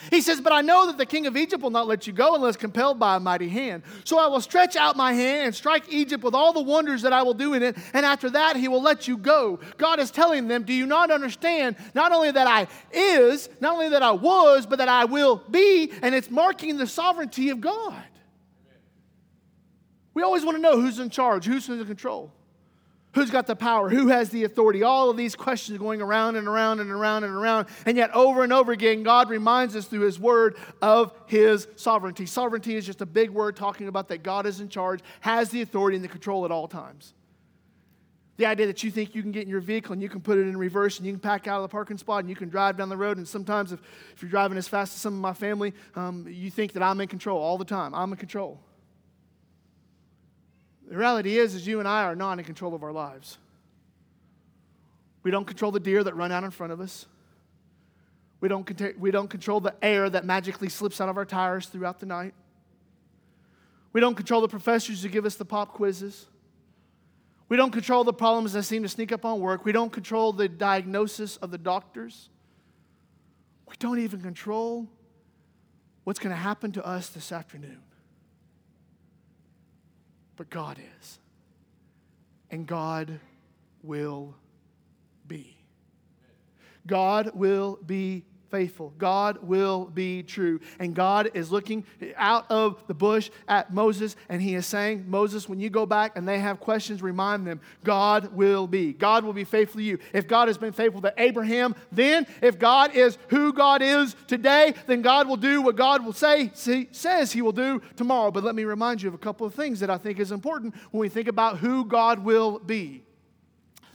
He 0.10 0.22
says, 0.22 0.42
But 0.42 0.54
I 0.54 0.62
know 0.62 0.88
that 0.88 0.98
the 0.98 1.06
king 1.06 1.28
of 1.28 1.38
Egypt 1.38 1.62
will 1.62 1.70
not 1.70 1.88
let 1.88 2.08
you 2.08 2.14
go 2.14 2.36
unless 2.36 2.58
compelled 2.58 3.00
by 3.00 3.18
a 3.18 3.20
mighty 3.20 3.50
hand. 3.50 3.84
So 4.04 4.18
I 4.18 4.28
will 4.28 4.42
stretch 4.42 4.76
out 4.76 4.98
my 4.98 5.14
hand 5.14 5.48
and 5.48 5.56
strike 5.56 5.92
Egypt 5.92 6.24
with 6.24 6.34
all 6.34 6.54
the 6.54 6.62
wonders 6.62 7.04
that 7.04 7.14
I 7.14 7.24
will 7.24 7.34
do 7.34 7.54
in 7.54 7.62
it, 7.62 7.78
and 7.94 8.06
after 8.06 8.30
that 8.32 8.56
he 8.56 8.68
will 8.68 8.82
let 8.82 9.08
you 9.08 9.18
go. 9.18 9.60
God 9.78 10.00
is 10.00 10.10
telling 10.10 10.48
them, 10.48 10.64
Do 10.64 10.74
you 10.74 10.86
not 10.86 11.12
understand 11.12 11.76
not 11.94 12.12
only 12.12 12.32
that 12.32 12.48
I 12.48 12.68
is, 12.92 13.50
not 13.60 13.74
only 13.74 13.90
that 13.90 14.02
I 14.02 14.12
was, 14.12 14.66
but 14.66 14.80
that 14.80 14.90
I 14.90 15.06
will 15.06 15.38
be, 15.50 15.92
and 16.02 16.16
it's 16.16 16.32
marking 16.32 16.78
the 16.78 16.88
sovereignty 16.88 17.50
of 17.50 17.62
God. 17.62 18.04
We 20.14 20.24
always 20.24 20.44
want 20.44 20.58
to 20.58 20.62
know 20.62 20.80
who's 20.80 21.00
in 21.00 21.10
charge, 21.10 21.46
who's 21.46 21.70
in 21.70 21.86
control. 21.86 22.34
Who's 23.14 23.30
got 23.30 23.46
the 23.46 23.58
power? 23.58 23.90
Who 23.90 24.08
has 24.08 24.30
the 24.30 24.46
authority? 24.46 24.84
All 24.84 25.10
of 25.10 25.18
these 25.18 25.36
questions 25.36 25.78
going 25.78 26.02
around 26.02 26.38
and 26.38 26.48
around 26.48 26.80
and 26.80 26.90
around 26.90 27.26
and 27.26 27.34
around. 27.34 27.68
And 27.86 27.98
yet, 27.98 28.10
over 28.16 28.44
and 28.44 28.54
over 28.54 28.72
again, 28.72 29.04
God 29.04 29.30
reminds 29.30 29.76
us 29.76 29.86
through 29.86 30.02
His 30.02 30.18
Word 30.18 30.56
of 30.82 31.14
His 31.26 31.68
sovereignty. 31.76 32.26
Sovereignty 32.26 32.76
is 32.76 32.86
just 32.86 33.02
a 33.02 33.06
big 33.06 33.30
word 33.30 33.58
talking 33.58 33.90
about 33.90 34.08
that 34.10 34.24
God 34.24 34.46
is 34.46 34.62
in 34.62 34.70
charge, 34.70 35.02
has 35.20 35.50
the 35.50 35.62
authority 35.62 35.98
and 35.98 36.04
the 36.06 36.10
control 36.10 36.46
at 36.46 36.52
all 36.52 36.70
times. 36.70 37.14
The 38.38 38.46
idea 38.46 38.68
that 38.68 38.82
you 38.82 38.90
think 38.90 39.14
you 39.14 39.22
can 39.22 39.32
get 39.32 39.44
in 39.44 39.50
your 39.50 39.60
vehicle 39.60 39.92
and 39.92 40.02
you 40.02 40.08
can 40.08 40.22
put 40.22 40.38
it 40.38 40.48
in 40.48 40.56
reverse 40.56 40.98
and 40.98 41.06
you 41.06 41.12
can 41.12 41.20
pack 41.20 41.48
out 41.48 41.58
of 41.58 41.64
the 41.64 41.70
parking 41.72 41.98
spot 41.98 42.22
and 42.22 42.30
you 42.30 42.36
can 42.36 42.48
drive 42.48 42.78
down 42.78 42.88
the 42.88 42.98
road. 42.98 43.18
And 43.18 43.28
sometimes, 43.28 43.74
if, 43.74 43.82
if 44.16 44.22
you're 44.22 44.32
driving 44.32 44.58
as 44.58 44.70
fast 44.70 44.96
as 44.96 45.02
some 45.02 45.14
of 45.14 45.20
my 45.20 45.34
family, 45.34 45.74
um, 45.96 46.26
you 46.30 46.50
think 46.50 46.72
that 46.74 46.82
I'm 46.82 47.02
in 47.02 47.10
control 47.10 47.42
all 47.42 47.58
the 47.58 47.66
time. 47.66 47.94
I'm 47.94 48.12
in 48.14 48.18
control. 48.18 48.62
The 50.92 50.98
reality 50.98 51.38
is, 51.38 51.56
is 51.56 51.66
you 51.66 51.80
and 51.80 51.88
I 51.88 52.04
are 52.04 52.18
not 52.18 52.38
in 52.38 52.44
control 52.44 52.76
of 52.76 52.84
our 52.84 52.92
lives. 52.92 53.38
We 55.24 55.32
don't 55.32 55.46
control 55.46 55.72
the 55.72 55.80
deer 55.80 56.04
that 56.04 56.18
run 56.18 56.34
out 56.34 56.44
in 56.44 56.52
front 56.52 56.74
of 56.74 56.82
us. 56.82 57.06
We 58.42 58.50
don't, 58.50 59.00
we 59.00 59.10
don't 59.10 59.30
control 59.30 59.62
the 59.62 59.74
air 59.82 60.10
that 60.10 60.26
magically 60.26 60.68
slips 60.68 61.00
out 61.00 61.08
of 61.08 61.16
our 61.16 61.24
tires 61.24 61.68
throughout 61.68 62.02
the 62.02 62.08
night. 62.08 62.34
We 63.94 64.02
don't 64.02 64.16
control 64.16 64.42
the 64.42 64.50
professors 64.50 65.02
who 65.02 65.08
give 65.08 65.26
us 65.26 65.36
the 65.36 65.46
pop 65.46 65.70
quizzes. 65.72 66.26
We 67.48 67.56
don't 67.56 67.72
control 67.72 68.04
the 68.04 68.12
problems 68.12 68.52
that 68.52 68.64
seem 68.64 68.84
to 68.84 68.90
sneak 68.90 69.14
up 69.14 69.24
on 69.24 69.40
work. 69.40 69.64
We 69.64 69.72
don't 69.72 69.94
control 69.94 70.34
the 70.34 70.50
diagnosis 70.50 71.38
of 71.38 71.52
the 71.52 71.58
doctors. 71.58 72.28
We 73.66 73.76
don't 73.80 74.00
even 74.00 74.20
control 74.20 74.90
what's 76.04 76.20
going 76.20 76.36
to 76.36 76.42
happen 76.42 76.74
to 76.74 76.86
us 76.86 77.08
this 77.08 77.32
afternoon 77.32 77.80
but 80.42 80.50
God 80.50 80.80
is. 81.00 81.20
And 82.50 82.66
God 82.66 83.20
will 83.84 84.34
be. 85.28 85.56
God 86.88 87.30
will 87.36 87.78
be 87.86 88.26
faithful. 88.52 88.94
God 88.98 89.40
will 89.42 89.86
be 89.86 90.22
true. 90.22 90.60
And 90.80 90.94
God 90.94 91.32
is 91.34 91.52
looking 91.52 91.86
out 92.18 92.46
of 92.52 92.86
the 92.88 92.94
bush 92.94 93.32
at 93.48 93.74
Moses 93.74 94.16
and 94.30 94.42
he 94.42 94.54
is 94.56 94.66
saying, 94.66 95.06
Moses, 95.08 95.48
when 95.50 95.60
you 95.60 95.70
go 95.70 95.86
back 95.86 96.18
and 96.18 96.28
they 96.28 96.38
have 96.40 96.60
questions, 96.60 97.02
remind 97.02 97.48
them, 97.48 97.62
God 97.84 98.34
will 98.34 98.68
be. 98.68 98.94
God 98.94 99.24
will 99.24 99.34
be 99.34 99.46
faithful 99.46 99.80
to 99.80 99.84
you. 99.84 99.98
If 100.14 100.28
God 100.28 100.50
has 100.50 100.58
been 100.58 100.74
faithful 100.74 101.02
to 101.02 101.14
Abraham, 101.18 101.76
then 101.92 102.28
if 102.42 102.60
God 102.60 102.94
is 102.94 103.18
who 103.30 103.54
God 103.54 103.82
is 103.82 104.16
today, 104.28 104.74
then 104.86 105.02
God 105.02 105.28
will 105.28 105.38
do 105.38 105.62
what 105.62 105.78
God 105.78 106.06
will 106.06 106.14
say, 106.14 106.52
see, 106.54 106.90
says 106.92 107.32
he 107.32 107.42
will 107.42 107.52
do 107.54 107.82
tomorrow. 107.96 108.32
But 108.32 108.44
let 108.44 108.54
me 108.54 108.66
remind 108.66 109.02
you 109.02 109.08
of 109.08 109.16
a 109.16 109.20
couple 109.20 109.48
of 109.48 109.56
things 109.56 109.80
that 109.80 109.90
I 109.90 109.98
think 109.98 110.20
is 110.20 110.32
important 110.32 110.76
when 110.92 111.00
we 111.00 111.10
think 111.10 111.30
about 111.30 111.58
who 111.58 111.86
God 111.86 112.20
will 112.20 112.60
be. 112.60 113.04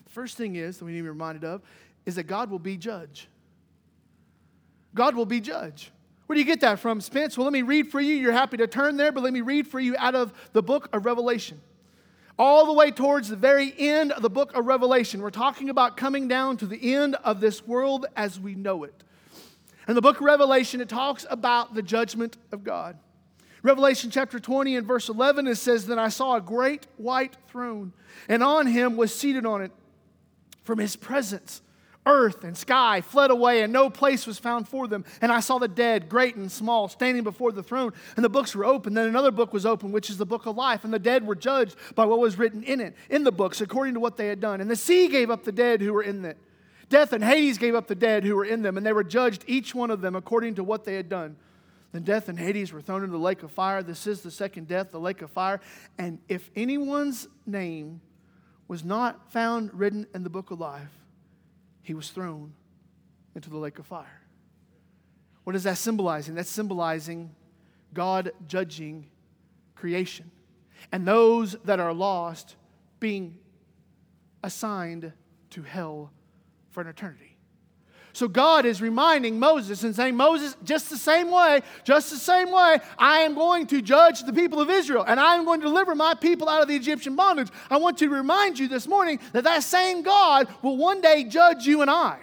The 0.04 0.10
first 0.10 0.38
thing 0.38 0.56
is 0.56 0.78
that 0.78 0.84
we 0.86 0.92
need 0.92 0.98
to 0.98 1.04
be 1.04 1.08
reminded 1.10 1.44
of 1.44 1.60
is 2.06 2.14
that 2.14 2.24
God 2.24 2.50
will 2.50 2.58
be 2.58 2.76
judge. 2.76 3.28
God 4.96 5.14
will 5.14 5.26
be 5.26 5.40
judge. 5.40 5.92
Where 6.26 6.34
do 6.34 6.40
you 6.40 6.46
get 6.46 6.60
that 6.62 6.80
from, 6.80 7.00
Spence? 7.00 7.38
Well, 7.38 7.44
let 7.44 7.52
me 7.52 7.62
read 7.62 7.92
for 7.92 8.00
you. 8.00 8.14
You're 8.14 8.32
happy 8.32 8.56
to 8.56 8.66
turn 8.66 8.96
there, 8.96 9.12
but 9.12 9.22
let 9.22 9.32
me 9.32 9.42
read 9.42 9.68
for 9.68 9.78
you 9.78 9.94
out 9.96 10.16
of 10.16 10.32
the 10.52 10.62
book 10.62 10.88
of 10.92 11.04
Revelation. 11.04 11.60
All 12.38 12.66
the 12.66 12.72
way 12.72 12.90
towards 12.90 13.28
the 13.28 13.36
very 13.36 13.72
end 13.78 14.10
of 14.10 14.22
the 14.22 14.30
book 14.30 14.56
of 14.56 14.66
Revelation. 14.66 15.22
We're 15.22 15.30
talking 15.30 15.70
about 15.70 15.96
coming 15.96 16.26
down 16.26 16.56
to 16.58 16.66
the 16.66 16.94
end 16.94 17.14
of 17.22 17.40
this 17.40 17.64
world 17.64 18.06
as 18.16 18.40
we 18.40 18.54
know 18.54 18.82
it. 18.84 19.04
In 19.86 19.94
the 19.94 20.02
book 20.02 20.16
of 20.16 20.22
Revelation, 20.22 20.80
it 20.80 20.88
talks 20.88 21.24
about 21.30 21.74
the 21.74 21.82
judgment 21.82 22.36
of 22.50 22.64
God. 22.64 22.98
Revelation 23.62 24.10
chapter 24.10 24.40
20 24.40 24.76
and 24.76 24.86
verse 24.86 25.08
11, 25.08 25.46
it 25.46 25.56
says, 25.56 25.86
Then 25.86 25.98
I 25.98 26.08
saw 26.08 26.36
a 26.36 26.40
great 26.40 26.86
white 26.96 27.36
throne, 27.48 27.92
and 28.28 28.42
on 28.42 28.66
him 28.66 28.96
was 28.96 29.14
seated 29.14 29.46
on 29.46 29.62
it 29.62 29.72
from 30.64 30.78
his 30.78 30.96
presence 30.96 31.62
earth 32.06 32.44
and 32.44 32.56
sky 32.56 33.00
fled 33.00 33.30
away, 33.30 33.62
and 33.62 33.72
no 33.72 33.90
place 33.90 34.26
was 34.26 34.38
found 34.38 34.68
for 34.68 34.86
them. 34.88 35.04
And 35.20 35.30
I 35.30 35.40
saw 35.40 35.58
the 35.58 35.68
dead, 35.68 36.08
great 36.08 36.36
and 36.36 36.50
small, 36.50 36.88
standing 36.88 37.24
before 37.24 37.52
the 37.52 37.62
throne, 37.62 37.92
and 38.16 38.24
the 38.24 38.28
books 38.28 38.54
were 38.54 38.64
open. 38.64 38.94
Then 38.94 39.08
another 39.08 39.30
book 39.30 39.52
was 39.52 39.66
opened, 39.66 39.92
which 39.92 40.08
is 40.08 40.16
the 40.16 40.26
book 40.26 40.46
of 40.46 40.56
life, 40.56 40.84
and 40.84 40.94
the 40.94 40.98
dead 40.98 41.26
were 41.26 41.34
judged 41.34 41.76
by 41.94 42.06
what 42.06 42.20
was 42.20 42.38
written 42.38 42.62
in 42.62 42.80
it, 42.80 42.94
in 43.10 43.24
the 43.24 43.32
books, 43.32 43.60
according 43.60 43.94
to 43.94 44.00
what 44.00 44.16
they 44.16 44.28
had 44.28 44.40
done. 44.40 44.60
And 44.60 44.70
the 44.70 44.76
sea 44.76 45.08
gave 45.08 45.30
up 45.30 45.44
the 45.44 45.52
dead 45.52 45.80
who 45.80 45.92
were 45.92 46.02
in 46.02 46.24
it. 46.24 46.38
Death 46.88 47.12
and 47.12 47.24
Hades 47.24 47.58
gave 47.58 47.74
up 47.74 47.88
the 47.88 47.96
dead 47.96 48.24
who 48.24 48.36
were 48.36 48.44
in 48.44 48.62
them, 48.62 48.76
and 48.76 48.86
they 48.86 48.92
were 48.92 49.04
judged, 49.04 49.44
each 49.46 49.74
one 49.74 49.90
of 49.90 50.00
them, 50.00 50.14
according 50.14 50.54
to 50.54 50.64
what 50.64 50.84
they 50.84 50.94
had 50.94 51.08
done. 51.08 51.36
Then 51.92 52.02
death 52.02 52.28
and 52.28 52.38
Hades 52.38 52.72
were 52.72 52.80
thrown 52.80 53.02
into 53.02 53.12
the 53.12 53.18
lake 53.18 53.42
of 53.42 53.50
fire. 53.50 53.82
This 53.82 54.06
is 54.06 54.20
the 54.20 54.30
second 54.30 54.68
death, 54.68 54.90
the 54.90 55.00
lake 55.00 55.22
of 55.22 55.30
fire. 55.30 55.60
And 55.98 56.18
if 56.28 56.50
anyone's 56.54 57.26
name 57.46 58.00
was 58.68 58.84
not 58.84 59.32
found 59.32 59.72
written 59.72 60.06
in 60.14 60.22
the 60.22 60.30
book 60.30 60.50
of 60.50 60.60
life, 60.60 60.90
he 61.86 61.94
was 61.94 62.10
thrown 62.10 62.52
into 63.36 63.48
the 63.48 63.56
lake 63.56 63.78
of 63.78 63.86
fire. 63.86 64.22
What 65.44 65.54
is 65.54 65.62
that 65.62 65.78
symbolizing? 65.78 66.34
That's 66.34 66.50
symbolizing 66.50 67.32
God 67.94 68.32
judging 68.48 69.06
creation 69.76 70.30
and 70.90 71.06
those 71.06 71.52
that 71.64 71.78
are 71.78 71.92
lost 71.92 72.56
being 72.98 73.38
assigned 74.42 75.12
to 75.50 75.62
hell 75.62 76.10
for 76.70 76.80
an 76.80 76.88
eternity. 76.88 77.25
So 78.16 78.28
God 78.28 78.64
is 78.64 78.80
reminding 78.80 79.38
Moses 79.38 79.84
and 79.84 79.94
saying, 79.94 80.16
Moses, 80.16 80.56
just 80.64 80.88
the 80.88 80.96
same 80.96 81.30
way, 81.30 81.60
just 81.84 82.08
the 82.08 82.16
same 82.16 82.50
way, 82.50 82.78
I 82.96 83.18
am 83.18 83.34
going 83.34 83.66
to 83.66 83.82
judge 83.82 84.22
the 84.22 84.32
people 84.32 84.58
of 84.58 84.70
Israel 84.70 85.04
and 85.06 85.20
I 85.20 85.34
am 85.34 85.44
going 85.44 85.60
to 85.60 85.66
deliver 85.66 85.94
my 85.94 86.14
people 86.14 86.48
out 86.48 86.62
of 86.62 86.68
the 86.68 86.74
Egyptian 86.74 87.14
bondage. 87.14 87.48
I 87.68 87.76
want 87.76 87.98
to 87.98 88.08
remind 88.08 88.58
you 88.58 88.68
this 88.68 88.88
morning 88.88 89.20
that 89.34 89.44
that 89.44 89.64
same 89.64 90.00
God 90.00 90.48
will 90.62 90.78
one 90.78 91.02
day 91.02 91.24
judge 91.24 91.66
you 91.66 91.82
and 91.82 91.90
I. 91.90 92.18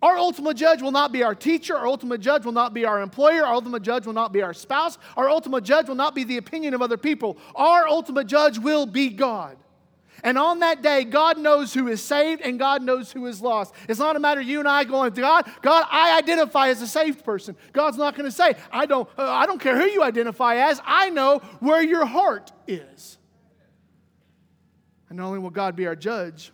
Our 0.00 0.16
ultimate 0.16 0.56
judge 0.56 0.80
will 0.80 0.92
not 0.92 1.12
be 1.12 1.22
our 1.22 1.34
teacher. 1.34 1.76
Our 1.76 1.86
ultimate 1.86 2.22
judge 2.22 2.46
will 2.46 2.52
not 2.52 2.72
be 2.72 2.86
our 2.86 3.02
employer. 3.02 3.44
Our 3.44 3.52
ultimate 3.52 3.82
judge 3.82 4.06
will 4.06 4.14
not 4.14 4.32
be 4.32 4.40
our 4.40 4.54
spouse. 4.54 4.96
Our 5.18 5.28
ultimate 5.28 5.64
judge 5.64 5.88
will 5.88 5.94
not 5.94 6.14
be 6.14 6.24
the 6.24 6.38
opinion 6.38 6.72
of 6.72 6.80
other 6.80 6.96
people. 6.96 7.36
Our 7.54 7.86
ultimate 7.86 8.28
judge 8.28 8.58
will 8.58 8.86
be 8.86 9.10
God. 9.10 9.58
And 10.24 10.36
on 10.36 10.60
that 10.60 10.82
day, 10.82 11.04
God 11.04 11.38
knows 11.38 11.72
who 11.72 11.88
is 11.88 12.02
saved 12.02 12.42
and 12.42 12.58
God 12.58 12.82
knows 12.82 13.12
who 13.12 13.26
is 13.26 13.40
lost. 13.40 13.74
It's 13.88 14.00
not 14.00 14.16
a 14.16 14.20
matter 14.20 14.40
of 14.40 14.46
you 14.46 14.58
and 14.58 14.68
I 14.68 14.84
going, 14.84 15.12
God, 15.12 15.48
God, 15.62 15.86
I 15.90 16.18
identify 16.18 16.68
as 16.68 16.82
a 16.82 16.86
saved 16.86 17.24
person. 17.24 17.56
God's 17.72 17.96
not 17.96 18.14
going 18.14 18.24
to 18.24 18.34
say, 18.34 18.54
I 18.72 18.86
don't, 18.86 19.08
uh, 19.16 19.30
I 19.30 19.46
don't 19.46 19.60
care 19.60 19.78
who 19.78 19.86
you 19.86 20.02
identify 20.02 20.56
as. 20.56 20.80
I 20.84 21.10
know 21.10 21.38
where 21.60 21.82
your 21.82 22.04
heart 22.04 22.52
is. 22.66 23.18
And 25.08 25.18
not 25.18 25.26
only 25.26 25.38
will 25.38 25.50
God 25.50 25.76
be 25.76 25.86
our 25.86 25.96
judge, 25.96 26.52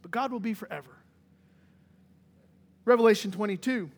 but 0.00 0.10
God 0.10 0.32
will 0.32 0.40
be 0.40 0.54
forever. 0.54 0.90
Revelation 2.84 3.30
22, 3.30 3.90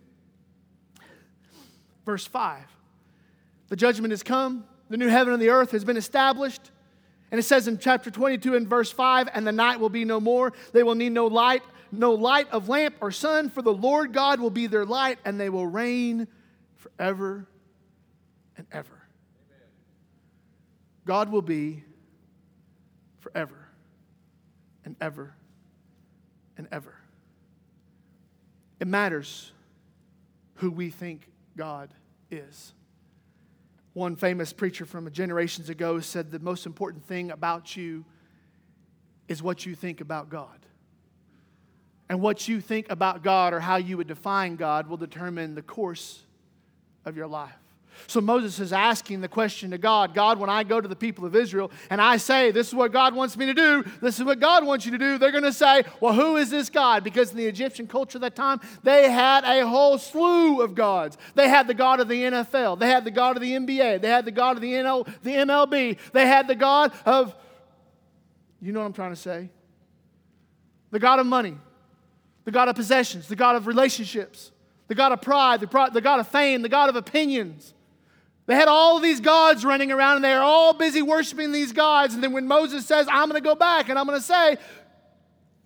verse 2.04 2.26
5. 2.26 2.62
The 3.68 3.76
judgment 3.76 4.12
has 4.12 4.22
come, 4.22 4.64
the 4.90 4.96
new 4.96 5.08
heaven 5.08 5.32
and 5.32 5.40
the 5.40 5.48
earth 5.48 5.70
has 5.72 5.84
been 5.84 5.96
established. 5.96 6.70
And 7.34 7.40
it 7.40 7.42
says 7.42 7.66
in 7.66 7.78
chapter 7.78 8.12
22 8.12 8.54
and 8.54 8.68
verse 8.68 8.92
5 8.92 9.28
and 9.34 9.44
the 9.44 9.50
night 9.50 9.80
will 9.80 9.88
be 9.88 10.04
no 10.04 10.20
more. 10.20 10.52
They 10.72 10.84
will 10.84 10.94
need 10.94 11.10
no 11.10 11.26
light, 11.26 11.64
no 11.90 12.12
light 12.12 12.48
of 12.52 12.68
lamp 12.68 12.94
or 13.00 13.10
sun, 13.10 13.50
for 13.50 13.60
the 13.60 13.72
Lord 13.72 14.12
God 14.12 14.38
will 14.38 14.50
be 14.50 14.68
their 14.68 14.84
light, 14.84 15.18
and 15.24 15.40
they 15.40 15.48
will 15.48 15.66
reign 15.66 16.28
forever 16.76 17.48
and 18.56 18.68
ever. 18.70 19.02
Amen. 19.50 19.66
God 21.06 21.32
will 21.32 21.42
be 21.42 21.82
forever 23.18 23.66
and 24.84 24.94
ever 25.00 25.34
and 26.56 26.68
ever. 26.70 26.94
It 28.78 28.86
matters 28.86 29.50
who 30.58 30.70
we 30.70 30.88
think 30.88 31.28
God 31.56 31.90
is. 32.30 32.74
One 33.94 34.16
famous 34.16 34.52
preacher 34.52 34.84
from 34.84 35.10
generations 35.12 35.68
ago 35.70 36.00
said 36.00 36.30
the 36.30 36.40
most 36.40 36.66
important 36.66 37.06
thing 37.06 37.30
about 37.30 37.76
you 37.76 38.04
is 39.28 39.42
what 39.42 39.64
you 39.64 39.74
think 39.74 40.00
about 40.00 40.28
God. 40.28 40.66
And 42.08 42.20
what 42.20 42.46
you 42.48 42.60
think 42.60 42.90
about 42.90 43.22
God 43.22 43.54
or 43.54 43.60
how 43.60 43.76
you 43.76 43.96
would 43.96 44.08
define 44.08 44.56
God 44.56 44.88
will 44.88 44.98
determine 44.98 45.54
the 45.54 45.62
course 45.62 46.22
of 47.04 47.16
your 47.16 47.26
life. 47.26 47.63
So 48.06 48.20
Moses 48.20 48.60
is 48.60 48.72
asking 48.72 49.20
the 49.20 49.28
question 49.28 49.70
to 49.70 49.78
God 49.78 50.14
God, 50.14 50.38
when 50.38 50.50
I 50.50 50.62
go 50.62 50.80
to 50.80 50.88
the 50.88 50.96
people 50.96 51.24
of 51.24 51.34
Israel 51.34 51.70
and 51.90 52.00
I 52.00 52.16
say, 52.16 52.50
This 52.50 52.68
is 52.68 52.74
what 52.74 52.92
God 52.92 53.14
wants 53.14 53.36
me 53.36 53.46
to 53.46 53.54
do, 53.54 53.84
this 54.00 54.18
is 54.18 54.24
what 54.24 54.40
God 54.40 54.64
wants 54.64 54.84
you 54.84 54.92
to 54.92 54.98
do, 54.98 55.18
they're 55.18 55.30
going 55.30 55.44
to 55.44 55.52
say, 55.52 55.84
Well, 56.00 56.12
who 56.12 56.36
is 56.36 56.50
this 56.50 56.70
God? 56.70 57.04
Because 57.04 57.30
in 57.30 57.36
the 57.36 57.46
Egyptian 57.46 57.86
culture 57.86 58.18
at 58.18 58.22
that 58.22 58.36
time, 58.36 58.60
they 58.82 59.10
had 59.10 59.44
a 59.44 59.66
whole 59.66 59.98
slew 59.98 60.60
of 60.60 60.74
gods. 60.74 61.16
They 61.34 61.48
had 61.48 61.66
the 61.66 61.74
God 61.74 62.00
of 62.00 62.08
the 62.08 62.22
NFL, 62.22 62.78
they 62.78 62.88
had 62.88 63.04
the 63.04 63.10
God 63.10 63.36
of 63.36 63.42
the 63.42 63.52
NBA, 63.52 64.00
they 64.00 64.08
had 64.08 64.24
the 64.24 64.32
God 64.32 64.56
of 64.56 64.62
the, 64.62 64.72
NL, 64.72 65.06
the 65.22 65.32
MLB, 65.32 65.98
they 66.12 66.26
had 66.26 66.48
the 66.48 66.54
God 66.54 66.92
of, 67.04 67.34
you 68.60 68.72
know 68.72 68.80
what 68.80 68.86
I'm 68.86 68.92
trying 68.92 69.12
to 69.12 69.16
say? 69.16 69.50
The 70.90 70.98
God 70.98 71.18
of 71.18 71.26
money, 71.26 71.56
the 72.44 72.50
God 72.50 72.68
of 72.68 72.76
possessions, 72.76 73.28
the 73.28 73.36
God 73.36 73.56
of 73.56 73.66
relationships, 73.66 74.52
the 74.86 74.94
God 74.94 75.12
of 75.12 75.20
pride, 75.20 75.60
the, 75.60 75.90
the 75.92 76.00
God 76.00 76.20
of 76.20 76.28
fame, 76.28 76.62
the 76.62 76.68
God 76.68 76.88
of 76.88 76.96
opinions. 76.96 77.73
They 78.46 78.54
had 78.54 78.68
all 78.68 79.00
these 79.00 79.20
gods 79.20 79.64
running 79.64 79.90
around 79.90 80.16
and 80.16 80.24
they 80.24 80.32
are 80.32 80.42
all 80.42 80.74
busy 80.74 81.00
worshiping 81.00 81.50
these 81.50 81.72
gods. 81.72 82.14
And 82.14 82.22
then 82.22 82.32
when 82.32 82.46
Moses 82.46 82.84
says, 82.84 83.06
I'm 83.10 83.28
going 83.30 83.40
to 83.40 83.44
go 83.44 83.54
back 83.54 83.88
and 83.88 83.98
I'm 83.98 84.06
going 84.06 84.18
to 84.18 84.24
say, 84.24 84.58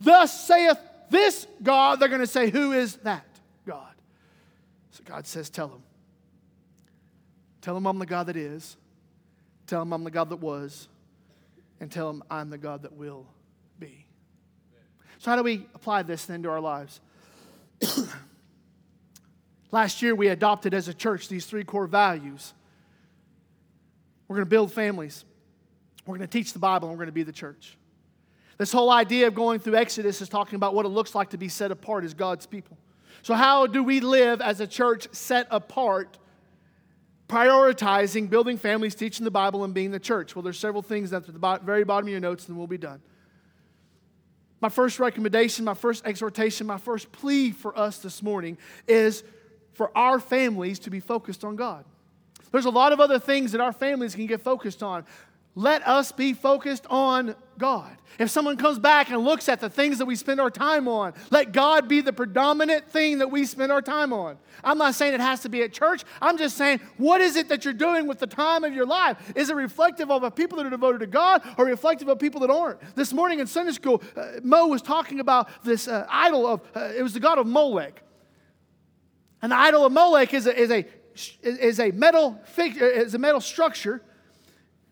Thus 0.00 0.46
saith 0.46 0.78
this 1.10 1.46
God, 1.62 1.98
they're 1.98 2.08
going 2.08 2.20
to 2.20 2.26
say, 2.26 2.50
Who 2.50 2.72
is 2.72 2.96
that 2.98 3.26
God? 3.66 3.94
So 4.92 5.02
God 5.04 5.26
says, 5.26 5.50
Tell 5.50 5.68
them. 5.68 5.82
Tell 7.62 7.74
them 7.74 7.86
I'm 7.86 7.98
the 7.98 8.06
God 8.06 8.28
that 8.28 8.36
is. 8.36 8.76
Tell 9.66 9.80
them 9.80 9.92
I'm 9.92 10.04
the 10.04 10.10
God 10.12 10.30
that 10.30 10.36
was. 10.36 10.88
And 11.80 11.90
tell 11.90 12.06
them 12.06 12.22
I'm 12.30 12.48
the 12.50 12.58
God 12.58 12.82
that 12.82 12.92
will 12.92 13.26
be. 13.78 14.06
So, 15.18 15.32
how 15.32 15.36
do 15.36 15.42
we 15.42 15.66
apply 15.74 16.02
this 16.04 16.24
then 16.26 16.44
to 16.44 16.50
our 16.50 16.60
lives? 16.60 17.00
Last 19.72 20.00
year, 20.00 20.14
we 20.14 20.28
adopted 20.28 20.74
as 20.74 20.86
a 20.86 20.94
church 20.94 21.28
these 21.28 21.44
three 21.44 21.64
core 21.64 21.88
values 21.88 22.54
we're 24.28 24.36
going 24.36 24.46
to 24.46 24.50
build 24.50 24.70
families. 24.72 25.24
We're 26.06 26.16
going 26.16 26.28
to 26.28 26.32
teach 26.38 26.52
the 26.52 26.58
Bible, 26.58 26.88
and 26.88 26.96
we're 26.96 27.04
going 27.04 27.12
to 27.12 27.12
be 27.12 27.22
the 27.22 27.32
church. 27.32 27.76
This 28.58 28.72
whole 28.72 28.90
idea 28.90 29.26
of 29.26 29.34
going 29.34 29.60
through 29.60 29.76
Exodus 29.76 30.20
is 30.20 30.28
talking 30.28 30.56
about 30.56 30.74
what 30.74 30.84
it 30.84 30.90
looks 30.90 31.14
like 31.14 31.30
to 31.30 31.38
be 31.38 31.48
set 31.48 31.70
apart 31.70 32.04
as 32.04 32.12
God's 32.12 32.46
people. 32.46 32.76
So, 33.22 33.34
how 33.34 33.66
do 33.66 33.82
we 33.82 34.00
live 34.00 34.40
as 34.40 34.60
a 34.60 34.66
church 34.66 35.08
set 35.12 35.46
apart, 35.50 36.18
prioritizing 37.28 38.28
building 38.28 38.58
families, 38.58 38.94
teaching 38.94 39.24
the 39.24 39.30
Bible, 39.30 39.64
and 39.64 39.72
being 39.72 39.90
the 39.90 40.00
church? 40.00 40.34
Well, 40.34 40.42
there's 40.42 40.58
several 40.58 40.82
things 40.82 41.12
at 41.12 41.26
the 41.26 41.60
very 41.62 41.84
bottom 41.84 42.08
of 42.08 42.10
your 42.10 42.20
notes, 42.20 42.48
and 42.48 42.56
we'll 42.56 42.66
be 42.66 42.78
done. 42.78 43.00
My 44.60 44.68
first 44.68 44.98
recommendation, 44.98 45.64
my 45.64 45.74
first 45.74 46.04
exhortation, 46.04 46.66
my 46.66 46.78
first 46.78 47.12
plea 47.12 47.52
for 47.52 47.78
us 47.78 47.98
this 47.98 48.22
morning 48.22 48.58
is 48.88 49.22
for 49.72 49.96
our 49.96 50.18
families 50.18 50.80
to 50.80 50.90
be 50.90 50.98
focused 50.98 51.44
on 51.44 51.54
God. 51.54 51.84
There's 52.52 52.64
a 52.64 52.70
lot 52.70 52.92
of 52.92 53.00
other 53.00 53.18
things 53.18 53.52
that 53.52 53.60
our 53.60 53.72
families 53.72 54.14
can 54.14 54.26
get 54.26 54.40
focused 54.40 54.82
on. 54.82 55.04
Let 55.58 55.84
us 55.88 56.12
be 56.12 56.34
focused 56.34 56.86
on 56.88 57.34
God. 57.58 57.96
If 58.20 58.30
someone 58.30 58.56
comes 58.56 58.78
back 58.78 59.10
and 59.10 59.24
looks 59.24 59.48
at 59.48 59.58
the 59.58 59.68
things 59.68 59.98
that 59.98 60.06
we 60.06 60.14
spend 60.14 60.40
our 60.40 60.52
time 60.52 60.86
on, 60.86 61.14
let 61.32 61.50
God 61.50 61.88
be 61.88 62.00
the 62.00 62.12
predominant 62.12 62.88
thing 62.92 63.18
that 63.18 63.32
we 63.32 63.44
spend 63.44 63.72
our 63.72 63.82
time 63.82 64.12
on. 64.12 64.38
I'm 64.62 64.78
not 64.78 64.94
saying 64.94 65.14
it 65.14 65.20
has 65.20 65.40
to 65.40 65.48
be 65.48 65.62
at 65.64 65.72
church. 65.72 66.04
I'm 66.22 66.38
just 66.38 66.56
saying, 66.56 66.78
what 66.96 67.20
is 67.20 67.34
it 67.34 67.48
that 67.48 67.64
you're 67.64 67.74
doing 67.74 68.06
with 68.06 68.20
the 68.20 68.26
time 68.28 68.62
of 68.62 68.72
your 68.72 68.86
life? 68.86 69.32
Is 69.34 69.50
it 69.50 69.56
reflective 69.56 70.12
of 70.12 70.32
people 70.36 70.58
that 70.58 70.66
are 70.66 70.70
devoted 70.70 71.00
to 71.00 71.08
God 71.08 71.42
or 71.58 71.64
reflective 71.64 72.06
of 72.06 72.20
people 72.20 72.40
that 72.42 72.50
aren't? 72.50 72.78
This 72.94 73.12
morning 73.12 73.40
in 73.40 73.48
Sunday 73.48 73.72
school, 73.72 74.00
uh, 74.16 74.34
Mo 74.44 74.68
was 74.68 74.80
talking 74.80 75.18
about 75.18 75.48
this 75.64 75.88
uh, 75.88 76.06
idol 76.08 76.46
of, 76.46 76.60
uh, 76.76 76.92
it 76.96 77.02
was 77.02 77.14
the 77.14 77.20
god 77.20 77.38
of 77.38 77.48
Molech. 77.48 78.00
The 79.42 79.56
idol 79.56 79.86
of 79.86 79.92
Molech 79.92 80.34
is 80.34 80.46
a, 80.46 80.56
is 80.56 80.70
a 80.70 80.84
is 81.42 81.80
a 81.80 81.90
metal 81.90 82.40
fig, 82.44 82.76
is 82.76 83.14
a 83.14 83.18
metal 83.18 83.40
structure. 83.40 84.02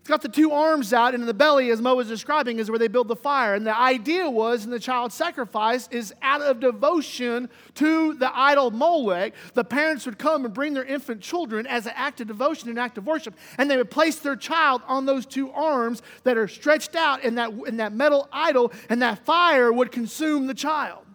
It's 0.07 0.09
got 0.09 0.23
the 0.23 0.29
two 0.29 0.53
arms 0.53 0.93
out, 0.93 1.17
and 1.17 1.27
the 1.27 1.35
belly, 1.35 1.69
as 1.71 1.83
Mo 1.83 1.97
was 1.97 2.07
describing, 2.07 2.61
is 2.61 2.71
where 2.71 2.79
they 2.79 2.87
build 2.87 3.09
the 3.09 3.17
fire. 3.17 3.57
And 3.57 3.67
the 3.67 3.77
idea 3.77 4.31
was 4.31 4.65
in 4.65 4.71
the 4.71 4.79
child 4.79 5.13
sacrifice 5.13 5.89
is 5.91 6.15
out 6.23 6.43
of 6.43 6.61
devotion 6.61 7.49
to 7.75 8.15
the 8.15 8.31
idol 8.33 8.71
Molech, 8.71 9.35
the 9.55 9.65
parents 9.65 10.07
would 10.07 10.17
come 10.17 10.45
and 10.45 10.55
bring 10.55 10.75
their 10.75 10.85
infant 10.85 11.23
children 11.23 11.67
as 11.67 11.87
an 11.87 11.93
act 11.97 12.21
of 12.21 12.29
devotion 12.29 12.69
and 12.69 12.79
act 12.79 12.99
of 12.99 13.05
worship, 13.05 13.35
and 13.59 13.69
they 13.69 13.77
would 13.77 13.91
place 13.91 14.21
their 14.21 14.37
child 14.37 14.81
on 14.87 15.07
those 15.07 15.27
two 15.27 15.51
arms 15.51 16.03
that 16.23 16.37
are 16.37 16.47
stretched 16.47 16.95
out 16.95 17.25
in 17.25 17.35
that, 17.35 17.51
in 17.67 17.79
that 17.79 17.93
metal 17.93 18.29
idol, 18.31 18.73
and 18.89 19.03
that 19.03 19.25
fire 19.25 19.73
would 19.73 19.91
consume 19.91 20.47
the 20.47 20.55
child. 20.55 21.06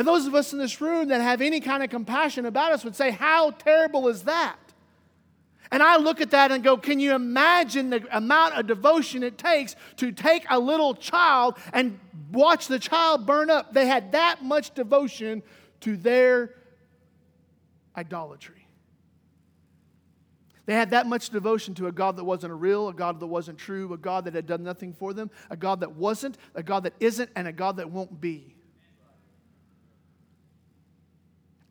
And 0.00 0.08
those 0.08 0.26
of 0.26 0.34
us 0.34 0.54
in 0.54 0.58
this 0.58 0.80
room 0.80 1.08
that 1.08 1.20
have 1.20 1.42
any 1.42 1.60
kind 1.60 1.82
of 1.82 1.90
compassion 1.90 2.46
about 2.46 2.72
us 2.72 2.84
would 2.84 2.96
say, 2.96 3.10
How 3.10 3.50
terrible 3.50 4.08
is 4.08 4.22
that? 4.22 4.56
And 5.70 5.82
I 5.82 5.98
look 5.98 6.22
at 6.22 6.30
that 6.30 6.50
and 6.50 6.64
go, 6.64 6.78
Can 6.78 7.00
you 7.00 7.14
imagine 7.14 7.90
the 7.90 8.06
amount 8.10 8.54
of 8.54 8.66
devotion 8.66 9.22
it 9.22 9.36
takes 9.36 9.76
to 9.96 10.10
take 10.10 10.46
a 10.48 10.58
little 10.58 10.94
child 10.94 11.58
and 11.74 12.00
watch 12.32 12.66
the 12.66 12.78
child 12.78 13.26
burn 13.26 13.50
up? 13.50 13.74
They 13.74 13.84
had 13.84 14.12
that 14.12 14.42
much 14.42 14.72
devotion 14.72 15.42
to 15.80 15.98
their 15.98 16.54
idolatry. 17.94 18.66
They 20.64 20.72
had 20.72 20.92
that 20.92 21.08
much 21.08 21.28
devotion 21.28 21.74
to 21.74 21.88
a 21.88 21.92
God 21.92 22.16
that 22.16 22.24
wasn't 22.24 22.52
a 22.52 22.56
real, 22.56 22.88
a 22.88 22.94
God 22.94 23.20
that 23.20 23.26
wasn't 23.26 23.58
true, 23.58 23.92
a 23.92 23.98
God 23.98 24.24
that 24.24 24.32
had 24.32 24.46
done 24.46 24.62
nothing 24.62 24.94
for 24.94 25.12
them, 25.12 25.30
a 25.50 25.58
God 25.58 25.80
that 25.80 25.92
wasn't, 25.92 26.38
a 26.54 26.62
God 26.62 26.84
that 26.84 26.94
isn't, 27.00 27.28
and 27.36 27.46
a 27.46 27.52
God 27.52 27.76
that 27.76 27.90
won't 27.90 28.18
be. 28.18 28.54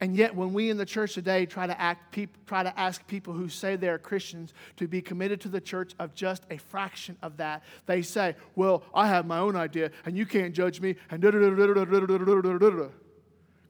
And 0.01 0.15
yet, 0.15 0.33
when 0.33 0.53
we 0.53 0.69
in 0.69 0.77
the 0.77 0.85
church 0.85 1.13
today 1.13 1.45
try 1.45 1.67
to, 1.67 1.79
act, 1.79 2.17
try 2.45 2.63
to 2.63 2.79
ask 2.79 3.05
people 3.07 3.33
who 3.33 3.49
say 3.49 3.75
they're 3.75 3.99
Christians 3.99 4.53
to 4.77 4.87
be 4.87 5.01
committed 5.01 5.41
to 5.41 5.49
the 5.49 5.59
church 5.59 5.91
of 5.99 6.15
just 6.15 6.43
a 6.49 6.57
fraction 6.57 7.17
of 7.21 7.35
that, 7.37 7.63
they 7.85 8.01
say, 8.01 8.35
Well, 8.55 8.83
I 8.93 9.07
have 9.07 9.25
my 9.25 9.39
own 9.39 9.57
idea, 9.57 9.91
and 10.05 10.17
you 10.17 10.25
can't 10.25 10.53
judge 10.53 10.79
me, 10.79 10.95
and 11.11 11.21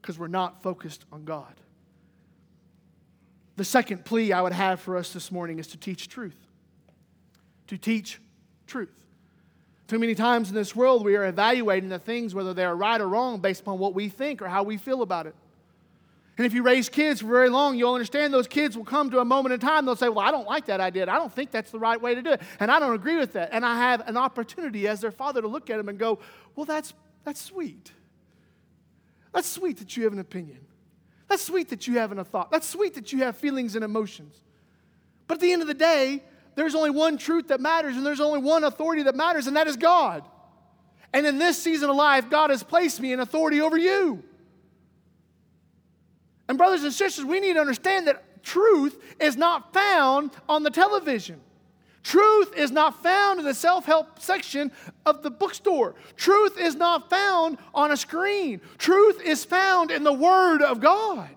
because 0.00 0.18
we're 0.18 0.28
not 0.28 0.62
focused 0.62 1.04
on 1.12 1.24
God. 1.24 1.54
The 3.56 3.64
second 3.64 4.04
plea 4.04 4.32
I 4.32 4.40
would 4.40 4.52
have 4.52 4.80
for 4.80 4.96
us 4.96 5.12
this 5.12 5.30
morning 5.30 5.58
is 5.58 5.66
to 5.68 5.76
teach 5.76 6.08
truth. 6.08 6.46
To 7.66 7.76
teach 7.76 8.20
truth. 8.66 9.04
Too 9.88 9.98
many 9.98 10.14
times 10.14 10.48
in 10.48 10.54
this 10.54 10.76
world, 10.76 11.04
we 11.04 11.16
are 11.16 11.26
evaluating 11.26 11.88
the 11.88 11.98
things, 11.98 12.34
whether 12.34 12.54
they 12.54 12.64
are 12.64 12.76
right 12.76 13.00
or 13.00 13.08
wrong, 13.08 13.40
based 13.40 13.62
upon 13.62 13.78
what 13.78 13.92
we 13.92 14.08
think 14.08 14.40
or 14.40 14.48
how 14.48 14.62
we 14.62 14.76
feel 14.76 15.02
about 15.02 15.26
it. 15.26 15.34
And 16.36 16.46
if 16.46 16.54
you 16.54 16.62
raise 16.62 16.88
kids 16.88 17.20
for 17.20 17.26
very 17.26 17.50
long, 17.50 17.76
you'll 17.76 17.92
understand 17.92 18.32
those 18.32 18.46
kids 18.46 18.76
will 18.76 18.84
come 18.84 19.10
to 19.10 19.20
a 19.20 19.24
moment 19.24 19.52
in 19.52 19.60
time, 19.60 19.84
they'll 19.84 19.96
say, 19.96 20.08
Well, 20.08 20.26
I 20.26 20.30
don't 20.30 20.46
like 20.46 20.66
that 20.66 20.80
idea. 20.80 21.02
I 21.02 21.16
don't 21.16 21.32
think 21.32 21.50
that's 21.50 21.70
the 21.70 21.78
right 21.78 22.00
way 22.00 22.14
to 22.14 22.22
do 22.22 22.30
it. 22.30 22.42
And 22.58 22.70
I 22.70 22.78
don't 22.78 22.94
agree 22.94 23.16
with 23.16 23.34
that. 23.34 23.50
And 23.52 23.64
I 23.64 23.76
have 23.76 24.08
an 24.08 24.16
opportunity 24.16 24.88
as 24.88 25.00
their 25.00 25.10
father 25.10 25.42
to 25.42 25.48
look 25.48 25.68
at 25.68 25.76
them 25.76 25.88
and 25.88 25.98
go, 25.98 26.18
Well, 26.56 26.66
that's, 26.66 26.94
that's 27.24 27.40
sweet. 27.40 27.92
That's 29.32 29.48
sweet 29.48 29.78
that 29.78 29.96
you 29.96 30.04
have 30.04 30.12
an 30.12 30.18
opinion. 30.18 30.60
That's 31.28 31.42
sweet 31.42 31.68
that 31.68 31.86
you 31.86 31.98
have 31.98 32.16
a 32.16 32.24
thought. 32.24 32.50
That's 32.50 32.68
sweet 32.68 32.94
that 32.94 33.12
you 33.12 33.20
have 33.20 33.36
feelings 33.36 33.76
and 33.76 33.84
emotions. 33.84 34.34
But 35.28 35.34
at 35.34 35.40
the 35.40 35.52
end 35.52 35.62
of 35.62 35.68
the 35.68 35.74
day, 35.74 36.24
there's 36.56 36.74
only 36.74 36.90
one 36.90 37.18
truth 37.18 37.48
that 37.48 37.60
matters, 37.60 37.96
and 37.96 38.04
there's 38.04 38.20
only 38.20 38.40
one 38.40 38.64
authority 38.64 39.04
that 39.04 39.14
matters, 39.14 39.46
and 39.46 39.56
that 39.56 39.68
is 39.68 39.76
God. 39.76 40.24
And 41.12 41.26
in 41.26 41.38
this 41.38 41.62
season 41.62 41.88
of 41.88 41.96
life, 41.96 42.28
God 42.30 42.50
has 42.50 42.62
placed 42.62 43.00
me 43.00 43.12
in 43.12 43.20
authority 43.20 43.60
over 43.60 43.78
you. 43.78 44.24
And, 46.50 46.58
brothers 46.58 46.82
and 46.82 46.92
sisters, 46.92 47.24
we 47.24 47.38
need 47.38 47.52
to 47.52 47.60
understand 47.60 48.08
that 48.08 48.42
truth 48.42 49.00
is 49.20 49.36
not 49.36 49.72
found 49.72 50.32
on 50.48 50.64
the 50.64 50.70
television. 50.70 51.40
Truth 52.02 52.56
is 52.56 52.72
not 52.72 53.04
found 53.04 53.38
in 53.38 53.46
the 53.46 53.54
self 53.54 53.84
help 53.84 54.18
section 54.18 54.72
of 55.06 55.22
the 55.22 55.30
bookstore. 55.30 55.94
Truth 56.16 56.58
is 56.58 56.74
not 56.74 57.08
found 57.08 57.58
on 57.72 57.92
a 57.92 57.96
screen. 57.96 58.60
Truth 58.78 59.22
is 59.22 59.44
found 59.44 59.92
in 59.92 60.02
the 60.02 60.12
Word 60.12 60.60
of 60.60 60.80
God. 60.80 61.30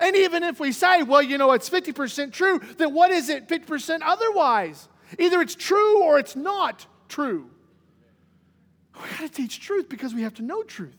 And 0.00 0.16
even 0.16 0.42
if 0.44 0.58
we 0.58 0.72
say, 0.72 1.02
well, 1.02 1.20
you 1.20 1.36
know, 1.36 1.52
it's 1.52 1.68
50% 1.68 2.32
true, 2.32 2.62
then 2.78 2.94
what 2.94 3.10
is 3.10 3.28
it 3.28 3.48
50% 3.48 3.98
otherwise? 4.02 4.88
Either 5.18 5.42
it's 5.42 5.54
true 5.54 6.02
or 6.02 6.18
it's 6.18 6.34
not 6.34 6.86
true. 7.10 7.50
We 8.94 9.10
got 9.10 9.18
to 9.18 9.28
teach 9.28 9.60
truth 9.60 9.90
because 9.90 10.14
we 10.14 10.22
have 10.22 10.32
to 10.36 10.42
know 10.42 10.62
truth. 10.62 10.96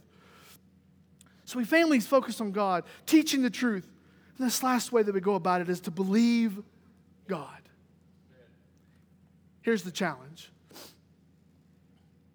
So 1.48 1.58
we 1.58 1.64
families 1.64 2.06
focus 2.06 2.42
on 2.42 2.52
God, 2.52 2.84
teaching 3.06 3.42
the 3.42 3.50
truth. 3.50 3.88
And 4.38 4.46
this 4.46 4.62
last 4.62 4.92
way 4.92 5.02
that 5.02 5.16
we 5.16 5.22
go 5.22 5.36
about 5.36 5.62
it 5.62 5.70
is 5.70 5.80
to 5.82 5.92
believe 5.92 6.62
God. 7.26 7.62
Here's 9.62 9.82
the 9.82 9.92
challenge. 9.92 10.52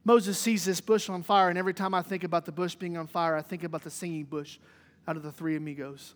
Moses 0.03 0.39
sees 0.39 0.65
this 0.65 0.81
bush 0.81 1.11
on 1.11 1.23
fire, 1.23 1.51
and 1.51 1.59
every 1.59 1.75
time 1.75 1.93
I 1.93 2.01
think 2.01 2.25
about 2.25 2.47
the 2.47 2.53
bush 2.53 2.75
being 2.75 2.97
on 2.97 3.07
fire, 3.07 3.37
I 3.37 3.43
think 3.43 3.65
about 3.65 3.83
the 3.83 3.91
singing 3.91 4.25
bush 4.25 4.59
out 5.07 5.19
of 5.19 5.23
the 5.23 5.31
three 5.31 5.57
amigos. 5.57 6.15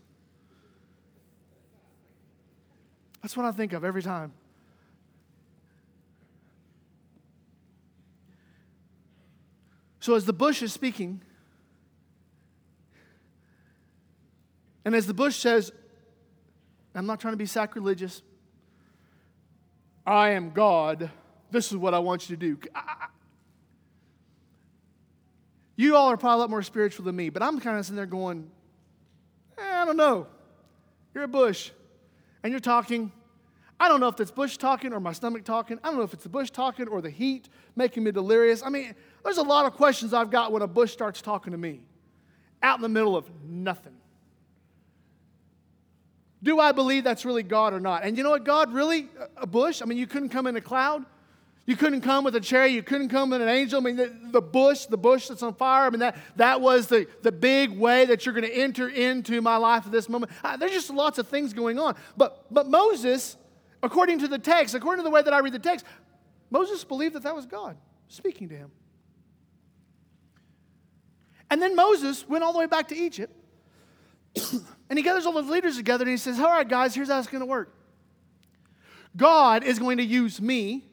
That's 3.21 3.37
what 3.37 3.45
I 3.45 3.53
think 3.53 3.75
of 3.75 3.85
every 3.85 4.03
time. 4.03 4.33
So, 10.01 10.15
as 10.15 10.25
the 10.25 10.33
bush 10.33 10.63
is 10.63 10.73
speaking, 10.73 11.21
And 14.87 14.95
as 14.95 15.09
the 15.09 15.15
bush 15.15 15.35
says, 15.35 15.73
I'm 16.95 17.07
not 17.07 17.21
trying 17.21 17.33
to 17.33 17.39
be 17.39 17.47
sacrilegious. 17.47 18.23
I 20.07 20.31
am 20.31 20.51
God. 20.51 21.11
This 21.51 21.73
is 21.73 21.77
what 21.77 21.93
I 21.93 21.99
want 21.99 22.31
you 22.31 22.37
to 22.37 22.41
do. 22.41 22.69
You 25.75 25.97
all 25.97 26.09
are 26.09 26.17
probably 26.17 26.37
a 26.37 26.39
lot 26.39 26.51
more 26.51 26.63
spiritual 26.63 27.05
than 27.05 27.17
me, 27.17 27.31
but 27.31 27.43
I'm 27.43 27.59
kind 27.59 27.77
of 27.79 27.85
sitting 27.85 27.97
there 27.97 28.07
going, 28.07 28.49
eh, 29.59 29.83
I 29.83 29.85
don't 29.85 29.97
know. 29.97 30.29
You're 31.13 31.25
a 31.25 31.29
bush, 31.29 31.73
and 32.45 32.53
you're 32.53 32.61
talking. 32.61 33.11
I 33.81 33.89
don't 33.89 33.99
know 33.99 34.09
if 34.09 34.21
it's 34.21 34.31
bush 34.31 34.57
talking 34.57 34.93
or 34.93 35.01
my 35.01 35.13
stomach 35.13 35.45
talking. 35.45 35.81
I 35.83 35.89
don't 35.89 35.97
know 35.97 36.05
if 36.05 36.15
it's 36.15 36.23
the 36.23 36.29
bush 36.29 36.51
talking 36.51 36.87
or 36.87 37.03
the 37.03 37.11
heat 37.11 37.49
making 37.75 38.05
me 38.05 38.13
delirious. 38.13 38.63
I 38.63 38.71
mean, 38.71 38.95
there's 39.25 39.39
a 39.39 39.43
lot 39.43 39.67
of 39.67 39.75
questions 39.75 40.15
I've 40.15 40.31
got 40.31 40.53
when 40.53 40.63
a 40.63 40.69
bush 40.69 40.93
starts 40.93 41.21
talking 41.21 41.51
to 41.51 41.59
me 41.59 41.81
out 42.63 42.79
in 42.79 42.83
the 42.83 42.89
middle 42.89 43.17
of 43.17 43.29
nothing. 43.45 43.96
Do 46.47 46.61
I 46.61 46.71
believe 46.71 47.03
that's 47.03 47.25
really 47.25 47.43
God 47.43 47.75
or 47.75 47.81
not? 47.81 48.05
And 48.05 48.17
you 48.17 48.23
know 48.23 48.31
what, 48.31 48.45
God 48.45 48.73
really, 48.73 49.09
a 49.37 49.49
bush? 49.49 49.83
I 49.83 49.85
mean, 49.85 49.99
you 49.99 50.07
couldn't 50.07 50.29
come 50.29 50.47
in 50.47 50.55
a 50.55 50.61
cloud. 50.61 51.05
You 51.67 51.75
couldn't 51.75 52.03
come 52.03 52.23
with 52.23 52.37
a 52.37 52.41
chariot. 52.41 52.73
You 52.73 52.85
couldn't 52.85 53.09
come 53.09 53.31
with 53.31 53.43
an 53.43 53.49
angel. 53.49 53.81
I 53.81 53.83
mean, 53.83 53.97
the, 53.97 54.17
the, 54.31 54.41
bush, 54.41 54.87
the 54.87 54.97
bush 54.97 55.27
that's 55.27 55.43
on 55.43 55.55
fire, 55.55 55.87
I 55.87 55.91
mean, 55.91 55.99
that, 55.99 56.17
that 56.37 56.61
was 56.61 56.87
the, 56.87 57.09
the 57.23 57.33
big 57.33 57.77
way 57.77 58.05
that 58.05 58.25
you're 58.25 58.33
going 58.33 58.47
to 58.47 58.57
enter 58.57 58.89
into 58.89 59.43
my 59.43 59.57
life 59.57 59.87
at 59.87 59.91
this 59.91 60.09
moment. 60.09 60.31
Uh, 60.45 60.57
there's 60.57 60.71
just 60.71 60.89
lots 60.89 61.19
of 61.19 61.27
things 61.27 61.53
going 61.53 61.81
on. 61.81 61.97
But, 62.17 62.47
but 62.55 62.69
Moses, 62.69 63.37
according 63.83 64.21
to 64.21 64.29
the 64.29 64.39
text, 64.39 64.77
according 64.77 65.03
to 65.03 65.05
the 65.05 65.13
way 65.13 65.23
that 65.23 65.35
I 65.35 65.41
read 65.41 65.53
the 65.53 65.59
text, 65.59 65.85
Moses 66.51 66.85
believed 66.85 67.17
that 67.17 67.25
that 67.25 67.35
was 67.35 67.47
God 67.47 67.77
speaking 68.07 68.49
to 68.51 68.55
him. 68.55 68.71
And 71.51 71.61
then 71.61 71.75
Moses 71.75 72.29
went 72.29 72.45
all 72.45 72.53
the 72.53 72.61
way 72.61 72.67
back 72.67 72.87
to 72.89 72.97
Egypt. 72.97 73.35
And 74.89 74.99
he 74.99 75.03
gathers 75.03 75.27
all 75.27 75.33
the 75.33 75.43
leaders 75.43 75.77
together 75.77 76.03
and 76.03 76.11
he 76.11 76.17
says, 76.17 76.39
All 76.39 76.47
right, 76.47 76.69
guys, 76.69 76.95
here's 76.95 77.09
how 77.09 77.19
it's 77.19 77.29
going 77.29 77.41
to 77.41 77.47
work. 77.47 77.75
God 79.17 79.65
is 79.65 79.79
going 79.79 79.97
to 79.99 80.05
use 80.05 80.41
me 80.41 80.85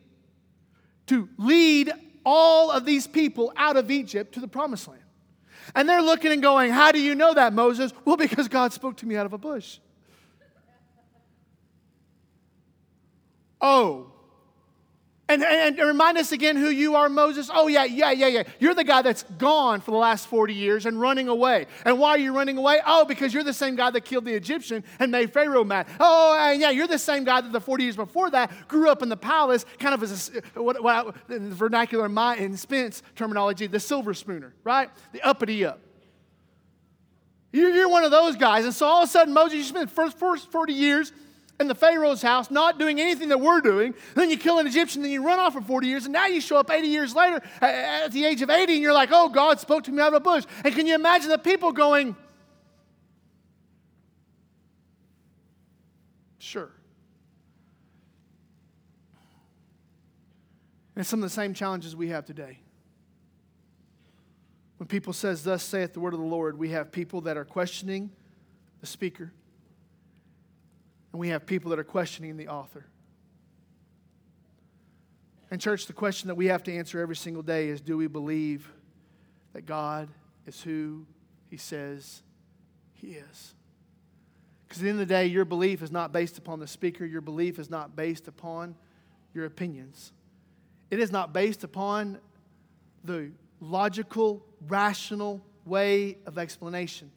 to 1.08 1.28
lead 1.38 1.92
all 2.26 2.72
of 2.72 2.86
these 2.86 3.06
people 3.06 3.52
out 3.58 3.76
of 3.76 3.92
Egypt 3.92 4.34
to 4.34 4.40
the 4.40 4.48
promised 4.48 4.88
land. 4.88 5.02
And 5.76 5.88
they're 5.88 6.02
looking 6.02 6.32
and 6.32 6.42
going, 6.42 6.72
How 6.72 6.92
do 6.92 7.02
you 7.02 7.16
know 7.16 7.34
that, 7.34 7.54
Moses? 7.54 7.92
Well, 8.06 8.18
because 8.18 8.48
God 8.48 8.74
spoke 8.74 8.98
to 8.98 9.06
me 9.06 9.16
out 9.16 9.26
of 9.26 9.34
a 9.34 9.38
bush. 9.38 9.80
Oh, 13.62 14.13
and, 15.34 15.44
and, 15.44 15.80
and, 15.80 15.88
remind 15.88 16.18
us 16.18 16.32
again 16.32 16.56
who 16.56 16.70
you 16.70 16.96
are, 16.96 17.10
Moses. 17.10 17.50
Oh, 17.52 17.68
yeah, 17.68 17.86
yeah, 17.86 18.12
yeah, 18.12 18.28
yeah. 18.28 18.44
You're 18.60 18.76
the 18.76 18.84
guy 18.84 19.02
that's 19.02 19.24
gone 19.38 19.82
for 19.82 19.92
the 19.92 19.98
last 19.98 20.28
40 20.28 20.54
years 20.54 20.86
and 20.86 21.00
running 21.00 21.28
away. 21.28 21.66
And 21.86 22.00
why 22.00 22.12
are 22.12 22.18
you 22.18 22.36
running 22.36 22.58
away? 22.58 22.80
Oh, 22.86 23.06
because 23.06 23.34
you're 23.34 23.44
the 23.44 23.54
same 23.54 23.76
guy 23.76 23.90
that 23.90 24.02
killed 24.06 24.26
the 24.26 24.34
Egyptian 24.34 24.84
and 25.00 25.12
made 25.12 25.34
Pharaoh 25.34 25.64
mad. 25.64 25.88
Oh, 26.00 26.38
and 26.40 26.62
yeah, 26.62 26.70
you're 26.70 26.88
the 26.88 27.00
same 27.00 27.24
guy 27.24 27.42
that 27.42 27.52
the 27.52 27.62
40 27.62 27.84
years 27.84 27.96
before 27.96 28.30
that 28.32 28.68
grew 28.68 28.90
up 28.90 29.02
in 29.02 29.10
the 29.10 29.18
palace, 29.18 29.66
kind 29.80 29.94
of 29.94 30.04
as 30.04 30.32
a, 30.56 30.62
what, 30.62 30.82
what 30.84 31.16
in 31.30 31.50
the 31.50 31.56
vernacular 31.56 32.06
in 32.36 32.58
Spence 32.58 33.02
terminology, 33.16 33.68
the 33.68 33.80
silver 33.80 34.14
spooner, 34.14 34.54
right? 34.64 34.90
The 35.12 35.22
uppity 35.22 35.66
up. 35.66 35.80
You're, 37.52 37.70
you're 37.70 37.90
one 37.90 38.04
of 38.04 38.12
those 38.12 38.36
guys. 38.36 38.66
And 38.66 38.74
so 38.74 38.86
all 38.86 39.04
of 39.04 39.10
a 39.10 39.12
sudden, 39.12 39.34
Moses, 39.34 39.58
you 39.58 39.64
spent 39.64 39.90
the 39.90 39.96
first, 39.96 40.18
first 40.18 40.52
40 40.52 40.74
years 40.74 41.12
in 41.60 41.68
the 41.68 41.76
Pharaoh's 41.76 42.22
house, 42.22 42.50
not 42.50 42.80
doing 42.80 43.00
anything 43.00 43.30
that 43.30 43.40
we're 43.40 43.62
doing. 43.62 43.94
Then 44.16 44.30
you 44.30 44.38
kill 44.38 44.60
an 44.60 44.68
Egyptian, 44.68 45.02
then 45.02 45.12
you 45.12 45.24
run 45.24 45.40
off 45.40 45.54
for 45.54 45.62
40 45.62 45.88
years, 45.88 46.06
and 46.06 46.14
now 46.14 46.26
you 46.26 46.42
show 46.42 46.58
up 46.58 46.72
80 46.72 46.88
years 46.88 47.16
later 47.16 47.42
at 47.62 48.12
the 48.12 48.26
age 48.26 48.42
of 48.42 48.50
80, 48.50 48.74
and 48.74 48.82
you're 48.82 48.94
like, 48.94 49.10
oh, 49.12 49.30
God 49.30 49.60
spoke 49.60 49.84
to 49.84 49.92
me 49.92 50.02
out 50.02 50.10
of 50.10 50.16
a 50.16 50.20
bush. 50.20 50.46
And 50.64 50.74
can 50.74 50.88
you 50.88 50.96
imagine 50.96 51.30
the 51.30 51.38
people 51.38 51.72
going, 51.72 52.16
sure. 56.40 56.72
And 60.96 61.06
some 61.06 61.20
of 61.20 61.24
the 61.24 61.34
same 61.34 61.54
challenges 61.54 61.96
we 61.96 62.10
have 62.10 62.26
today. 62.26 62.60
When 64.78 64.88
people 64.88 65.14
says, 65.14 65.44
thus 65.44 65.64
saith 65.64 65.94
the 65.94 66.00
word 66.00 66.14
of 66.14 66.20
the 66.20 66.26
Lord, 66.26 66.58
we 66.58 66.70
have 66.70 66.92
people 66.92 67.22
that 67.22 67.38
are 67.38 67.46
questioning 67.46 68.12
the 68.82 68.88
speaker 68.88 69.32
and 71.14 71.20
we 71.20 71.30
have 71.30 71.46
people 71.46 71.70
that 71.70 71.80
are 71.80 71.86
questioning 71.86 72.36
the 72.36 72.50
author. 72.50 72.86
And, 75.52 75.62
church, 75.62 75.86
the 75.86 75.94
question 75.94 76.28
that 76.28 76.36
we 76.36 76.48
have 76.48 76.64
to 76.64 76.76
answer 76.76 77.00
every 77.00 77.16
single 77.16 77.44
day 77.44 77.70
is 77.70 77.80
do 77.80 77.96
we 77.96 78.08
believe 78.08 78.68
that 79.54 79.68
God 79.68 80.10
is 80.48 80.60
who 80.62 81.06
He 81.50 81.58
says 81.58 82.24
He 82.94 83.12
is? 83.12 83.54
Because 84.68 84.82
at 84.82 84.84
the 84.86 84.90
end 84.90 85.02
of 85.02 85.08
the 85.08 85.14
day, 85.14 85.28
your 85.28 85.46
belief 85.46 85.84
is 85.84 85.92
not 85.92 86.12
based 86.12 86.40
upon 86.40 86.60
the 86.60 86.66
speaker, 86.66 87.06
your 87.06 87.22
belief 87.22 87.60
is 87.60 87.70
not 87.70 87.96
based 87.96 88.28
upon 88.28 88.76
your 89.36 89.46
opinions. 89.46 90.12
It 90.90 91.00
is 91.00 91.12
not 91.12 91.32
based 91.32 91.64
upon 91.64 92.18
the 93.04 93.30
logical, 93.60 94.44
rational 94.68 95.46
way 95.66 96.18
of 96.26 96.40
explanation. 96.40 97.12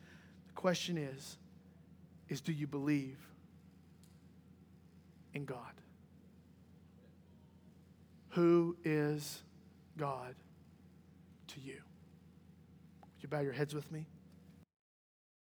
The 0.49 0.55
question 0.55 0.99
is, 0.99 1.39
is 2.29 2.43
do 2.43 2.53
you 2.53 2.67
believe 2.67 3.26
in 5.37 5.45
God. 5.45 5.81
Who 8.31 8.77
is 8.85 9.43
God 9.97 10.35
to 11.49 11.61
you? 11.61 11.81
Would 13.03 13.23
you 13.23 13.29
bow 13.29 13.41
your 13.41 13.53
heads 13.53 13.75
with 13.75 13.91
me? 13.93 14.07